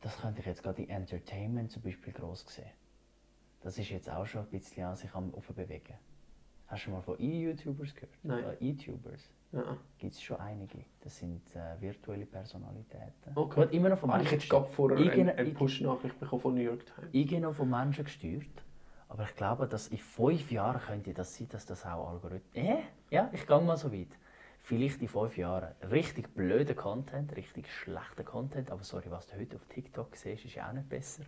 Das 0.00 0.16
könnte 0.18 0.40
ich 0.40 0.46
jetzt 0.46 0.62
gerade 0.62 0.80
in 0.82 0.88
Entertainment 0.88 1.70
zum 1.70 1.82
Beispiel 1.82 2.14
groß 2.14 2.46
sehen. 2.48 2.85
Das 3.66 3.76
ist 3.78 3.90
jetzt 3.90 4.08
auch 4.08 4.24
schon 4.24 4.42
ein 4.42 4.46
bisschen 4.46 4.84
an 4.84 4.94
sich 4.94 5.12
am 5.12 5.32
bewegen. 5.32 5.94
Hast 6.68 6.82
du 6.82 6.84
schon 6.84 6.92
mal 6.92 7.00
von 7.02 7.18
E-YouTubers 7.18 7.96
gehört? 7.96 8.12
Nein. 8.22 8.44
Oder 8.44 8.62
E-Tubers? 8.62 9.28
Ja. 9.50 9.76
gibt 9.98 10.12
es 10.12 10.22
schon 10.22 10.38
einige. 10.38 10.84
Das 11.00 11.18
sind 11.18 11.42
äh, 11.56 11.80
virtuelle 11.80 12.26
Personalitäten. 12.26 13.32
Okay. 13.34 13.62
Gut, 13.62 13.72
immer 13.72 13.88
noch 13.88 13.98
von 13.98 14.12
Habe 14.12 14.22
ich 14.22 14.30
Menschen 14.30 14.40
jetzt 14.40 14.50
gerade 14.50 14.68
vorher 14.68 15.12
eine, 15.12 15.34
eine 15.34 15.50
Push-Nachricht 15.50 16.20
bekommen 16.20 16.42
von 16.42 16.54
New 16.54 16.60
York 16.60 16.86
Times. 16.86 17.08
irgendwie 17.10 17.40
noch 17.40 17.54
von 17.54 17.68
Menschen 17.68 18.04
gesteuert. 18.04 18.46
Aber 19.08 19.24
ich 19.24 19.34
glaube, 19.34 19.66
dass 19.66 19.88
in 19.88 19.98
fünf 19.98 20.52
Jahren 20.52 20.80
könnte 20.80 21.12
das 21.12 21.34
sein, 21.34 21.48
dass 21.48 21.66
das 21.66 21.84
auch 21.84 22.08
Algorithmen. 22.08 22.64
Äh? 22.64 22.82
Ja, 23.10 23.28
ich 23.32 23.48
gehe 23.48 23.60
mal 23.60 23.76
so 23.76 23.92
weit. 23.92 24.16
Vielleicht 24.60 25.02
in 25.02 25.08
fünf 25.08 25.36
Jahren 25.36 25.74
richtig 25.90 26.32
blöder 26.36 26.74
Content, 26.74 27.34
richtig 27.34 27.68
schlechter 27.72 28.22
Content, 28.22 28.70
aber 28.70 28.84
sorry, 28.84 29.10
was 29.10 29.26
du 29.26 29.36
heute 29.36 29.56
auf 29.56 29.64
TikTok 29.64 30.14
siehst, 30.14 30.44
ist 30.44 30.54
ja 30.54 30.68
auch 30.68 30.72
nicht 30.72 30.88
besser. 30.88 31.24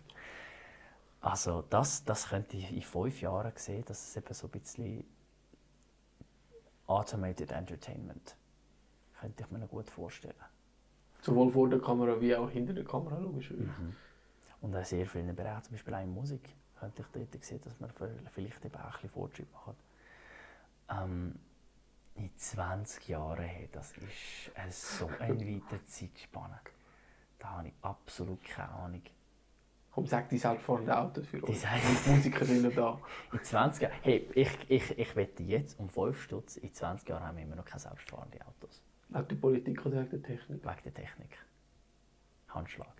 Also 1.21 1.63
das, 1.69 2.03
das 2.05 2.29
könnte 2.29 2.57
ich 2.57 2.71
in 2.71 2.81
fünf 2.81 3.21
Jahren 3.21 3.51
sehen, 3.55 3.83
dass 3.85 4.07
es 4.07 4.15
eben 4.15 4.33
so 4.33 4.47
ein 4.47 4.51
bisschen 4.51 5.03
Automated 6.87 7.51
Entertainment 7.51 8.35
könnte 9.19 9.43
ich 9.43 9.51
mir 9.51 9.59
noch 9.59 9.69
gut 9.69 9.89
vorstellen. 9.89 10.33
Sowohl 11.21 11.51
vor 11.51 11.69
der 11.69 11.79
Kamera 11.79 12.19
wie 12.21 12.35
auch 12.35 12.49
hinter 12.49 12.73
der 12.73 12.85
Kamera, 12.85 13.17
logisch. 13.17 13.51
Mhm. 13.51 13.95
Und 14.61 14.75
auch 14.75 14.85
sehr 14.85 15.05
vielen 15.05 15.35
Bereichen, 15.35 15.63
zum 15.63 15.73
Beispiel 15.73 15.93
auch 15.93 16.03
in 16.03 16.13
Musik, 16.13 16.49
könnte 16.79 17.01
ich 17.01 17.07
dort 17.29 17.43
sehen, 17.43 17.61
dass 17.61 17.79
man 17.79 17.91
vielleicht 18.33 18.65
eben 18.65 18.75
auch 18.75 18.85
ein 18.85 18.91
bisschen 18.93 19.09
Fortschritt 19.09 19.51
macht. 19.51 19.75
Ähm, 20.89 21.35
in 22.15 22.35
20 22.35 23.07
Jahren, 23.09 23.43
hey, 23.43 23.69
das 23.71 23.93
ist 24.67 24.97
so 24.97 25.09
eine 25.19 25.39
weite 25.39 25.83
Zeitspanne. 25.85 26.59
Da 27.37 27.49
habe 27.49 27.67
ich 27.67 27.73
absolut 27.81 28.43
keine 28.43 28.69
Ahnung. 28.69 29.03
Komm, 29.99 30.07
sag 30.07 30.29
die 30.29 30.37
selbstfahrenden 30.37 30.93
Autos 30.93 31.27
für 31.27 31.39
Die 31.39 31.43
uns. 31.43 31.61
sagen- 31.61 31.81
Die 32.05 32.09
Musikerinnen 32.11 32.73
da. 32.73 33.01
In 33.33 33.43
20 33.43 33.81
Jahren, 33.81 33.93
hey, 34.01 34.29
ich, 34.33 34.49
ich, 34.69 34.97
ich 34.97 35.15
wette 35.17 35.43
jetzt 35.43 35.77
um 35.77 35.89
5 35.89 36.21
Stutz, 36.21 36.55
in 36.55 36.73
20 36.73 37.09
Jahren 37.09 37.21
haben 37.23 37.35
wir 37.35 37.43
immer 37.43 37.57
noch 37.57 37.65
keine 37.65 37.81
selbstfahrenden 37.81 38.41
Autos. 38.43 38.81
Wegen 39.09 39.27
der 39.27 39.35
Politik 39.35 39.85
oder 39.85 39.97
wegen 39.99 40.09
der 40.11 40.21
Technik. 40.23 40.63
Wegen 40.63 40.83
der 40.85 40.93
Technik. 40.93 41.37
Handschlag. 42.47 42.93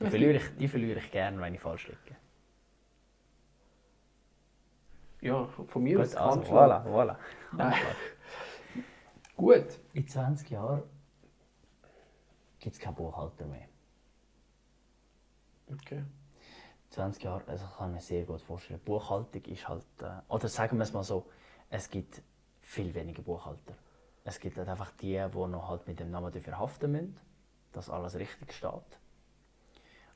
Die 0.00 0.06
verliere, 0.06 0.32
ich, 0.38 0.56
die 0.56 0.68
verliere 0.68 1.00
ich 1.00 1.10
gerne, 1.10 1.38
wenn 1.38 1.54
ich 1.54 1.60
falsch 1.60 1.86
liege. 1.88 2.16
Ja, 5.20 5.44
von 5.46 5.82
mir 5.82 6.00
aus 6.00 6.12
Gut, 6.12 6.18
also, 6.18 6.36
Handschlag. 6.36 6.86
voilà, 6.86 6.86
voilà. 6.86 7.16
Handschlag. 7.58 7.96
Gut. 9.36 9.66
In 9.92 10.08
20 10.08 10.48
Jahren 10.48 10.82
gibt 12.58 12.74
es 12.74 12.80
keinen 12.80 12.94
Buchhalter 12.94 13.44
mehr. 13.44 13.68
Okay. 15.72 16.02
20 16.90 17.22
Jahre, 17.24 17.42
also 17.46 17.64
ich 17.64 17.76
kann 17.76 17.92
mir 17.92 18.00
sehr 18.00 18.24
gut 18.24 18.40
vorstellen. 18.40 18.80
Buchhaltung 18.84 19.42
ist 19.44 19.68
halt, 19.68 19.84
äh, 20.00 20.32
oder 20.32 20.48
sagen 20.48 20.78
wir 20.78 20.84
es 20.84 20.92
mal 20.92 21.02
so, 21.02 21.26
es 21.68 21.90
gibt 21.90 22.22
viel 22.62 22.94
weniger 22.94 23.22
Buchhalter. 23.22 23.74
Es 24.24 24.40
gibt 24.40 24.56
halt 24.56 24.68
einfach 24.68 24.92
die, 24.92 25.22
die 25.32 25.38
noch 25.38 25.68
halt 25.68 25.86
mit 25.86 26.00
dem 26.00 26.10
Namen 26.10 26.32
dafür 26.32 26.58
haften 26.58 26.92
müssen, 26.92 27.16
dass 27.72 27.90
alles 27.90 28.16
richtig 28.16 28.52
steht. 28.52 28.70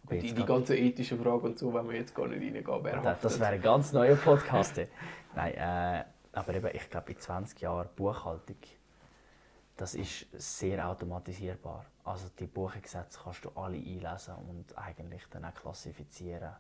Aber 0.05 0.17
Die, 0.17 0.33
die 0.33 0.45
ganzen 0.45 0.77
ethischen 0.77 1.23
Fragen 1.23 1.43
und 1.43 1.59
so, 1.59 1.73
wenn 1.75 1.89
wir 1.89 1.97
jetzt 1.97 2.15
gar 2.15 2.27
nicht 2.27 2.43
reingehen, 2.43 2.85
wer 2.85 3.01
das, 3.03 3.21
das 3.21 3.39
wäre 3.39 3.53
ein 3.53 3.63
ganz 3.63 3.93
neuer 3.93 4.17
Podcast. 4.17 4.81
Nein, 5.35 5.55
äh, 5.55 6.05
aber 6.33 6.55
eben, 6.55 6.71
ich 6.73 6.89
glaube, 6.89 7.13
in 7.13 7.19
20 7.19 7.61
Jahren 7.61 7.89
Buchhaltung, 7.95 8.57
das 9.77 9.95
ist 9.95 10.27
sehr 10.33 10.89
automatisierbar. 10.89 11.85
Also 12.11 12.29
die 12.41 12.49
Buchungssätze 12.49 13.21
kannst 13.23 13.45
du 13.45 13.51
alle 13.51 13.77
einlesen 13.77 14.35
und 14.35 14.77
eigentlich 14.77 15.23
dann 15.31 15.45
auch 15.45 15.55
klassifizieren 15.55 16.57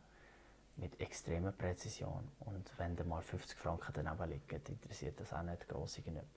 mit 0.76 1.00
extremer 1.00 1.50
Präzision. 1.50 2.30
Und 2.38 2.70
wenn 2.78 2.94
da 2.94 3.02
mal 3.02 3.20
50 3.20 3.58
Franken 3.58 3.92
daneben 3.92 4.30
liegen, 4.30 4.62
interessiert 4.68 5.18
das 5.18 5.32
auch 5.32 5.42
nicht 5.42 5.68
gross 5.68 5.98
irgendjemand. 5.98 6.30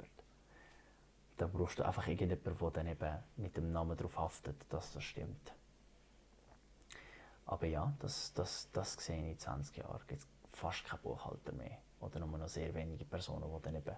Da 1.37 1.45
brauchst 1.45 1.77
du 1.77 1.83
einfach 1.83 2.07
irgendjemanden, 2.07 2.57
der 2.57 2.71
dann 2.71 2.87
eben 2.87 3.17
mit 3.35 3.55
dem 3.55 3.71
Namen 3.71 3.95
darauf 3.95 4.17
haftet, 4.17 4.55
dass 4.69 4.93
das 4.93 5.03
stimmt. 5.03 5.53
Aber 7.45 7.67
ja, 7.67 7.93
das, 7.99 8.33
das, 8.33 8.67
das 8.73 8.93
sehe 8.93 9.25
ich 9.25 9.31
in 9.33 9.39
20 9.39 9.77
Jahren. 9.77 10.01
gibt 10.07 10.23
es 10.23 10.27
fast 10.53 10.85
keinen 10.85 11.03
Buchhalter 11.03 11.51
mehr. 11.51 11.77
Oder 11.99 12.19
nur 12.19 12.35
noch 12.39 12.47
sehr 12.47 12.73
wenige 12.73 13.05
Personen, 13.05 13.45
die 13.45 13.61
dann 13.61 13.75
eben 13.75 13.95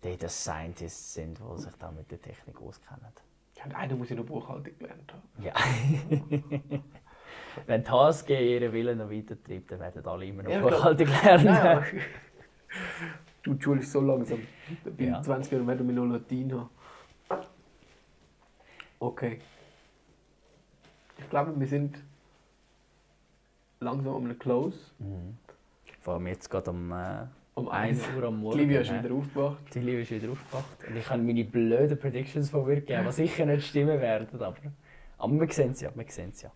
Data 0.00 0.28
Scientists 0.28 1.14
sind, 1.14 1.38
die 1.38 1.60
sich 1.60 1.74
dann 1.76 1.94
mit 1.94 2.10
der 2.10 2.20
Technik 2.20 2.60
auskennen. 2.60 3.12
Und 3.64 3.74
einer 3.74 3.96
muss 3.96 4.10
ja 4.10 4.16
noch 4.16 4.24
Buchhaltung 4.26 4.78
gelernt 4.78 5.12
haben. 5.12 5.22
Ja. 5.44 5.52
Wenn 7.66 7.84
die 7.84 7.90
HSG 7.90 8.54
ihren 8.54 8.72
Willen 8.72 8.98
noch 8.98 9.10
weitertreibt, 9.10 9.70
dann 9.70 9.80
werden 9.80 10.06
alle 10.06 10.26
immer 10.26 10.42
noch 10.42 10.50
Ja. 10.50 10.60
Buchhaltung 10.60 11.06
lernen. 11.06 11.46
Ja, 11.46 11.82
du, 13.42 13.54
die 13.54 13.62
Schule 13.62 13.80
ist 13.80 13.92
so 13.92 14.00
langsam. 14.00 14.40
Bei 14.84 15.04
Ja. 15.04 15.22
20 15.22 15.52
Jahren 15.52 15.66
werden 15.66 15.86
wir 15.86 15.94
noch 15.94 16.04
Latein 16.12 16.52
haben. 16.52 16.68
Okay. 18.98 19.38
Ich 21.18 21.30
glaube, 21.30 21.58
wir 21.58 21.66
sind 21.66 22.02
langsam 23.80 24.14
am 24.14 24.38
Close. 24.38 24.78
Vor 26.00 26.14
allem 26.14 26.26
jetzt 26.26 26.50
gerade 26.50 26.70
um 26.70 26.92
äh, 26.92 27.26
Um 27.54 27.68
1 27.68 28.02
eins. 28.02 28.16
Uhr 28.16 28.24
am 28.24 28.40
Morgen. 28.40 28.58
Die 28.58 28.64
Livia 28.64 28.80
ist 28.80 28.92
wieder 28.92 29.14
aufgewacht. 29.14 29.74
Die 29.74 29.78
Liebe 29.78 30.00
ist 30.00 30.10
wieder 30.10 30.32
aufgewacht. 30.32 30.88
Und 30.88 30.96
ich 30.96 31.08
habe 31.08 31.22
meine 31.22 31.44
blöden 31.44 31.98
Predictions 31.98 32.50
von 32.50 32.66
mir 32.66 32.76
gegeben, 32.76 33.04
die 33.06 33.12
sicher 33.12 33.46
nicht 33.46 33.66
stimmen 33.66 34.00
werden. 34.00 34.28
Aber, 34.32 34.56
aber 35.18 35.40
wir 35.40 35.52
sehen 35.52 35.70
es 35.70 35.80
ja. 35.80 35.90
Wir 35.94 36.04
sehen 36.08 36.30
es 36.30 36.42
ja. 36.42 36.52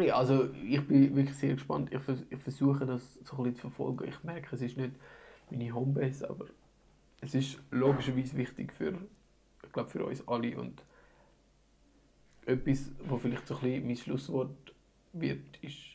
Ja, 0.00 0.16
also 0.16 0.48
ich 0.54 0.86
bin 0.86 1.14
wirklich 1.14 1.36
sehr 1.36 1.54
gespannt. 1.54 1.92
Ich, 1.92 2.00
vers 2.00 2.24
ich 2.30 2.38
versuche 2.38 2.86
das 2.86 3.14
so 3.24 3.36
ein 3.36 3.42
bisschen 3.42 3.54
zu 3.56 3.60
verfolgen. 3.62 4.08
Ich 4.08 4.22
merke, 4.24 4.54
es 4.54 4.62
ist 4.62 4.76
nicht 4.78 4.92
meine 5.50 5.74
Homebase, 5.74 6.30
aber 6.30 6.46
es 7.20 7.34
ist 7.34 7.58
logischerweise 7.70 8.36
wichtig 8.36 8.72
für, 8.72 8.94
ich 9.62 9.72
glaube, 9.72 9.90
für 9.90 10.04
uns 10.04 10.26
alle. 10.26 10.56
Und 10.58 10.82
etwas, 12.46 12.92
wo 13.06 13.18
vielleicht 13.18 13.46
so 13.46 13.56
ein 13.56 13.60
bisschen 13.60 13.86
mein 13.86 13.96
Schlusswort 13.96 14.74
wird, 15.12 15.58
ist 15.60 15.89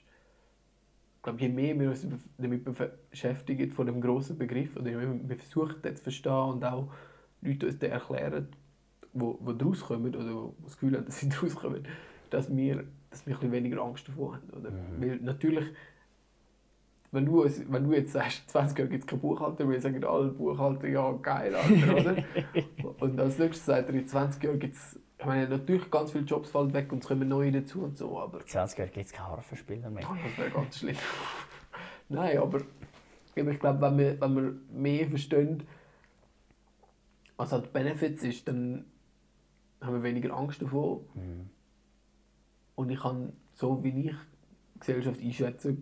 glaube, 1.25 1.41
je 1.41 1.49
mehr 1.49 1.77
wir 1.77 1.89
uns 1.89 2.07
damit 2.37 2.63
beschäftigen, 3.09 3.71
von 3.71 3.87
dem 3.87 3.99
grossen 3.99 4.37
Begriff, 4.37 4.75
oder 4.77 4.89
je 4.89 4.95
mehr 4.95 5.19
wir 5.27 5.37
versuchen, 5.37 5.81
den 5.81 5.95
zu 5.95 6.03
verstehen 6.03 6.31
und 6.31 6.63
auch 6.63 6.87
Leute 7.41 7.65
uns 7.65 7.79
den 7.79 7.91
erklären, 7.91 8.47
wo, 9.11 9.37
wo 9.41 9.51
daraus 9.51 9.81
kommen 9.81 10.15
oder 10.15 10.53
das 10.63 10.73
Gefühl 10.73 10.95
haben, 10.95 11.05
dass 11.05 11.19
sie 11.19 11.29
daraus 11.29 11.55
kommen, 11.55 11.85
dass 12.29 12.55
wir, 12.55 12.83
dass 13.09 13.25
wir 13.25 13.39
ein 13.41 13.51
weniger 13.51 13.81
Angst 13.81 14.07
davor 14.07 14.35
haben. 14.35 14.49
Oder? 14.51 14.71
Mhm. 14.71 15.01
Weil 15.01 15.15
natürlich, 15.17 15.65
wenn 17.11 17.25
du, 17.25 17.43
wenn 17.43 17.83
du 17.83 17.93
jetzt 17.93 18.13
sagst, 18.13 18.47
20 18.49 18.77
Jahre 18.77 18.89
gibt 18.89 19.03
es 19.03 19.07
keinen 19.07 19.21
Buchhalter, 19.21 19.67
wir 19.67 19.81
sagen 19.81 20.03
alle 20.03 20.29
Buchhalter, 20.29 20.87
ja 20.87 21.11
geil, 21.13 21.55
Alter, 21.55 21.97
oder? 21.97 22.23
und 22.99 23.19
als 23.19 23.39
nächstes 23.39 23.65
sagt 23.65 23.89
er, 23.89 23.95
in 23.95 24.07
20 24.07 24.43
Jahren 24.43 24.59
gibt 24.59 24.75
es 24.75 24.99
ich 25.25 25.27
meine, 25.27 25.47
natürlich 25.47 25.89
ganz 25.89 26.11
viele 26.11 26.23
Jobs 26.23 26.51
fallen 26.51 26.71
weg 26.71 26.91
und 26.91 26.99
es 26.99 27.07
kommen 27.07 27.27
neue 27.27 27.51
dazu 27.51 27.81
und 27.81 27.97
so, 27.97 28.19
aber... 28.19 28.41
In 28.41 28.47
20 28.47 28.77
Jahren 28.77 28.91
gibt 28.91 29.05
es 29.07 29.11
keine 29.11 29.29
Harfenspieler 29.29 29.89
mehr. 29.89 30.07
Oh, 30.07 30.15
das 30.23 30.37
wäre 30.37 30.51
ganz 30.51 30.77
schlimm. 30.77 30.95
Nein, 32.09 32.37
aber 32.37 32.61
ich 33.33 33.59
glaube, 33.59 33.81
wenn 33.81 33.97
wir, 33.97 34.21
wenn 34.21 34.35
wir 34.35 34.55
mehr 34.71 35.07
verstehen, 35.09 35.63
was 37.37 37.51
halt 37.51 37.73
Benefits 37.73 38.21
ist, 38.21 38.47
dann 38.47 38.85
haben 39.81 39.95
wir 39.95 40.03
weniger 40.03 40.37
Angst 40.37 40.61
davor. 40.61 41.01
Mhm. 41.15 41.49
Und 42.75 42.91
ich 42.91 42.99
kann, 42.99 43.33
so 43.55 43.83
wie 43.83 43.89
ich 43.89 44.15
die 44.75 44.79
Gesellschaft 44.79 45.19
einschätze, 45.19 45.75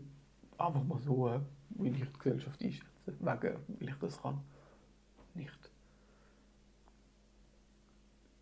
einfach 0.57 0.83
mal 0.85 1.01
so, 1.01 1.27
äh, 1.27 1.41
wie 1.71 1.89
ich 1.89 1.99
die 1.99 2.17
Gesellschaft 2.17 2.63
einschätze, 2.63 2.87
wegen, 3.05 3.57
weil 3.67 3.89
ich 3.89 3.95
das 3.99 4.21
kann. 4.21 4.39
Nicht 5.33 5.72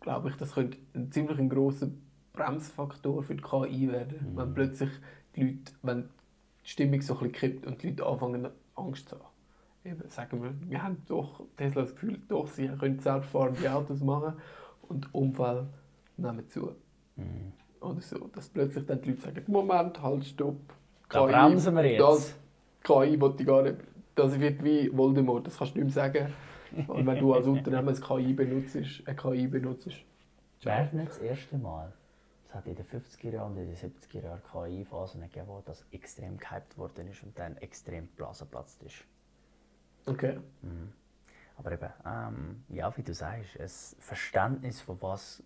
glaube 0.02 0.28
ich, 0.28 0.36
das 0.36 0.52
könnte 0.52 0.76
ein 0.94 1.10
ziemlich 1.10 1.38
ein 1.38 1.48
grosser 1.48 1.88
Bremsfaktor 2.32 3.22
für 3.22 3.34
die 3.34 3.42
KI 3.42 3.90
werden, 3.90 4.32
mhm. 4.32 4.36
wenn 4.36 4.54
plötzlich 4.54 4.90
die 5.36 5.42
Leute, 5.42 5.72
wenn 5.82 6.10
die 6.64 6.68
Stimmung 6.68 7.00
so 7.00 7.14
ein 7.14 7.30
bisschen 7.30 7.32
kippt 7.32 7.66
und 7.66 7.82
die 7.82 7.90
Leute 7.90 8.06
anfangen 8.06 8.48
Angst 8.74 9.08
zu 9.08 9.16
haben. 9.16 9.24
Eben, 9.84 10.08
sagen 10.08 10.42
wir, 10.42 10.54
wir 10.68 10.82
haben 10.82 10.98
doch 11.08 11.42
Tesla 11.56 11.82
das 11.82 11.92
Gefühl, 11.92 12.20
doch, 12.28 12.46
sie 12.46 12.68
können 12.68 13.00
selbstfahrende 13.00 13.72
Autos 13.72 14.00
machen 14.00 14.34
und 14.82 15.12
Unfall 15.12 15.66
nehmen 16.16 16.48
zu. 16.48 16.72
Mhm. 17.16 17.52
Oder 17.80 18.00
so, 18.00 18.28
dass 18.32 18.48
plötzlich 18.48 18.86
dann 18.86 19.00
die 19.02 19.10
Leute 19.10 19.22
sagen, 19.22 19.44
Moment, 19.48 20.00
halt, 20.00 20.24
stopp. 20.24 20.56
KI, 21.08 21.18
da 21.18 21.26
bremsen 21.26 21.74
wir 21.74 21.84
jetzt. 21.84 22.00
Das, 22.00 22.36
KI 22.84 23.20
wollte 23.20 23.42
ich 23.42 23.46
gar 23.46 23.62
nicht. 23.62 23.76
Das 24.14 24.38
wird 24.38 24.62
wie 24.62 24.96
Voldemort, 24.96 25.46
das 25.46 25.58
kannst 25.58 25.74
du 25.74 25.80
nicht 25.80 25.94
mehr 25.94 26.04
sagen. 26.04 26.32
Und 26.88 27.06
wenn 27.06 27.18
du 27.18 27.34
als 27.34 27.46
Unternehmen 27.46 27.94
KI 27.94 28.32
benutzt, 28.32 28.76
eine 28.76 29.16
KI 29.16 29.46
benutzt, 29.46 29.90
wäre 30.62 30.88
nicht 30.96 31.10
das 31.10 31.18
erste 31.18 31.58
Mal. 31.58 31.92
Es 32.46 32.54
hat 32.54 32.66
in 32.66 32.76
den 32.76 32.84
50er 32.84 33.30
Jahren 33.30 33.52
und 33.52 33.58
in 33.58 33.66
den 33.66 33.76
70er 33.76 34.22
Jahren 34.22 34.42
KI-Phasen 34.52 35.22
gegeben, 35.22 35.46
wo 35.48 35.62
das 35.64 35.86
extrem 35.90 36.36
gehypt 36.36 36.76
worden 36.76 37.08
ist 37.08 37.22
und 37.22 37.38
dann 37.38 37.56
extrem 37.56 38.08
blasenplatzt 38.08 38.82
ist. 38.82 39.04
Okay. 40.06 40.38
Mhm. 40.60 40.92
Aber 41.56 41.72
eben, 41.72 41.88
ähm, 42.04 42.64
ja, 42.68 42.94
wie 42.96 43.02
du 43.02 43.14
sagst, 43.14 43.58
ein 43.58 43.68
Verständnis 44.00 44.80
von 44.80 45.00
was 45.00 45.42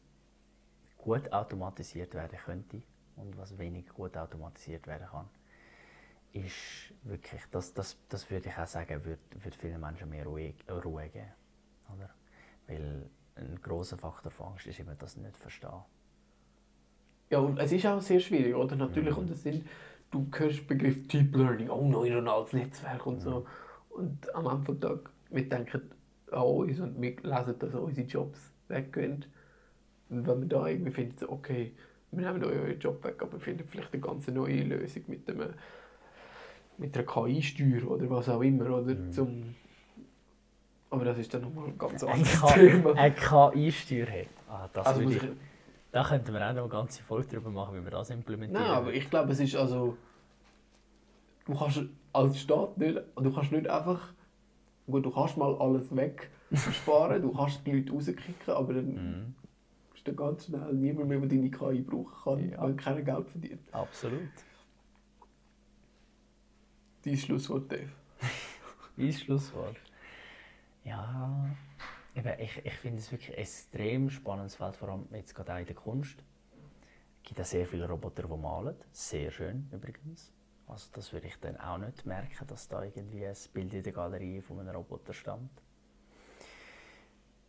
gut 0.99 1.33
automatisiert 1.33 2.15
werden 2.15 2.39
könnte 2.45 2.83
und 3.17 3.37
was 3.39 3.57
wenig 3.59 3.89
gut 3.89 4.17
automatisiert 4.17 4.87
werden 4.87 5.07
kann, 5.09 5.29
ist 6.37 6.93
wirklich, 7.03 7.43
das, 7.51 7.73
das, 7.73 7.97
das 8.09 8.31
würde 8.31 8.49
ich 8.49 8.59
auch 8.59 8.67
sagen, 8.67 9.05
würde, 9.05 9.21
würde 9.43 9.57
vielen 9.57 9.81
Menschen 9.81 10.09
mehr 10.09 10.25
Ruhe, 10.25 10.53
Ruhe 10.69 11.09
geben. 11.09 11.33
Oder? 11.95 12.11
Weil 12.67 13.09
ein 13.37 13.59
großer 13.63 13.97
Faktor 13.97 14.31
von 14.31 14.53
Angst 14.53 14.67
ist 14.67 14.79
immer 14.79 14.95
das 14.95 15.17
nicht 15.17 15.37
verstehen. 15.37 15.85
Ja, 17.31 17.39
und 17.39 17.59
es 17.59 17.73
ist 17.73 17.87
auch 17.87 18.01
sehr 18.01 18.21
schwierig, 18.21 18.55
oder? 18.55 18.77
Natürlich, 18.77 19.13
mhm. 19.13 19.23
und 19.23 19.31
das 19.31 19.43
sind, 19.43 19.67
du 20.11 20.29
hörst 20.37 20.61
den 20.61 20.67
Begriff 20.67 21.09
Deep 21.09 21.35
Learning, 21.35 21.71
oh, 21.71 21.89
neuronales 21.89 22.53
Netzwerk 22.53 23.07
und 23.07 23.17
mhm. 23.17 23.21
so. 23.21 23.47
Und 23.91 24.35
am 24.35 24.47
Anfang 24.47 24.79
des 24.79 24.89
Tages, 24.89 25.11
wir 25.31 25.49
denken 25.49 25.91
an 26.31 26.43
uns 26.43 26.81
und 26.81 27.01
wir 27.01 27.17
lesen, 27.23 27.59
dass 27.59 27.75
unsere 27.75 28.07
Jobs 28.07 28.53
weggehen. 28.69 29.25
Und 30.09 30.27
wenn 30.27 30.41
wir 30.41 30.49
da 30.49 30.67
irgendwie 30.67 30.93
finden, 30.93 31.25
okay, 31.29 31.75
wir 32.13 32.33
nehmen 32.33 32.45
euren 32.45 32.79
Job 32.79 33.03
weg, 33.05 33.21
aber 33.21 33.33
wir 33.33 33.41
finden 33.41 33.67
vielleicht 33.67 33.93
eine 33.93 34.01
ganz 34.01 34.29
neue 34.29 34.63
Lösung 34.63 35.03
mit 35.09 35.29
einem 35.29 35.55
mit 36.79 36.97
einer 36.97 37.07
KI-Steuer 37.07 37.91
oder 37.91 38.09
was 38.11 38.29
auch 38.29 38.41
immer, 38.41 38.71
oder? 38.71 38.95
Mhm. 38.95 39.13
Zum, 39.13 39.55
aber 40.91 41.05
das 41.05 41.19
ist 41.19 41.33
dann 41.35 41.43
nochmal 41.43 41.67
ein 41.67 41.79
ganz 41.79 42.03
anderes 42.03 42.43
ein 42.45 42.55
Thema. 42.55 42.95
Eine 42.95 43.15
KI-Steuer 43.15 44.07
hat. 44.07 44.29
Ah, 44.49 44.69
das 44.73 44.87
also 44.87 45.01
ich, 45.03 45.21
da 45.93 46.05
könnten 46.05 46.33
wir 46.33 46.49
auch 46.49 46.53
noch 46.53 46.63
eine 46.63 46.69
ganze 46.69 47.03
Folge 47.03 47.29
darüber 47.33 47.51
machen, 47.51 47.79
wie 47.79 47.85
wir 47.85 47.91
das 47.91 48.11
implementieren. 48.11 48.63
Nein, 48.63 48.77
aber 48.77 48.93
ich 48.93 49.09
glaube, 49.09 49.33
es 49.33 49.41
ist 49.41 49.57
also... 49.57 49.97
Du 51.47 51.55
kannst 51.55 51.81
als 52.13 52.41
Staat 52.41 52.77
nicht... 52.79 53.01
Du 53.17 53.33
kannst 53.33 53.53
nicht 53.53 53.69
einfach... 53.69 54.13
Gut, 54.87 55.05
du 55.05 55.11
kannst 55.11 55.37
mal 55.37 55.57
alles 55.57 55.95
wegsparen, 55.95 57.23
du 57.23 57.33
kannst 57.33 57.67
die 57.67 57.73
Leute 57.73 57.93
rauskicken, 57.93 58.55
aber 58.55 58.75
dann 58.75 58.87
mhm. 58.87 59.35
ist 59.95 60.07
dann 60.07 60.15
ganz 60.15 60.47
schnell 60.47 60.73
niemand 60.75 61.09
mehr, 61.09 61.19
der 61.19 61.29
deine 61.29 61.51
KI 61.51 61.81
brauchen 61.81 62.13
kann, 62.23 62.51
ja. 62.51 62.63
weil 62.63 62.75
keiner 62.75 63.03
Geld 63.03 63.29
verdient. 63.29 63.61
Absolut. 63.73 64.21
Dein 67.07 67.17
Schlusswort, 67.17 67.71
Dave. 67.71 67.93
mein 68.97 69.13
Schlusswort? 69.13 69.77
Ja, 70.83 71.49
eben, 72.17 72.41
ich, 72.41 72.67
ich 72.67 72.75
finde 72.75 72.99
es 72.99 73.13
wirklich 73.13 73.31
ein 73.31 73.43
extrem 73.43 74.11
spannendes 74.11 74.57
Feld, 74.57 74.75
vor 74.75 74.89
allem 74.89 75.07
jetzt 75.13 75.33
gerade 75.33 75.55
auch 75.55 75.59
in 75.59 75.67
der 75.67 75.77
Kunst. 75.77 76.19
Es 77.23 77.29
gibt 77.29 77.41
auch 77.41 77.45
sehr 77.45 77.65
viele 77.65 77.89
Roboter, 77.89 78.25
die 78.25 78.37
malen. 78.37 78.75
Sehr 78.91 79.31
schön 79.31 79.71
übrigens. 79.73 80.33
Also 80.67 80.89
das 80.95 81.13
würde 81.13 81.29
ich 81.29 81.39
dann 81.39 81.57
auch 81.59 81.79
nicht 81.79 82.05
merken, 82.07 82.45
dass 82.49 82.67
da 82.67 82.83
irgendwie 82.83 83.25
ein 83.25 83.37
Bild 83.53 83.73
in 83.73 83.85
der 83.85 83.93
Galerie 83.93 84.41
von 84.41 84.59
einem 84.59 84.75
Roboter 84.75 85.13
stammt. 85.13 85.63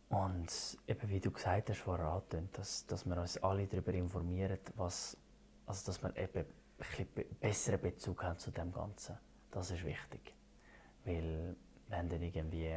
Und 0.08 0.78
eben 0.86 1.08
wie 1.08 1.18
du 1.18 1.32
gesagt 1.32 1.70
hast 1.70 1.80
vorher 1.80 2.22
dass, 2.52 2.86
dass 2.86 3.04
wir 3.04 3.16
uns 3.20 3.36
alle 3.38 3.66
darüber 3.66 3.92
informieren, 3.92 4.60
was, 4.76 5.16
also 5.66 5.86
dass 5.86 6.00
wir 6.00 6.16
eben 6.16 6.44
ein 6.44 6.46
bisschen 6.78 7.08
besseren 7.40 7.80
Bezug 7.80 8.22
haben 8.22 8.38
zu 8.38 8.52
dem 8.52 8.72
Ganzen. 8.72 9.18
Das 9.50 9.70
ist 9.70 9.84
wichtig. 9.84 10.34
Weil 11.04 11.56
wenn 11.88 12.08
dann 12.08 12.22
irgendwie 12.22 12.70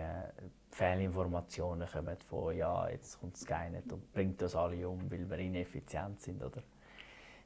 Fehlinformationen 0.69 1.87
kommen 1.87 2.17
von 2.17 2.55
ja, 2.55 2.89
jetzt 2.89 3.19
kommt 3.19 3.37
Sky 3.37 3.69
nicht 3.71 3.91
und 3.91 4.11
bringt 4.13 4.41
das 4.41 4.55
alle 4.55 4.87
um, 4.87 5.11
weil 5.11 5.29
wir 5.29 5.37
ineffizient 5.37 6.21
sind, 6.21 6.41
oder? 6.41 6.63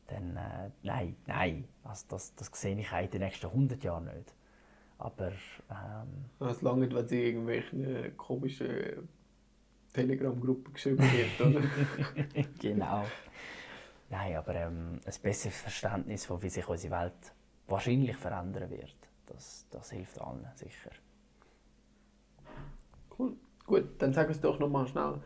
Dann 0.07 0.37
äh, 0.37 0.69
nein, 0.83 1.15
nein. 1.25 1.67
Also 1.83 2.05
das, 2.09 2.35
das 2.35 2.51
sehe 2.53 2.77
ich 2.77 2.91
in 2.91 3.09
den 3.09 3.21
nächsten 3.21 3.47
100 3.47 3.83
Jahren 3.83 4.05
nicht. 4.05 4.35
Aber... 4.99 5.31
Ähm, 5.69 6.47
es 6.47 6.61
lange, 6.61 6.93
wenn 6.93 7.07
sie 7.07 7.23
irgendwelche 7.23 8.11
komischen 8.11 9.09
Telegram-Gruppen 9.91 10.73
geschrieben 10.73 11.03
wird, 11.11 11.41
oder? 11.41 11.67
genau. 12.61 13.05
Nein, 14.09 14.35
aber 14.35 14.53
ähm, 14.53 14.99
ein 15.03 15.13
besseres 15.23 15.59
Verständnis 15.59 16.25
von 16.25 16.41
wie 16.43 16.49
sich 16.49 16.67
unsere 16.67 17.01
Welt 17.01 17.33
wahrscheinlich 17.67 18.15
verändern 18.17 18.69
wird 18.69 19.04
das, 19.27 19.65
das 19.71 19.91
hilft 19.91 20.19
allen 20.21 20.45
sicher. 20.55 20.91
Cool. 23.17 23.35
Gut, 23.65 23.83
dann 23.99 24.13
sag 24.13 24.27
uns 24.27 24.41
doch 24.41 24.59
nochmal 24.59 24.87
schnell, 24.87 25.21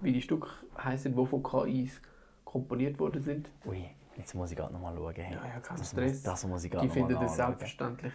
wie 0.00 0.12
die 0.12 0.22
Stücke 0.22 0.48
heißen, 0.76 1.14
die 1.16 1.26
von 1.26 1.42
KIs 1.42 2.00
komponiert 2.44 2.98
worden 2.98 3.22
sind. 3.22 3.50
Ui, 3.64 3.84
jetzt 4.16 4.34
muss 4.34 4.50
ich 4.50 4.56
gerade 4.56 4.72
nochmal 4.72 4.94
schauen. 4.94 5.14
Hey. 5.16 5.34
Ja, 5.34 5.46
ja, 5.46 5.60
kein 5.60 5.78
das 5.78 5.90
Stress. 5.90 6.12
Muss, 6.12 6.22
das 6.22 6.46
muss 6.46 6.64
ich 6.64 6.70
gerade 6.70 6.86
Die 6.86 6.92
findet 6.92 7.20
ihr 7.20 7.28
selbstverständlich 7.28 8.12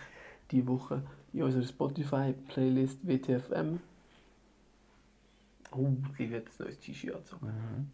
diese 0.52 0.68
Woche 0.68 1.02
in 1.34 1.44
unserer 1.44 1.64
Spotify-Playlist 1.64 3.08
WTFM. 3.08 3.80
Oh, 5.76 5.88
sie 6.18 6.30
wird 6.30 6.48
das 6.48 6.60
neues 6.60 6.80
T-Shirt 6.80 7.16
anzogen. 7.16 7.48
Mhm. 7.48 7.92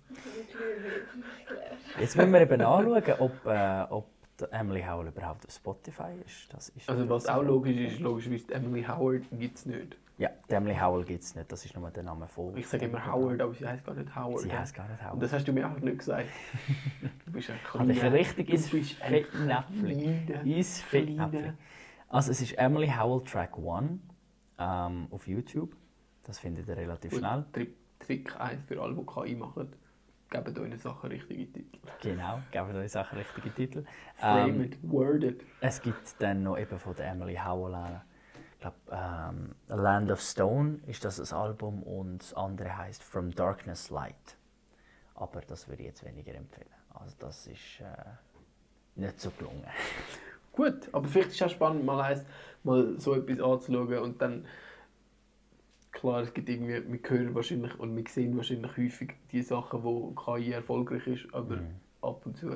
Jetzt 1.99 2.17
müssen 2.17 2.33
wir 2.33 2.41
eben 2.41 2.61
anschauen, 2.61 3.03
ob, 3.19 3.45
äh, 3.45 3.85
ob 3.89 4.07
Emily 4.47 4.81
Howell 4.81 5.07
überhaupt 5.07 5.45
auf 5.45 5.51
Spotify 5.51 6.11
ist. 6.25 6.53
Das 6.53 6.69
ist 6.69 6.89
also 6.89 7.09
was 7.09 7.27
auch 7.27 7.43
logisch 7.43 7.77
ist, 7.77 7.99
logischerweise 7.99 8.53
Emily 8.53 8.83
Howard 8.83 9.23
gibt 9.31 9.57
es 9.57 9.65
nicht. 9.65 9.97
Ja, 10.17 10.29
Emily 10.49 10.75
Howell 10.75 11.05
gibt 11.05 11.23
es 11.23 11.33
nicht, 11.33 11.49
das 11.49 11.63
ist 11.63 11.77
nur 11.77 11.89
der 11.91 12.03
Name 12.03 12.27
von... 12.27 12.55
Ich 12.57 12.67
sage 12.67 12.85
immer 12.85 13.05
Howard, 13.05 13.39
aber 13.39 13.53
sie 13.53 13.65
heißt 13.65 13.85
gar 13.85 13.95
nicht 13.95 14.13
Howard. 14.13 14.41
Sie 14.41 14.51
heißt 14.51 14.73
gar 14.75 14.87
nicht 14.89 15.01
Howard. 15.01 15.13
Und 15.13 15.23
das 15.23 15.31
hast 15.31 15.47
du 15.47 15.53
mir 15.53 15.65
auch 15.69 15.79
nicht 15.79 15.99
gesagt. 15.99 16.27
Du 17.25 17.31
bist 17.31 17.49
ein 17.49 17.59
kleiner... 17.63 17.93
Ich 17.93 18.03
richtig 18.03 18.49
ins 18.49 18.69
Fettnäpfchen. 18.69 20.45
Ins 20.45 20.81
Fettnäpfchen. 20.81 21.57
Also 22.09 22.31
es 22.31 22.41
ist 22.41 22.57
Emily 22.57 22.89
Howell 22.89 23.23
Track 23.23 23.53
1 23.55 23.99
ähm, 24.57 25.07
auf 25.11 25.27
YouTube. 25.27 25.75
Das 26.23 26.39
findet 26.39 26.67
ihr 26.67 26.75
relativ 26.75 27.17
schnell. 27.17 27.45
Trick 27.99 28.39
1 28.39 28.65
für 28.67 28.81
alle, 28.81 28.95
die 28.95 29.05
KI 29.05 29.35
machen 29.35 29.69
geben 30.29 30.57
euren 30.57 30.77
Sachen 30.77 31.09
richtige 31.09 31.51
Titel. 31.51 31.79
Genau, 32.01 32.39
geben 32.51 32.75
euren 32.75 32.87
Sachen 32.87 33.17
richtige 33.17 33.53
Titel. 33.53 33.85
Frame 34.17 34.61
it, 34.61 34.77
ähm, 34.83 34.91
word 34.91 35.23
it. 35.23 35.43
Es 35.61 35.81
gibt 35.81 36.15
dann 36.19 36.43
noch 36.43 36.57
eben 36.57 36.77
von 36.79 36.95
der 36.95 37.11
Emily 37.11 37.35
Howell 37.35 38.01
ich 38.59 38.61
glaube, 38.61 38.75
ähm, 38.91 39.55
Land 39.69 40.11
of 40.11 40.19
Stone 40.19 40.79
ist 40.85 41.05
das 41.05 41.19
ein 41.19 41.37
Album 41.37 41.81
und 41.81 42.21
das 42.21 42.33
andere 42.33 42.75
heißt 42.75 43.01
From 43.01 43.31
Darkness 43.31 43.89
Light. 43.89 44.37
Aber 45.15 45.39
das 45.39 45.69
würde 45.69 45.83
ich 45.83 45.87
jetzt 45.87 46.03
weniger 46.03 46.35
empfehlen. 46.35 46.67
Also 46.93 47.15
das 47.19 47.47
ist 47.47 47.79
äh, 47.79 48.99
nicht 48.99 49.21
so 49.21 49.31
gelungen. 49.31 49.63
gut. 50.51 50.93
Aber 50.93 51.07
vielleicht 51.07 51.29
ist 51.29 51.35
es 51.35 51.41
auch 51.43 51.49
spannend, 51.51 51.85
mal, 51.85 52.01
eins, 52.01 52.25
mal 52.63 52.99
so 52.99 53.15
etwas 53.15 53.39
anzuschauen 53.39 53.99
und 53.99 54.21
dann 54.21 54.45
klar, 55.99 56.21
es 56.21 56.33
gibt 56.33 56.49
irgendwie, 56.49 56.81
wir 56.91 56.99
hören 57.09 57.35
wahrscheinlich 57.35 57.77
und 57.79 57.95
wir 57.95 58.03
sehen 58.07 58.35
wahrscheinlich 58.37 58.75
häufig 58.77 59.11
die 59.31 59.41
Sachen, 59.41 59.83
wo 59.83 60.11
KI 60.11 60.51
erfolgreich 60.51 61.05
ist, 61.07 61.33
aber 61.33 61.57
Mhm. 61.57 61.75
ab 62.01 62.25
und 62.25 62.37
zu 62.37 62.55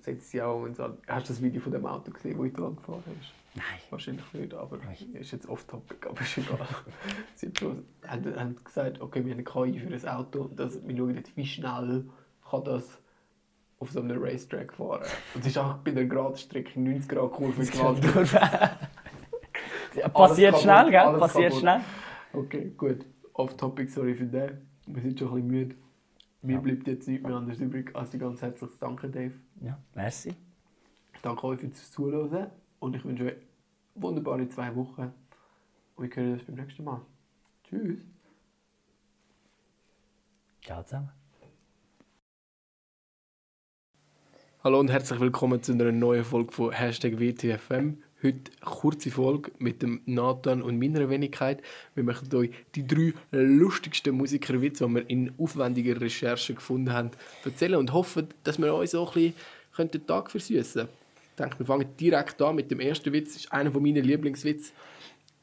setzt 0.00 0.30
sie 0.30 0.40
auch 0.42 0.62
und 0.62 0.76
sagt, 0.76 0.98
hast 1.08 1.28
du 1.28 1.32
das 1.32 1.42
Video 1.42 1.60
von 1.60 1.72
dem 1.72 1.84
Auto 1.86 2.10
gesehen, 2.12 2.38
wo 2.38 2.44
ich 2.44 2.52
dran 2.52 2.76
gefahren 2.76 3.02
ist? 3.20 3.32
Nein. 3.54 3.64
Wahrscheinlich 3.90 4.24
nicht, 4.34 4.54
aber 4.54 4.78
ist 5.14 5.32
jetzt 5.32 5.48
off-topic, 5.48 6.06
aber 6.08 6.20
ist 6.20 6.38
egal. 6.38 6.58
Sie 7.34 7.50
haben, 8.06 8.36
haben 8.38 8.56
gesagt, 8.62 9.00
okay, 9.00 9.24
wir 9.24 9.32
haben 9.34 9.44
eine 9.46 9.72
KI 9.72 9.80
für 9.80 9.92
ein 9.92 10.08
Auto, 10.16 10.48
dass 10.54 10.86
wir 10.86 10.96
schauen 10.96 11.16
jetzt, 11.16 11.36
wie 11.36 11.46
schnell 11.46 12.04
kann 12.48 12.64
das 12.64 13.00
auf 13.78 13.90
so 13.90 14.00
einem 14.00 14.22
Racetrack 14.22 14.74
fahren. 14.74 15.06
Und 15.34 15.40
es 15.40 15.48
ist 15.48 15.58
auch 15.58 15.74
bei 15.78 15.90
der 15.90 16.06
Gradstrecke 16.06 16.78
90 16.80 17.08
Grad 17.08 17.32
Kurve 17.32 17.64
gelandet. 17.64 18.14
Ja, 19.96 20.08
passiert 20.08 20.58
schnell, 20.58 20.90
gell? 20.90 21.18
Passiert 21.18 21.54
schnell. 21.54 21.80
Okay, 22.32 22.72
gut. 22.76 23.04
Off-topic, 23.34 23.90
sorry 23.90 24.14
für 24.14 24.26
den. 24.26 24.66
Wir 24.86 25.02
sind 25.02 25.18
schon 25.18 25.28
ein 25.28 25.34
bisschen 25.34 25.48
müde. 25.48 25.74
Mir 26.42 26.54
Ja. 26.54 26.60
bleibt 26.60 26.86
jetzt 26.86 27.08
nichts 27.08 27.26
mehr 27.26 27.36
anderes 27.36 27.60
übrig, 27.60 27.94
als 27.94 28.10
dir 28.10 28.18
ganz 28.18 28.40
herzlich 28.42 28.70
zu 28.70 28.78
danken, 28.78 29.10
Dave. 29.10 29.32
Ja, 29.60 29.78
merci. 29.94 30.34
Ich 31.14 31.20
danke 31.22 31.44
euch 31.44 31.60
fürs 31.60 31.90
Zuhören 31.90 32.50
und 32.78 32.94
ich 32.94 33.04
wünsche 33.04 33.24
euch 33.24 33.34
wunderbare 33.94 34.48
zwei 34.48 34.74
Wochen. 34.76 35.12
Und 35.96 36.14
wir 36.16 36.22
hören 36.22 36.34
uns 36.34 36.44
beim 36.44 36.54
nächsten 36.56 36.84
Mal. 36.84 37.00
Tschüss. 37.64 37.98
Ciao 40.62 40.82
zusammen. 40.82 41.10
Hallo 44.62 44.80
und 44.80 44.90
herzlich 44.90 45.20
willkommen 45.20 45.62
zu 45.62 45.72
einer 45.72 45.92
neuen 45.92 46.24
Folge 46.24 46.52
von 46.52 46.72
Hashtag 46.72 47.18
WTFM. 47.18 48.02
Heute 48.22 48.50
kurze 48.64 49.10
Folge 49.10 49.52
mit 49.58 49.82
dem 49.82 50.00
Nathan 50.06 50.62
und 50.62 50.78
meiner 50.78 51.10
Wenigkeit. 51.10 51.62
Wir 51.94 52.02
möchten 52.02 52.34
euch 52.34 52.50
die 52.74 52.86
drei 52.86 53.12
lustigsten 53.30 54.16
Musikerwitze, 54.16 54.86
die 54.86 54.94
wir 54.94 55.10
in 55.10 55.34
aufwendiger 55.38 56.00
Recherche 56.00 56.54
gefunden 56.54 56.94
haben, 56.94 57.10
erzählen 57.44 57.74
und 57.74 57.92
hoffen, 57.92 58.28
dass 58.42 58.58
wir 58.58 58.72
euch 58.72 58.90
so 58.90 59.06
ein 59.06 59.12
bisschen 59.12 59.34
können 59.74 59.90
den 59.90 60.06
Tag 60.06 60.30
versüßen 60.30 60.88
Ich 60.88 61.36
denke, 61.38 61.58
wir 61.58 61.66
fangen 61.66 61.94
direkt 62.00 62.40
an 62.40 62.56
mit 62.56 62.70
dem 62.70 62.80
ersten 62.80 63.12
Witz. 63.12 63.34
Das 63.34 63.44
ist 63.44 63.52
einer 63.52 63.70
meiner 63.78 64.00
Lieblingswitze. 64.00 64.72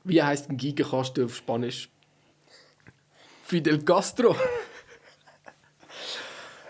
Wie 0.03 0.23
heißt 0.23 0.49
ein 0.49 0.57
Gigankasten 0.57 1.25
auf 1.25 1.35
Spanisch? 1.35 1.89
Fidel 3.43 3.83
Castro. 3.83 4.35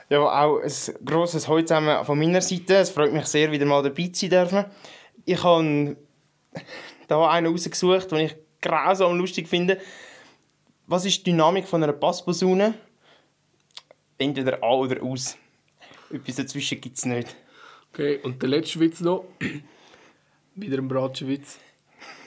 Ja, 0.09 0.19
auch 0.19 0.59
ein 0.59 0.71
grosses 1.05 1.47
Hallo 1.47 1.61
zusammen 1.61 2.05
von 2.05 2.19
meiner 2.19 2.41
Seite. 2.41 2.75
Es 2.75 2.91
freut 2.91 3.13
mich 3.13 3.25
sehr, 3.25 3.51
wieder 3.51 3.65
mal 3.65 3.81
dabei 3.81 4.07
zu 4.07 4.27
sein 4.27 4.29
dürfen. 4.29 4.65
Ich 5.25 5.43
habe 5.43 5.97
da 7.07 7.29
einen 7.29 7.47
rausgesucht, 7.47 8.11
den 8.11 8.25
ich 8.25 8.35
grausam 8.61 9.17
lustig 9.17 9.47
finde. 9.47 9.79
Was 10.87 11.05
ist 11.05 11.19
die 11.19 11.31
Dynamik 11.31 11.67
von 11.67 11.83
einer 11.83 11.93
Passposaune? 11.93 12.73
Entweder 14.17 14.61
A 14.61 14.73
oder 14.73 15.01
aus. 15.01 15.37
Etwas 16.11 16.35
dazwischen 16.35 16.81
gibt 16.81 16.97
es 16.97 17.05
nicht. 17.05 17.35
Okay, 17.91 18.19
und 18.23 18.41
der 18.41 18.49
letzte 18.49 18.79
Witz 18.79 18.99
noch. 19.01 19.25
Wieder 20.55 20.77
ein 20.77 20.87
Bratschenwitz. 20.87 21.59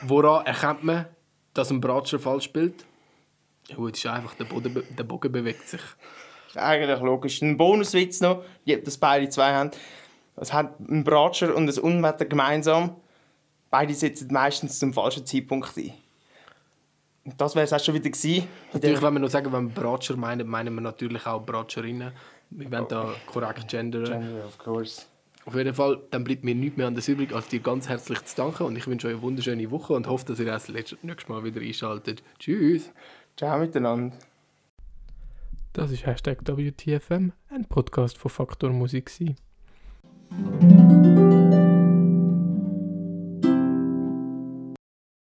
Woran 0.03 0.47
erkennt 0.47 0.84
man, 0.84 1.07
dass 1.55 1.70
ein 1.70 1.80
Bratscher 1.80 2.18
falsch 2.18 2.44
spielt? 2.44 2.84
Ja 3.68 3.76
gut, 3.76 3.97
ist 3.97 4.07
einfach, 4.07 4.34
der, 4.34 4.44
Boden, 4.44 4.82
der 4.97 5.05
Bogen 5.05 5.30
bewegt 5.30 5.68
sich. 5.68 5.80
Eigentlich 6.55 7.01
logisch. 7.01 7.42
Ein 7.42 7.57
Bonuswitz 7.57 8.20
noch, 8.20 8.44
die 8.64 8.80
das 8.80 8.97
beide 8.97 9.28
zwei 9.28 9.53
haben. 9.53 9.70
Es 10.37 10.53
hat 10.53 10.78
ein 10.80 11.03
Bratscher 11.05 11.55
und 11.55 11.68
ein 11.68 11.78
Unwetter 11.78 12.26
gemeinsam. 12.26 12.97
Beide 13.70 13.95
setzen 13.95 14.28
meistens 14.32 14.78
zum 14.78 14.93
falschen 14.93 15.24
Zeitpunkt 15.26 15.76
ein. 15.76 15.93
Und 17.24 17.41
das 17.41 17.55
wäre 17.55 17.64
es 17.64 17.72
auch 17.72 17.80
schon 17.80 17.95
wieder 17.95 18.11
gewesen. 18.11 18.47
Natürlich, 18.72 19.03
wenn 19.03 19.14
wir 19.14 19.20
noch 19.20 19.30
sagen, 19.30 19.53
wenn 19.53 19.74
wir 19.74 19.82
Bratscher 19.82 20.16
meinen, 20.16 20.47
meinen 20.47 20.74
wir 20.74 20.80
natürlich 20.80 21.26
auch 21.26 21.45
Bratscherinnen. 21.45 22.12
Wir 22.51 22.70
wollen 22.70 22.87
da 22.89 23.14
korrekt 23.26 23.66
gendern. 23.68 24.41
Of 24.47 24.59
course. 24.59 25.03
Auf 25.45 25.55
jeden 25.55 25.74
Fall, 25.74 26.01
dann 26.11 26.22
bleibt 26.24 26.45
mir 26.45 26.55
nichts 26.55 26.76
mehr 26.76 26.87
anderes 26.87 27.09
übrig, 27.09 27.32
als 27.32 27.49
dir 27.49 27.61
ganz 27.61 27.89
herzlich 27.89 28.24
zu 28.24 28.37
danken. 28.37 28.64
Und 28.64 28.76
ich 28.76 28.87
wünsche 28.87 29.09
euch 29.09 29.14
eine 29.14 29.22
wunderschöne 29.22 29.70
Woche 29.70 29.95
und 29.95 30.07
hoffe, 30.07 30.26
dass 30.26 30.39
ihr 30.39 30.47
das 30.47 30.68
letzte- 30.68 30.99
nächste 31.03 31.32
Mal 31.32 31.43
wieder 31.45 31.61
einschaltet. 31.61 32.22
Tschüss! 32.39 32.91
Ciao 33.37 33.59
miteinander. 33.59 34.16
Das 35.72 35.91
ist 35.91 36.07
Hashtag 36.07 36.39
WTFM, 36.47 37.32
ein 37.51 37.64
Podcast 37.68 38.16
von 38.18 38.30
Faktor. 38.30 38.70
Musik 38.70 39.11
thank 40.31 40.70
you 40.70 41.86